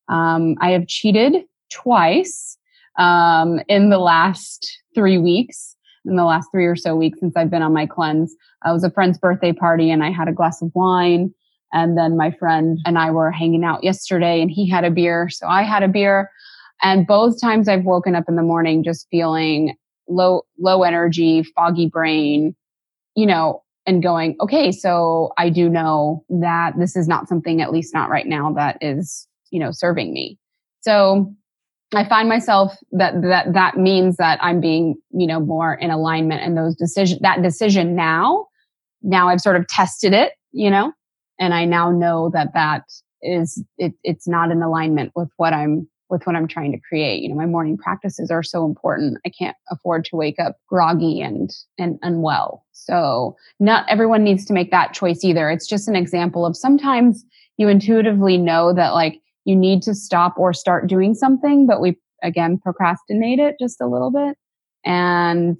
um, 0.10 0.56
I 0.60 0.72
have 0.72 0.88
cheated 0.88 1.46
twice 1.72 2.58
um, 2.98 3.62
in 3.70 3.90
the 3.90 4.00
last 4.00 4.80
three 4.94 5.18
weeks. 5.18 5.78
In 6.04 6.16
the 6.16 6.26
last 6.26 6.50
three 6.52 6.66
or 6.66 6.76
so 6.76 6.96
weeks 6.96 7.20
since 7.20 7.38
I've 7.38 7.52
been 7.52 7.62
on 7.62 7.74
my 7.74 7.86
cleanse, 7.86 8.34
it 8.66 8.72
was 8.72 8.84
a 8.84 8.90
friend's 8.90 9.20
birthday 9.20 9.54
party 9.54 9.92
and 9.92 10.04
I 10.04 10.12
had 10.12 10.28
a 10.28 10.34
glass 10.34 10.62
of 10.62 10.72
wine. 10.74 11.32
And 11.74 11.98
then 11.98 12.18
my 12.18 12.32
friend 12.32 12.80
and 12.86 12.98
I 12.98 13.12
were 13.12 13.32
hanging 13.32 13.64
out 13.64 13.84
yesterday 13.84 14.42
and 14.42 14.52
he 14.52 14.70
had 14.70 14.84
a 14.84 14.92
beer. 14.92 15.30
So 15.30 15.48
I 15.48 15.64
had 15.64 15.84
a 15.84 15.88
beer. 15.88 16.30
And 16.84 17.06
both 17.06 17.40
times 17.40 17.68
I've 17.68 17.86
woken 17.86 18.16
up 18.16 18.26
in 18.28 18.36
the 18.36 18.42
morning 18.42 18.84
just 18.84 19.08
feeling 19.10 19.76
low, 20.08 20.44
low 20.60 20.84
energy, 20.84 21.44
foggy 21.56 21.88
brain, 21.88 22.56
you 23.16 23.26
know, 23.26 23.64
and 23.86 24.04
going, 24.04 24.36
okay, 24.42 24.72
so 24.72 25.32
I 25.38 25.50
do 25.50 25.70
know 25.70 26.24
that 26.30 26.74
this 26.78 26.96
is 26.96 27.08
not 27.08 27.28
something, 27.28 27.62
at 27.62 27.72
least 27.72 27.94
not 27.94 28.10
right 28.10 28.28
now, 28.28 28.54
that 28.54 28.78
is, 28.82 29.28
you 29.50 29.60
know, 29.60 29.72
serving 29.72 30.14
me. 30.14 30.38
So 30.82 31.34
I 31.94 32.08
find 32.08 32.30
myself 32.30 32.74
that 32.92 33.22
that 33.22 33.54
that 33.54 33.78
means 33.78 34.18
that 34.18 34.40
I'm 34.42 34.62
being, 34.62 34.96
you 35.12 35.28
know, 35.28 35.40
more 35.40 35.74
in 35.74 35.92
alignment 35.92 36.42
and 36.42 36.58
those 36.58 36.76
decision 36.76 37.20
that 37.22 37.42
decision 37.42 37.96
now, 37.96 38.48
now 39.02 39.28
I've 39.28 39.42
sort 39.42 39.56
of 39.56 39.68
tested 39.68 40.14
it, 40.14 40.34
you 40.52 40.70
know, 40.70 40.94
and 41.42 41.56
I 41.56 41.66
now 41.66 41.92
know 41.92 42.30
that 42.34 42.54
that 42.54 42.84
is 43.22 43.62
it, 43.78 43.94
it's 44.04 44.28
not 44.28 44.52
in 44.52 44.62
alignment 44.62 45.12
with 45.16 45.30
what 45.38 45.54
I'm 45.54 45.90
with 46.10 46.28
what 46.28 46.36
I'm 46.36 46.48
trying 46.48 46.72
to 46.74 46.78
create. 46.78 47.24
You 47.24 47.30
know, 47.30 47.36
my 47.36 47.46
morning 47.46 47.78
practices 47.78 48.30
are 48.30 48.44
so 48.44 48.66
important. 48.66 49.18
I 49.26 49.30
can't 49.30 49.56
afford 49.72 50.06
to 50.06 50.16
wake 50.16 50.40
up 50.40 50.58
groggy 50.68 51.20
and 51.20 51.50
and 51.80 51.98
unwell. 52.04 52.64
So 52.74 53.36
not 53.60 53.90
everyone 53.90 54.24
needs 54.24 54.46
to 54.46 54.54
make 54.54 54.70
that 54.72 54.94
choice 54.94 55.24
either. 55.24 55.50
It's 55.50 55.68
just 55.68 55.88
an 55.88 55.96
example 55.96 56.46
of 56.46 56.56
sometimes 56.56 57.26
you 57.58 57.68
intuitively 57.68 58.38
know 58.38 58.74
that 58.74 58.94
like 58.94 59.20
you 59.44 59.56
need 59.56 59.82
to 59.84 59.96
stop 59.96 60.38
or 60.38 60.54
start 60.54 60.88
doing 60.88 61.16
something, 61.16 61.66
but 61.66 61.82
we 61.82 61.98
again 62.22 62.60
procrastinate 62.60 63.40
it 63.40 63.56
just 63.60 63.82
a 63.82 63.88
little 63.88 64.12
bit. 64.12 64.38
And 64.86 65.60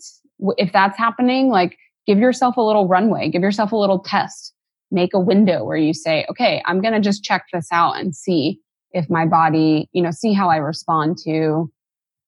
if 0.58 0.72
that's 0.74 0.98
happening, 0.98 1.50
like 1.50 1.76
give 2.06 2.20
yourself 2.20 2.58
a 2.58 2.62
little 2.62 2.88
runway, 2.88 3.30
give 3.30 3.42
yourself 3.42 3.72
a 3.72 3.76
little 3.76 4.00
test, 4.00 4.51
make 4.92 5.14
a 5.14 5.20
window 5.20 5.64
where 5.64 5.78
you 5.78 5.94
say, 5.94 6.26
okay, 6.30 6.62
I'm 6.66 6.82
going 6.82 6.94
to 6.94 7.00
just 7.00 7.24
check 7.24 7.46
this 7.52 7.68
out 7.72 7.98
and 7.98 8.16
see 8.16 8.60
if 8.92 9.10
my 9.10 9.26
body, 9.26 9.90
you 9.94 10.02
know, 10.02 10.12
see 10.12 10.34
how 10.34 10.50
I 10.50 10.58
respond 10.58 11.18
to 11.26 11.72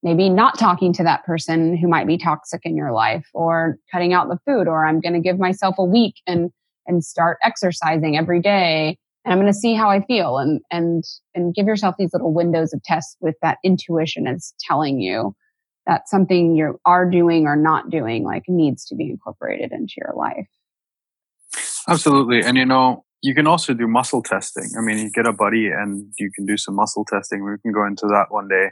maybe 0.01 0.29
not 0.29 0.59
talking 0.59 0.93
to 0.93 1.03
that 1.03 1.23
person 1.23 1.77
who 1.77 1.87
might 1.87 2.07
be 2.07 2.17
toxic 2.17 2.61
in 2.63 2.75
your 2.75 2.91
life 2.91 3.25
or 3.33 3.77
cutting 3.91 4.13
out 4.13 4.27
the 4.27 4.39
food 4.45 4.67
or 4.67 4.85
I'm 4.85 4.99
going 4.99 5.13
to 5.13 5.19
give 5.19 5.39
myself 5.39 5.75
a 5.77 5.85
week 5.85 6.15
and 6.27 6.51
and 6.85 7.03
start 7.03 7.37
exercising 7.43 8.17
every 8.17 8.41
day 8.41 8.97
and 9.23 9.31
I'm 9.31 9.39
going 9.39 9.51
to 9.51 9.57
see 9.57 9.73
how 9.73 9.89
I 9.89 10.05
feel 10.05 10.37
and 10.37 10.61
and 10.69 11.03
and 11.33 11.55
give 11.55 11.65
yourself 11.65 11.95
these 11.97 12.11
little 12.13 12.33
windows 12.33 12.73
of 12.73 12.83
tests 12.83 13.15
with 13.21 13.35
that 13.41 13.57
intuition 13.63 14.27
is 14.27 14.53
telling 14.59 14.99
you 14.99 15.33
that 15.87 16.07
something 16.07 16.55
you 16.55 16.79
are 16.85 17.09
doing 17.09 17.45
or 17.45 17.55
not 17.55 17.89
doing 17.89 18.23
like 18.23 18.43
needs 18.47 18.85
to 18.85 18.95
be 18.95 19.09
incorporated 19.09 19.71
into 19.71 19.93
your 19.97 20.13
life. 20.15 20.47
Absolutely. 21.87 22.41
And 22.41 22.57
you 22.57 22.65
know, 22.65 23.05
you 23.23 23.33
can 23.33 23.47
also 23.47 23.73
do 23.73 23.87
muscle 23.87 24.21
testing. 24.21 24.69
I 24.77 24.81
mean, 24.81 24.97
you 24.97 25.09
get 25.09 25.25
a 25.25 25.31
buddy 25.31 25.67
and 25.67 26.11
you 26.19 26.29
can 26.35 26.45
do 26.45 26.57
some 26.57 26.75
muscle 26.75 27.05
testing. 27.05 27.43
We 27.43 27.57
can 27.59 27.71
go 27.71 27.85
into 27.85 28.05
that 28.07 28.25
one 28.29 28.49
day 28.49 28.71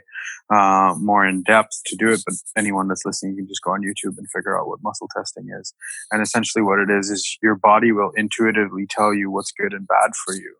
uh, 0.54 0.94
more 0.98 1.26
in 1.26 1.42
depth 1.42 1.70
to 1.86 1.96
do 1.96 2.10
it. 2.10 2.20
But 2.26 2.34
anyone 2.54 2.86
that's 2.86 3.04
listening, 3.06 3.32
you 3.32 3.38
can 3.38 3.48
just 3.48 3.62
go 3.62 3.70
on 3.70 3.80
YouTube 3.80 4.18
and 4.18 4.28
figure 4.30 4.58
out 4.58 4.68
what 4.68 4.80
muscle 4.82 5.08
testing 5.16 5.48
is. 5.58 5.72
And 6.10 6.22
essentially, 6.22 6.62
what 6.62 6.78
it 6.78 6.90
is 6.90 7.08
is 7.08 7.38
your 7.42 7.54
body 7.54 7.92
will 7.92 8.12
intuitively 8.14 8.86
tell 8.88 9.14
you 9.14 9.30
what's 9.30 9.52
good 9.52 9.72
and 9.72 9.88
bad 9.88 10.10
for 10.22 10.34
you 10.34 10.54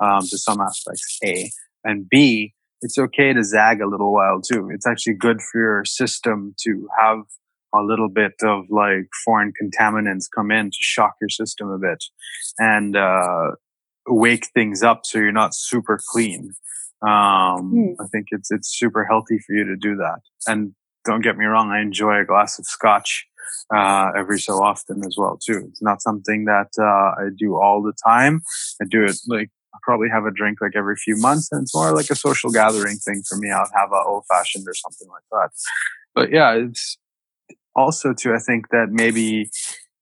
um, 0.00 0.22
to 0.22 0.38
some 0.38 0.60
aspects. 0.60 1.18
A 1.24 1.50
and 1.84 2.08
B. 2.08 2.52
It's 2.82 2.98
okay 2.98 3.32
to 3.32 3.42
zag 3.42 3.80
a 3.80 3.88
little 3.88 4.12
while 4.12 4.40
too. 4.42 4.68
It's 4.70 4.86
actually 4.86 5.14
good 5.14 5.40
for 5.40 5.60
your 5.60 5.84
system 5.84 6.54
to 6.60 6.88
have 6.98 7.20
a 7.74 7.82
little 7.82 8.08
bit 8.08 8.34
of 8.42 8.64
like 8.70 9.08
foreign 9.24 9.52
contaminants 9.60 10.24
come 10.34 10.50
in 10.50 10.70
to 10.70 10.78
shock 10.80 11.14
your 11.20 11.28
system 11.28 11.70
a 11.70 11.78
bit 11.78 12.04
and 12.58 12.96
uh, 12.96 13.52
wake 14.08 14.48
things 14.54 14.82
up 14.82 15.04
so 15.04 15.18
you're 15.18 15.32
not 15.32 15.54
super 15.54 16.00
clean. 16.10 16.52
Um, 17.02 17.72
mm. 17.74 17.94
I 18.00 18.06
think 18.10 18.28
it's 18.30 18.50
it's 18.50 18.68
super 18.68 19.04
healthy 19.04 19.38
for 19.38 19.54
you 19.54 19.64
to 19.64 19.76
do 19.76 19.96
that. 19.96 20.20
And 20.46 20.74
don't 21.04 21.22
get 21.22 21.36
me 21.36 21.44
wrong, 21.44 21.70
I 21.70 21.80
enjoy 21.80 22.20
a 22.20 22.24
glass 22.24 22.58
of 22.58 22.66
scotch 22.66 23.26
uh, 23.74 24.10
every 24.16 24.38
so 24.38 24.54
often 24.62 25.02
as 25.06 25.16
well 25.18 25.38
too. 25.44 25.66
It's 25.68 25.82
not 25.82 26.02
something 26.02 26.46
that 26.46 26.70
uh, 26.78 27.22
I 27.22 27.28
do 27.36 27.56
all 27.56 27.82
the 27.82 27.92
time. 28.04 28.42
I 28.80 28.86
do 28.88 29.04
it 29.04 29.16
like 29.26 29.50
I 29.74 29.78
probably 29.82 30.08
have 30.08 30.24
a 30.24 30.30
drink 30.30 30.60
like 30.60 30.72
every 30.74 30.96
few 30.96 31.16
months, 31.16 31.48
and 31.52 31.62
it's 31.62 31.74
more 31.74 31.94
like 31.94 32.10
a 32.10 32.16
social 32.16 32.50
gathering 32.50 32.96
thing 32.96 33.22
for 33.28 33.36
me. 33.36 33.50
I'll 33.50 33.70
have 33.74 33.92
a 33.92 34.02
old 34.06 34.24
fashioned 34.28 34.66
or 34.66 34.74
something 34.74 35.08
like 35.08 35.24
that. 35.32 35.50
But 36.14 36.32
yeah, 36.32 36.54
it's 36.54 36.96
also 37.76 38.14
too, 38.14 38.34
I 38.34 38.38
think 38.38 38.70
that 38.70 38.88
maybe 38.90 39.50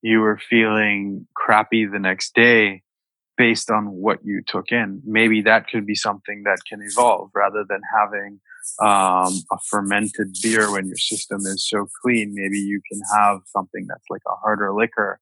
you 0.01 0.19
were 0.19 0.39
feeling 0.49 1.27
crappy 1.35 1.85
the 1.85 1.99
next 1.99 2.33
day 2.33 2.83
based 3.37 3.69
on 3.69 3.87
what 3.87 4.19
you 4.23 4.41
took 4.45 4.71
in. 4.71 5.01
Maybe 5.05 5.41
that 5.41 5.67
could 5.67 5.85
be 5.85 5.95
something 5.95 6.43
that 6.43 6.59
can 6.67 6.81
evolve 6.81 7.31
rather 7.33 7.65
than 7.67 7.81
having 7.93 8.39
um, 8.79 9.33
a 9.51 9.57
fermented 9.69 10.35
beer 10.41 10.71
when 10.71 10.87
your 10.87 10.97
system 10.97 11.41
is 11.41 11.67
so 11.67 11.87
clean. 12.01 12.33
Maybe 12.33 12.59
you 12.59 12.81
can 12.89 13.01
have 13.13 13.41
something 13.47 13.85
that's 13.87 14.05
like 14.09 14.21
a 14.27 14.35
harder 14.35 14.73
liquor, 14.73 15.19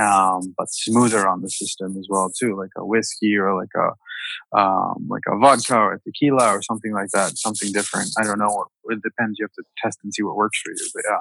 um, 0.00 0.54
but 0.56 0.70
smoother 0.70 1.26
on 1.26 1.42
the 1.42 1.50
system 1.50 1.96
as 1.98 2.06
well 2.08 2.30
too, 2.30 2.56
like 2.56 2.70
a 2.76 2.86
whiskey 2.86 3.36
or 3.36 3.56
like 3.58 3.74
a 3.76 4.58
um, 4.58 5.06
like 5.08 5.22
a 5.28 5.36
vodka 5.38 5.76
or 5.76 5.94
a 5.94 6.00
tequila 6.00 6.48
or 6.56 6.62
something 6.62 6.92
like 6.92 7.10
that. 7.12 7.36
Something 7.36 7.72
different. 7.72 8.10
I 8.18 8.24
don't 8.24 8.38
know. 8.38 8.66
It 8.84 9.02
depends. 9.02 9.38
You 9.38 9.44
have 9.44 9.52
to 9.52 9.64
test 9.82 9.98
and 10.04 10.12
see 10.14 10.22
what 10.22 10.36
works 10.36 10.60
for 10.62 10.70
you. 10.70 10.88
But 10.94 11.04
yeah. 11.08 11.20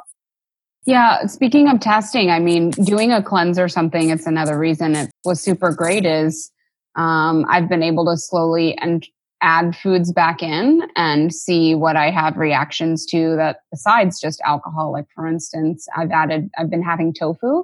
Yeah, 0.85 1.25
speaking 1.25 1.67
of 1.67 1.79
testing, 1.79 2.29
I 2.29 2.39
mean, 2.39 2.69
doing 2.69 3.11
a 3.11 3.23
cleanse 3.23 3.57
or 3.57 3.67
something, 3.67 4.09
it's 4.11 4.27
another 4.27 4.57
reason 4.57 4.95
it 4.95 5.09
was 5.23 5.41
super 5.41 5.71
great 5.73 6.05
is 6.05 6.51
um, 6.95 7.45
I've 7.49 7.67
been 7.67 7.81
able 7.81 8.05
to 8.05 8.17
slowly 8.17 8.77
and 8.77 9.05
add 9.41 9.75
foods 9.75 10.13
back 10.13 10.43
in 10.43 10.83
and 10.95 11.33
see 11.33 11.73
what 11.73 11.95
I 11.95 12.11
have 12.11 12.37
reactions 12.37 13.05
to 13.07 13.35
that 13.35 13.57
besides 13.71 14.19
just 14.21 14.39
alcohol. 14.45 14.91
Like 14.91 15.07
for 15.15 15.27
instance, 15.27 15.87
I've 15.95 16.11
added, 16.11 16.49
I've 16.57 16.69
been 16.69 16.83
having 16.83 17.13
tofu 17.13 17.63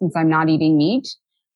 since 0.00 0.14
I'm 0.14 0.28
not 0.28 0.48
eating 0.48 0.76
meat. 0.76 1.08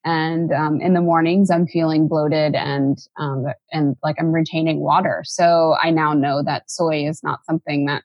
And 0.04 0.50
um, 0.52 0.80
in 0.80 0.94
the 0.94 1.00
mornings, 1.00 1.50
I'm 1.50 1.66
feeling 1.66 2.08
bloated 2.08 2.56
and 2.56 2.98
um, 3.18 3.46
and 3.70 3.96
like 4.02 4.16
I'm 4.18 4.32
retaining 4.32 4.80
water. 4.80 5.22
So 5.24 5.76
I 5.80 5.90
now 5.90 6.12
know 6.12 6.42
that 6.42 6.68
soy 6.70 7.06
is 7.06 7.22
not 7.22 7.44
something 7.44 7.86
that 7.86 8.02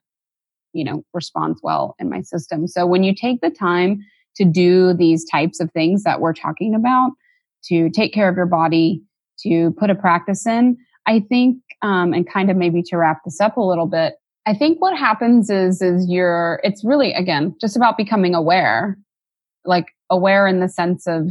you 0.78 0.86
know 0.86 1.04
responds 1.14 1.60
well 1.64 1.96
in 2.00 2.10
my 2.10 2.22
system. 2.22 2.68
So 2.68 2.86
when 2.86 3.04
you 3.04 3.14
take 3.14 3.42
the 3.42 3.50
time 3.50 4.00
to 4.38 4.46
do 4.46 4.94
these 4.94 5.26
types 5.30 5.60
of 5.60 5.72
things 5.72 6.04
that 6.04 6.22
we're 6.22 6.34
talking 6.34 6.76
about 6.76 7.12
to 7.66 7.90
take 7.90 8.14
care 8.14 8.30
of 8.30 8.36
your 8.36 8.46
body 8.46 9.02
to 9.40 9.72
put 9.78 9.90
a 9.90 9.96
practice 9.96 10.46
in 10.46 10.78
i 11.08 11.20
think 11.20 11.58
um, 11.82 12.14
and 12.14 12.28
kind 12.32 12.50
of 12.50 12.58
maybe 12.58 12.82
to 12.82 12.98
wrap 12.98 13.20
this 13.26 13.42
up 13.42 13.58
a 13.58 13.62
little 13.62 13.88
bit 13.88 14.16
i 14.46 14.54
think 14.54 14.80
what 14.80 14.98
happens 14.98 15.50
is 15.50 15.82
is 15.82 16.08
you're 16.10 16.60
it's 16.64 16.84
really 16.84 17.14
again 17.14 17.56
just 17.60 17.76
about 17.76 17.98
becoming 17.98 18.34
aware 18.34 18.98
like 19.66 19.88
aware 20.10 20.48
in 20.48 20.60
the 20.60 20.70
sense 20.70 21.08
of 21.08 21.28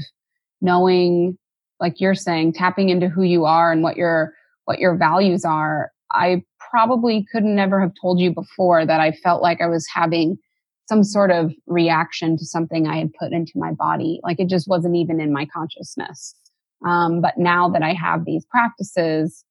knowing 0.60 1.38
like 1.80 2.00
you're 2.00 2.14
saying 2.14 2.52
tapping 2.52 2.88
into 2.88 3.08
who 3.08 3.22
you 3.22 3.44
are 3.44 3.72
and 3.72 3.82
what 3.82 3.96
your 3.96 4.32
what 4.64 4.78
your 4.78 4.96
values 4.96 5.44
are 5.44 5.90
i 6.16 6.42
probably 6.70 7.26
could 7.30 7.44
never 7.44 7.80
have 7.80 7.92
told 8.00 8.20
you 8.20 8.32
before 8.32 8.84
that 8.84 9.00
I 9.00 9.12
felt 9.12 9.42
like 9.42 9.60
I 9.60 9.66
was 9.66 9.86
having 9.92 10.38
some 10.88 11.02
sort 11.02 11.30
of 11.30 11.52
reaction 11.66 12.36
to 12.38 12.44
something 12.44 12.86
I 12.86 12.98
had 12.98 13.12
put 13.18 13.32
into 13.32 13.52
my 13.56 13.72
body. 13.72 14.20
Like 14.22 14.38
it 14.38 14.48
just 14.48 14.68
wasn't 14.68 14.96
even 14.96 15.20
in 15.20 15.32
my 15.32 15.46
consciousness. 15.46 16.34
Um, 16.86 17.20
but 17.20 17.38
now 17.38 17.68
that 17.70 17.82
I 17.82 17.92
have 17.94 18.24
these 18.24 18.44
practices 18.46 19.44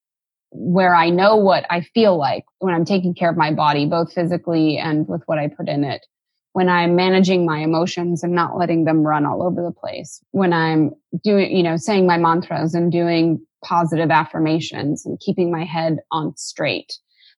where 0.51 0.95
I 0.95 1.09
know 1.09 1.35
what 1.35 1.65
I 1.69 1.81
feel 1.81 2.17
like 2.17 2.45
when 2.59 2.73
I'm 2.73 2.85
taking 2.85 3.13
care 3.13 3.29
of 3.29 3.35
my 3.35 3.51
body, 3.51 3.85
both 3.85 4.13
physically 4.13 4.77
and 4.77 5.07
with 5.07 5.23
what 5.25 5.37
I 5.37 5.49
put 5.49 5.67
in 5.67 5.83
it, 5.83 6.05
when 6.53 6.69
I'm 6.69 6.95
managing 6.95 7.45
my 7.45 7.59
emotions 7.59 8.23
and 8.23 8.33
not 8.33 8.57
letting 8.57 8.85
them 8.85 9.05
run 9.05 9.25
all 9.25 9.43
over 9.43 9.61
the 9.61 9.73
place, 9.73 10.23
when 10.31 10.53
I'm 10.53 10.91
doing, 11.21 11.53
you 11.53 11.63
know, 11.63 11.75
saying 11.75 12.07
my 12.07 12.17
mantras 12.17 12.73
and 12.73 12.89
doing 12.89 13.45
positive 13.65 14.11
affirmations 14.11 15.05
and 15.05 15.19
keeping 15.19 15.51
my 15.51 15.65
head 15.65 15.97
on 16.11 16.35
straight 16.37 16.93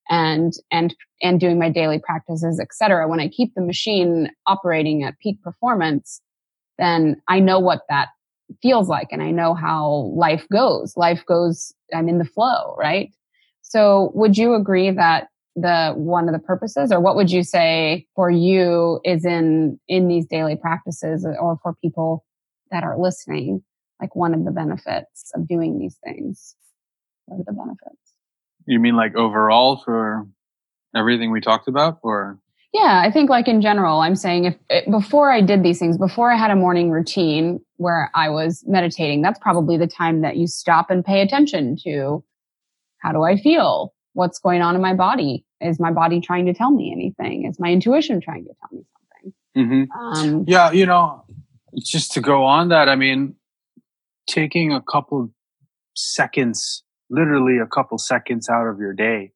and 0.09 0.53
and 0.71 0.95
and 1.21 1.39
doing 1.39 1.57
my 1.57 1.69
daily 1.69 1.99
practices 1.99 2.59
etc 2.59 3.07
when 3.07 3.19
i 3.19 3.27
keep 3.27 3.53
the 3.55 3.61
machine 3.61 4.29
operating 4.45 5.03
at 5.03 5.17
peak 5.19 5.41
performance 5.41 6.21
then 6.77 7.21
i 7.27 7.39
know 7.39 7.59
what 7.59 7.81
that 7.89 8.09
feels 8.61 8.87
like 8.87 9.07
and 9.11 9.21
i 9.21 9.31
know 9.31 9.53
how 9.53 10.11
life 10.15 10.45
goes. 10.51 10.95
Life 10.95 11.23
goes 11.25 11.73
i'm 11.93 12.09
in 12.09 12.17
the 12.17 12.25
flow 12.25 12.75
right? 12.77 13.11
So 13.61 14.11
would 14.13 14.37
you 14.37 14.53
agree 14.53 14.91
that 14.91 15.27
the 15.57 15.93
one 15.95 16.29
of 16.29 16.33
the 16.33 16.39
purposes 16.39 16.91
or 16.91 17.01
what 17.01 17.15
would 17.15 17.31
you 17.31 17.43
say 17.43 18.05
for 18.15 18.29
you 18.29 18.99
is 19.03 19.25
in 19.25 19.79
in 19.87 20.07
these 20.07 20.25
daily 20.27 20.55
practices 20.55 21.25
or 21.25 21.57
for 21.63 21.73
people 21.81 22.23
that 22.69 22.83
are 22.83 22.97
listening 22.97 23.63
like 24.01 24.15
one 24.15 24.33
of 24.33 24.45
the 24.45 24.51
benefits 24.51 25.31
of 25.35 25.47
doing 25.47 25.79
these 25.79 25.97
things 26.03 26.55
what 27.25 27.39
are 27.39 27.43
the 27.45 27.53
benefits 27.53 28.13
you 28.65 28.79
mean 28.79 28.95
like 28.95 29.15
overall 29.15 29.81
for 29.83 30.27
everything 30.95 31.31
we 31.31 31.41
talked 31.41 31.67
about 31.67 31.99
or 32.03 32.39
yeah 32.73 33.01
i 33.03 33.11
think 33.11 33.29
like 33.29 33.47
in 33.47 33.61
general 33.61 33.99
i'm 33.99 34.15
saying 34.15 34.45
if, 34.45 34.55
if 34.69 34.89
before 34.91 35.31
i 35.31 35.41
did 35.41 35.63
these 35.63 35.79
things 35.79 35.97
before 35.97 36.31
i 36.31 36.37
had 36.37 36.51
a 36.51 36.55
morning 36.55 36.89
routine 36.89 37.59
where 37.77 38.09
i 38.15 38.29
was 38.29 38.63
meditating 38.67 39.21
that's 39.21 39.39
probably 39.39 39.77
the 39.77 39.87
time 39.87 40.21
that 40.21 40.37
you 40.37 40.47
stop 40.47 40.89
and 40.89 41.05
pay 41.05 41.21
attention 41.21 41.75
to 41.75 42.23
how 42.99 43.11
do 43.11 43.23
i 43.23 43.37
feel 43.37 43.93
what's 44.13 44.39
going 44.39 44.61
on 44.61 44.75
in 44.75 44.81
my 44.81 44.93
body 44.93 45.45
is 45.61 45.79
my 45.79 45.91
body 45.91 46.19
trying 46.21 46.45
to 46.45 46.53
tell 46.53 46.71
me 46.71 46.91
anything? 46.91 47.45
Is 47.45 47.59
my 47.59 47.71
intuition 47.71 48.21
trying 48.21 48.45
to 48.45 48.51
tell 48.59 48.77
me 48.77 48.85
something? 48.93 49.87
Mm-hmm. 49.89 49.99
Um, 49.99 50.45
yeah, 50.47 50.71
you 50.71 50.85
know, 50.85 51.23
just 51.77 52.11
to 52.13 52.21
go 52.21 52.43
on 52.43 52.69
that, 52.69 52.89
I 52.89 52.95
mean, 52.95 53.35
taking 54.27 54.73
a 54.73 54.81
couple 54.81 55.31
seconds, 55.95 56.83
literally 57.09 57.57
a 57.57 57.67
couple 57.67 57.97
seconds 57.97 58.49
out 58.49 58.67
of 58.67 58.79
your 58.79 58.93
day 58.93 59.31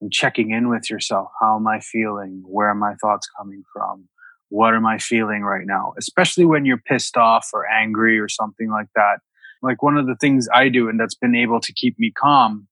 and 0.00 0.12
checking 0.12 0.50
in 0.50 0.68
with 0.68 0.90
yourself. 0.90 1.28
How 1.40 1.56
am 1.56 1.66
I 1.66 1.80
feeling? 1.80 2.42
Where 2.46 2.68
are 2.68 2.74
my 2.74 2.94
thoughts 3.00 3.28
coming 3.38 3.62
from? 3.72 4.08
What 4.50 4.74
am 4.74 4.86
I 4.86 4.98
feeling 4.98 5.42
right 5.42 5.66
now? 5.66 5.94
Especially 5.98 6.44
when 6.44 6.64
you're 6.64 6.78
pissed 6.78 7.16
off 7.16 7.48
or 7.52 7.66
angry 7.66 8.18
or 8.18 8.28
something 8.28 8.70
like 8.70 8.88
that. 8.94 9.18
Like 9.62 9.82
one 9.82 9.96
of 9.96 10.06
the 10.06 10.16
things 10.16 10.46
I 10.52 10.68
do 10.68 10.88
and 10.88 11.00
that's 11.00 11.14
been 11.14 11.34
able 11.34 11.60
to 11.60 11.72
keep 11.72 11.98
me 11.98 12.12
calm 12.12 12.68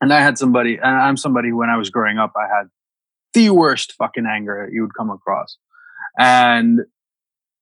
and 0.00 0.12
I 0.12 0.22
had 0.22 0.38
somebody, 0.38 0.76
and 0.76 0.96
I'm 0.96 1.16
somebody 1.16 1.52
when 1.52 1.68
I 1.68 1.76
was 1.76 1.90
growing 1.90 2.18
up, 2.18 2.32
I 2.36 2.46
had 2.46 2.68
the 3.34 3.50
worst 3.50 3.94
fucking 3.98 4.26
anger 4.26 4.68
you 4.72 4.82
would 4.82 4.94
come 4.94 5.10
across. 5.10 5.58
And 6.18 6.80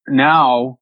now 0.07 0.79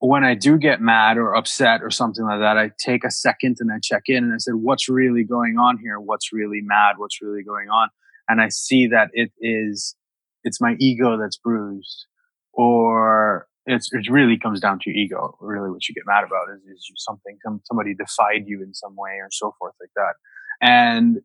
when 0.00 0.22
I 0.24 0.34
do 0.34 0.58
get 0.58 0.80
mad 0.80 1.18
or 1.18 1.34
upset 1.34 1.82
or 1.82 1.90
something 1.90 2.24
like 2.24 2.38
that, 2.40 2.56
I 2.56 2.70
take 2.78 3.04
a 3.04 3.10
second 3.10 3.56
and 3.60 3.72
I 3.72 3.78
check 3.82 4.04
in 4.06 4.24
and 4.24 4.32
I 4.32 4.38
said, 4.38 4.54
what's 4.54 4.88
really 4.88 5.24
going 5.24 5.58
on 5.58 5.78
here? 5.78 5.98
What's 5.98 6.32
really 6.32 6.60
mad? 6.62 6.94
What's 6.98 7.20
really 7.20 7.42
going 7.42 7.68
on? 7.68 7.88
And 8.28 8.40
I 8.40 8.48
see 8.48 8.86
that 8.88 9.08
it 9.12 9.32
is, 9.40 9.96
it's 10.44 10.60
my 10.60 10.76
ego 10.78 11.18
that's 11.18 11.36
bruised 11.36 12.06
or 12.52 13.48
it's, 13.66 13.92
it 13.92 14.08
really 14.08 14.38
comes 14.38 14.60
down 14.60 14.78
to 14.80 14.90
your 14.90 14.96
ego. 14.96 15.36
Really 15.40 15.70
what 15.70 15.88
you 15.88 15.94
get 15.94 16.04
mad 16.06 16.24
about 16.24 16.46
is, 16.54 16.62
is 16.70 16.90
something, 16.96 17.36
some, 17.44 17.60
somebody 17.64 17.94
defied 17.94 18.44
you 18.46 18.62
in 18.62 18.74
some 18.74 18.94
way 18.96 19.18
or 19.20 19.28
so 19.32 19.52
forth 19.58 19.74
like 19.80 19.90
that. 19.96 20.14
And 20.60 21.18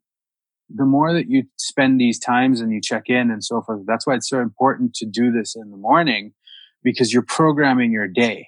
the 0.69 0.85
more 0.85 1.13
that 1.13 1.29
you 1.29 1.43
spend 1.57 2.01
these 2.01 2.17
times 2.17 2.59
and 2.59 2.71
you 2.71 2.81
check 2.81 3.03
in 3.07 3.29
and 3.29 3.43
so 3.43 3.61
forth, 3.61 3.81
that's 3.85 4.07
why 4.07 4.15
it's 4.15 4.29
so 4.29 4.39
important 4.39 4.95
to 4.95 5.05
do 5.05 5.31
this 5.31 5.55
in 5.55 5.69
the 5.69 5.77
morning 5.77 6.33
because 6.83 7.13
you're 7.13 7.21
programming 7.21 7.91
your 7.91 8.07
day. 8.07 8.47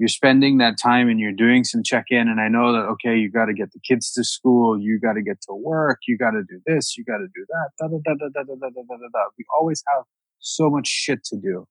You're 0.00 0.08
spending 0.08 0.56
that 0.58 0.78
time 0.78 1.10
and 1.10 1.20
you're 1.20 1.30
doing 1.30 1.62
some 1.62 1.82
check 1.84 2.06
in. 2.08 2.26
And 2.26 2.40
I 2.40 2.48
know 2.48 2.72
that, 2.72 2.88
okay, 2.92 3.18
you 3.18 3.30
got 3.30 3.44
to 3.46 3.52
get 3.52 3.70
the 3.72 3.80
kids 3.86 4.10
to 4.12 4.24
school. 4.24 4.80
You 4.80 4.98
got 4.98 5.12
to 5.12 5.20
get 5.20 5.42
to 5.42 5.52
work. 5.52 5.98
You 6.08 6.16
got 6.16 6.30
to 6.30 6.42
do 6.42 6.58
this. 6.64 6.96
You 6.96 7.04
got 7.04 7.18
to 7.18 7.26
do 7.26 7.44
that. 7.50 7.68
Da, 7.78 7.88
da, 7.88 7.98
da, 8.02 8.14
da, 8.14 8.42
da, 8.42 8.54
da, 8.54 8.70
da, 8.70 8.96
da, 8.96 9.08
da. 9.12 9.24
We 9.38 9.44
always 9.54 9.84
have 9.94 10.04
so 10.38 10.70
much 10.70 10.88
shit 10.88 11.22
to 11.24 11.36
do. 11.36 11.66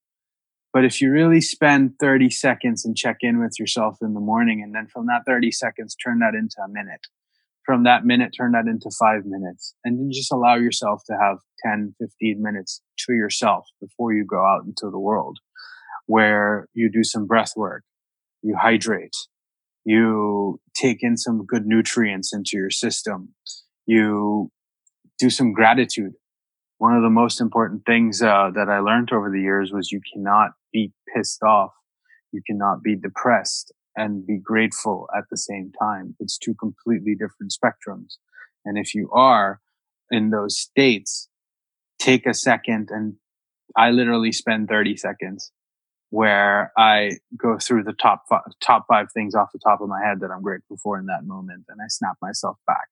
But 0.72 0.86
if 0.86 1.02
you 1.02 1.12
really 1.12 1.42
spend 1.42 1.94
30 2.00 2.30
seconds 2.30 2.86
and 2.86 2.96
check 2.96 3.18
in 3.22 3.40
with 3.40 3.56
yourself 3.58 3.98
in 4.00 4.14
the 4.14 4.20
morning, 4.20 4.62
and 4.64 4.76
then 4.76 4.86
from 4.86 5.08
that 5.08 5.24
30 5.26 5.52
seconds, 5.52 5.96
turn 5.96 6.20
that 6.20 6.36
into 6.36 6.58
a 6.64 6.70
minute, 6.70 7.08
from 7.66 7.84
that 7.86 8.06
minute 8.06 8.34
turn 8.38 8.52
that 8.52 8.68
into 8.68 8.90
five 9.00 9.26
minutes 9.26 9.76
and 9.84 10.00
then 10.00 10.10
just 10.12 10.32
allow 10.32 10.56
yourself 10.56 11.04
to 11.06 11.14
have 11.22 11.38
10 11.64 11.94
15 12.00 12.42
minutes 12.42 12.82
to 12.98 13.14
yourself 13.14 13.66
before 13.80 14.12
you 14.12 14.26
go 14.26 14.44
out 14.44 14.64
into 14.66 14.90
the 14.90 14.98
world 14.98 15.38
where 16.08 16.68
you 16.74 16.90
do 16.92 17.04
some 17.04 17.28
breath 17.28 17.52
work 17.56 17.84
you 18.42 18.56
hydrate 18.60 19.16
you 19.86 20.60
take 20.76 20.98
in 21.02 21.18
some 21.18 21.46
good 21.46 21.66
nutrients 21.66 22.34
into 22.34 22.52
your 22.54 22.70
system 22.70 23.30
you 23.86 24.52
do 25.18 25.30
some 25.30 25.54
gratitude 25.54 26.14
one 26.78 26.96
of 26.96 27.04
the 27.04 27.10
most 27.10 27.42
important 27.42 27.86
things 27.86 28.22
uh, 28.22 28.50
that 28.54 28.70
i 28.70 28.80
learned 28.80 29.12
over 29.12 29.30
the 29.30 29.42
years 29.42 29.72
was 29.72 29.92
you 29.92 30.02
cannot 30.14 30.52
be 30.72 30.92
pissed 31.14 31.44
off 31.44 31.72
you 32.32 32.42
cannot 32.46 32.84
be 32.84 32.96
depressed 32.96 33.74
and 33.96 34.26
be 34.26 34.38
grateful 34.38 35.08
at 35.16 35.26
the 35.30 35.38
same 35.38 35.72
time. 35.82 36.16
It's 36.20 36.38
two 36.38 36.56
completely 36.56 37.16
different 37.16 37.54
spectrums. 37.54 38.18
And 38.66 38.78
if 38.78 38.96
you 38.96 39.10
are 39.12 39.60
in 40.10 40.30
those 40.30 40.58
states, 40.58 41.28
take 42.00 42.26
a 42.26 42.34
second 42.34 42.90
and 42.92 43.16
I 43.76 43.92
literally 43.92 44.32
spend 44.32 44.70
30 44.70 44.96
seconds 44.96 45.52
where 46.10 46.72
I 46.78 47.12
go 47.38 47.58
through 47.60 47.84
the 47.84 47.94
top 47.94 48.24
five, 48.28 48.42
top 48.62 48.86
five 48.88 49.08
things 49.14 49.36
off 49.36 49.50
the 49.54 49.60
top 49.60 49.82
of 49.82 49.90
my 49.90 50.04
head 50.04 50.20
that 50.22 50.32
I'm 50.32 50.42
grateful 50.42 50.78
for 50.82 50.98
in 50.98 51.06
that 51.06 51.24
moment. 51.24 51.66
And 51.70 51.80
I 51.82 51.86
snap 51.88 52.18
myself 52.22 52.58
back 52.66 52.88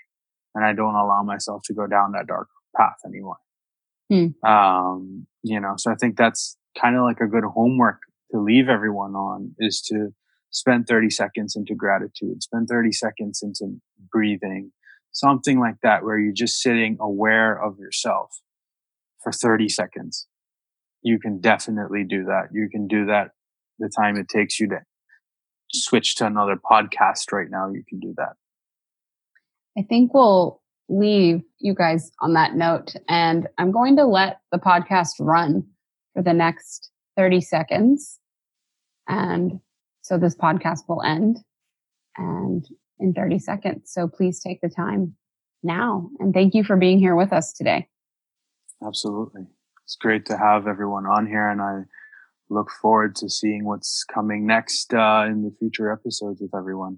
and 0.54 0.64
I 0.64 0.74
don't 0.74 0.96
allow 0.96 1.24
myself 1.24 1.64
to 1.66 1.74
go 1.74 1.88
down 1.88 2.12
that 2.12 2.28
dark 2.28 2.50
path 2.76 2.98
anymore. 3.06 3.38
Hmm. 4.10 4.48
Um, 4.48 5.28
you 5.44 5.60
know, 5.60 5.74
so 5.78 5.92
I 5.92 5.96
think 5.96 6.16
that's 6.16 6.58
kind 6.80 6.96
of 6.96 7.04
like 7.04 7.20
a 7.20 7.28
good 7.28 7.44
homework 7.44 8.02
to 8.32 8.40
leave 8.40 8.70
everyone 8.70 9.16
on 9.16 9.56
is 9.60 9.82
to 9.82 10.10
spend 10.52 10.88
30 10.88 11.10
seconds 11.10 11.56
into 11.56 11.76
gratitude, 11.76 12.44
spend 12.44 12.68
30 12.68 12.92
seconds 12.92 13.42
into 13.42 13.80
breathing, 14.12 14.72
something 15.12 15.60
like 15.60 15.76
that, 15.84 16.04
where 16.04 16.18
you're 16.18 16.34
just 16.34 16.62
sitting 16.62 16.98
aware 17.00 17.62
of 17.62 17.80
yourself 17.80 18.42
for 19.22 19.32
30 19.32 19.70
seconds. 19.70 20.28
You 21.02 21.20
can 21.20 21.40
definitely 21.40 22.04
do 22.04 22.26
that. 22.26 22.50
You 22.52 22.70
can 22.70 22.88
do 22.88 23.06
that 23.06 23.32
the 23.80 23.90
time 23.90 24.18
it 24.18 24.28
takes 24.28 24.60
you 24.60 24.68
to 24.70 24.80
switch 25.72 26.16
to 26.16 26.26
another 26.26 26.56
podcast 26.56 27.32
right 27.32 27.50
now. 27.50 27.70
You 27.70 27.84
can 27.88 28.00
do 28.00 28.14
that. 28.18 28.34
I 29.78 29.84
think 29.84 30.14
we'll 30.14 30.62
leave 30.90 31.42
you 31.60 31.76
guys 31.76 32.12
on 32.22 32.34
that 32.34 32.56
note. 32.56 32.96
And 33.08 33.48
I'm 33.58 33.72
going 33.72 33.98
to 33.98 34.06
let 34.06 34.40
the 34.52 34.58
podcast 34.58 35.14
run 35.20 35.68
for 36.14 36.24
the 36.24 36.34
next 36.34 36.90
30 37.16 37.42
seconds. 37.42 38.20
And 39.08 39.60
so 40.02 40.18
this 40.18 40.36
podcast 40.36 40.82
will 40.88 41.04
end 41.04 41.40
and 42.18 42.66
in 43.00 43.14
30 43.14 43.40
seconds. 43.40 43.92
So 43.92 44.08
please 44.08 44.40
take 44.40 44.62
the 44.62 44.70
time 44.70 45.16
now. 45.64 46.10
And 46.20 46.34
thank 46.34 46.56
you 46.56 46.64
for 46.64 46.76
being 46.76 47.00
here 47.00 47.16
with 47.16 47.32
us 47.32 47.54
today. 47.54 47.88
Absolutely. 48.86 49.48
It's 49.88 49.96
great 49.96 50.26
to 50.26 50.38
have 50.38 50.68
everyone 50.68 51.06
on 51.06 51.28
here 51.28 51.50
and 51.50 51.62
I 51.62 51.84
look 52.50 52.70
forward 52.70 53.16
to 53.16 53.30
seeing 53.30 53.64
what's 53.64 54.04
coming 54.04 54.46
next 54.46 54.94
uh, 54.94 55.24
in 55.26 55.44
the 55.44 55.56
future 55.60 55.94
episodes 55.94 56.42
with 56.42 56.54
everyone. 56.54 56.98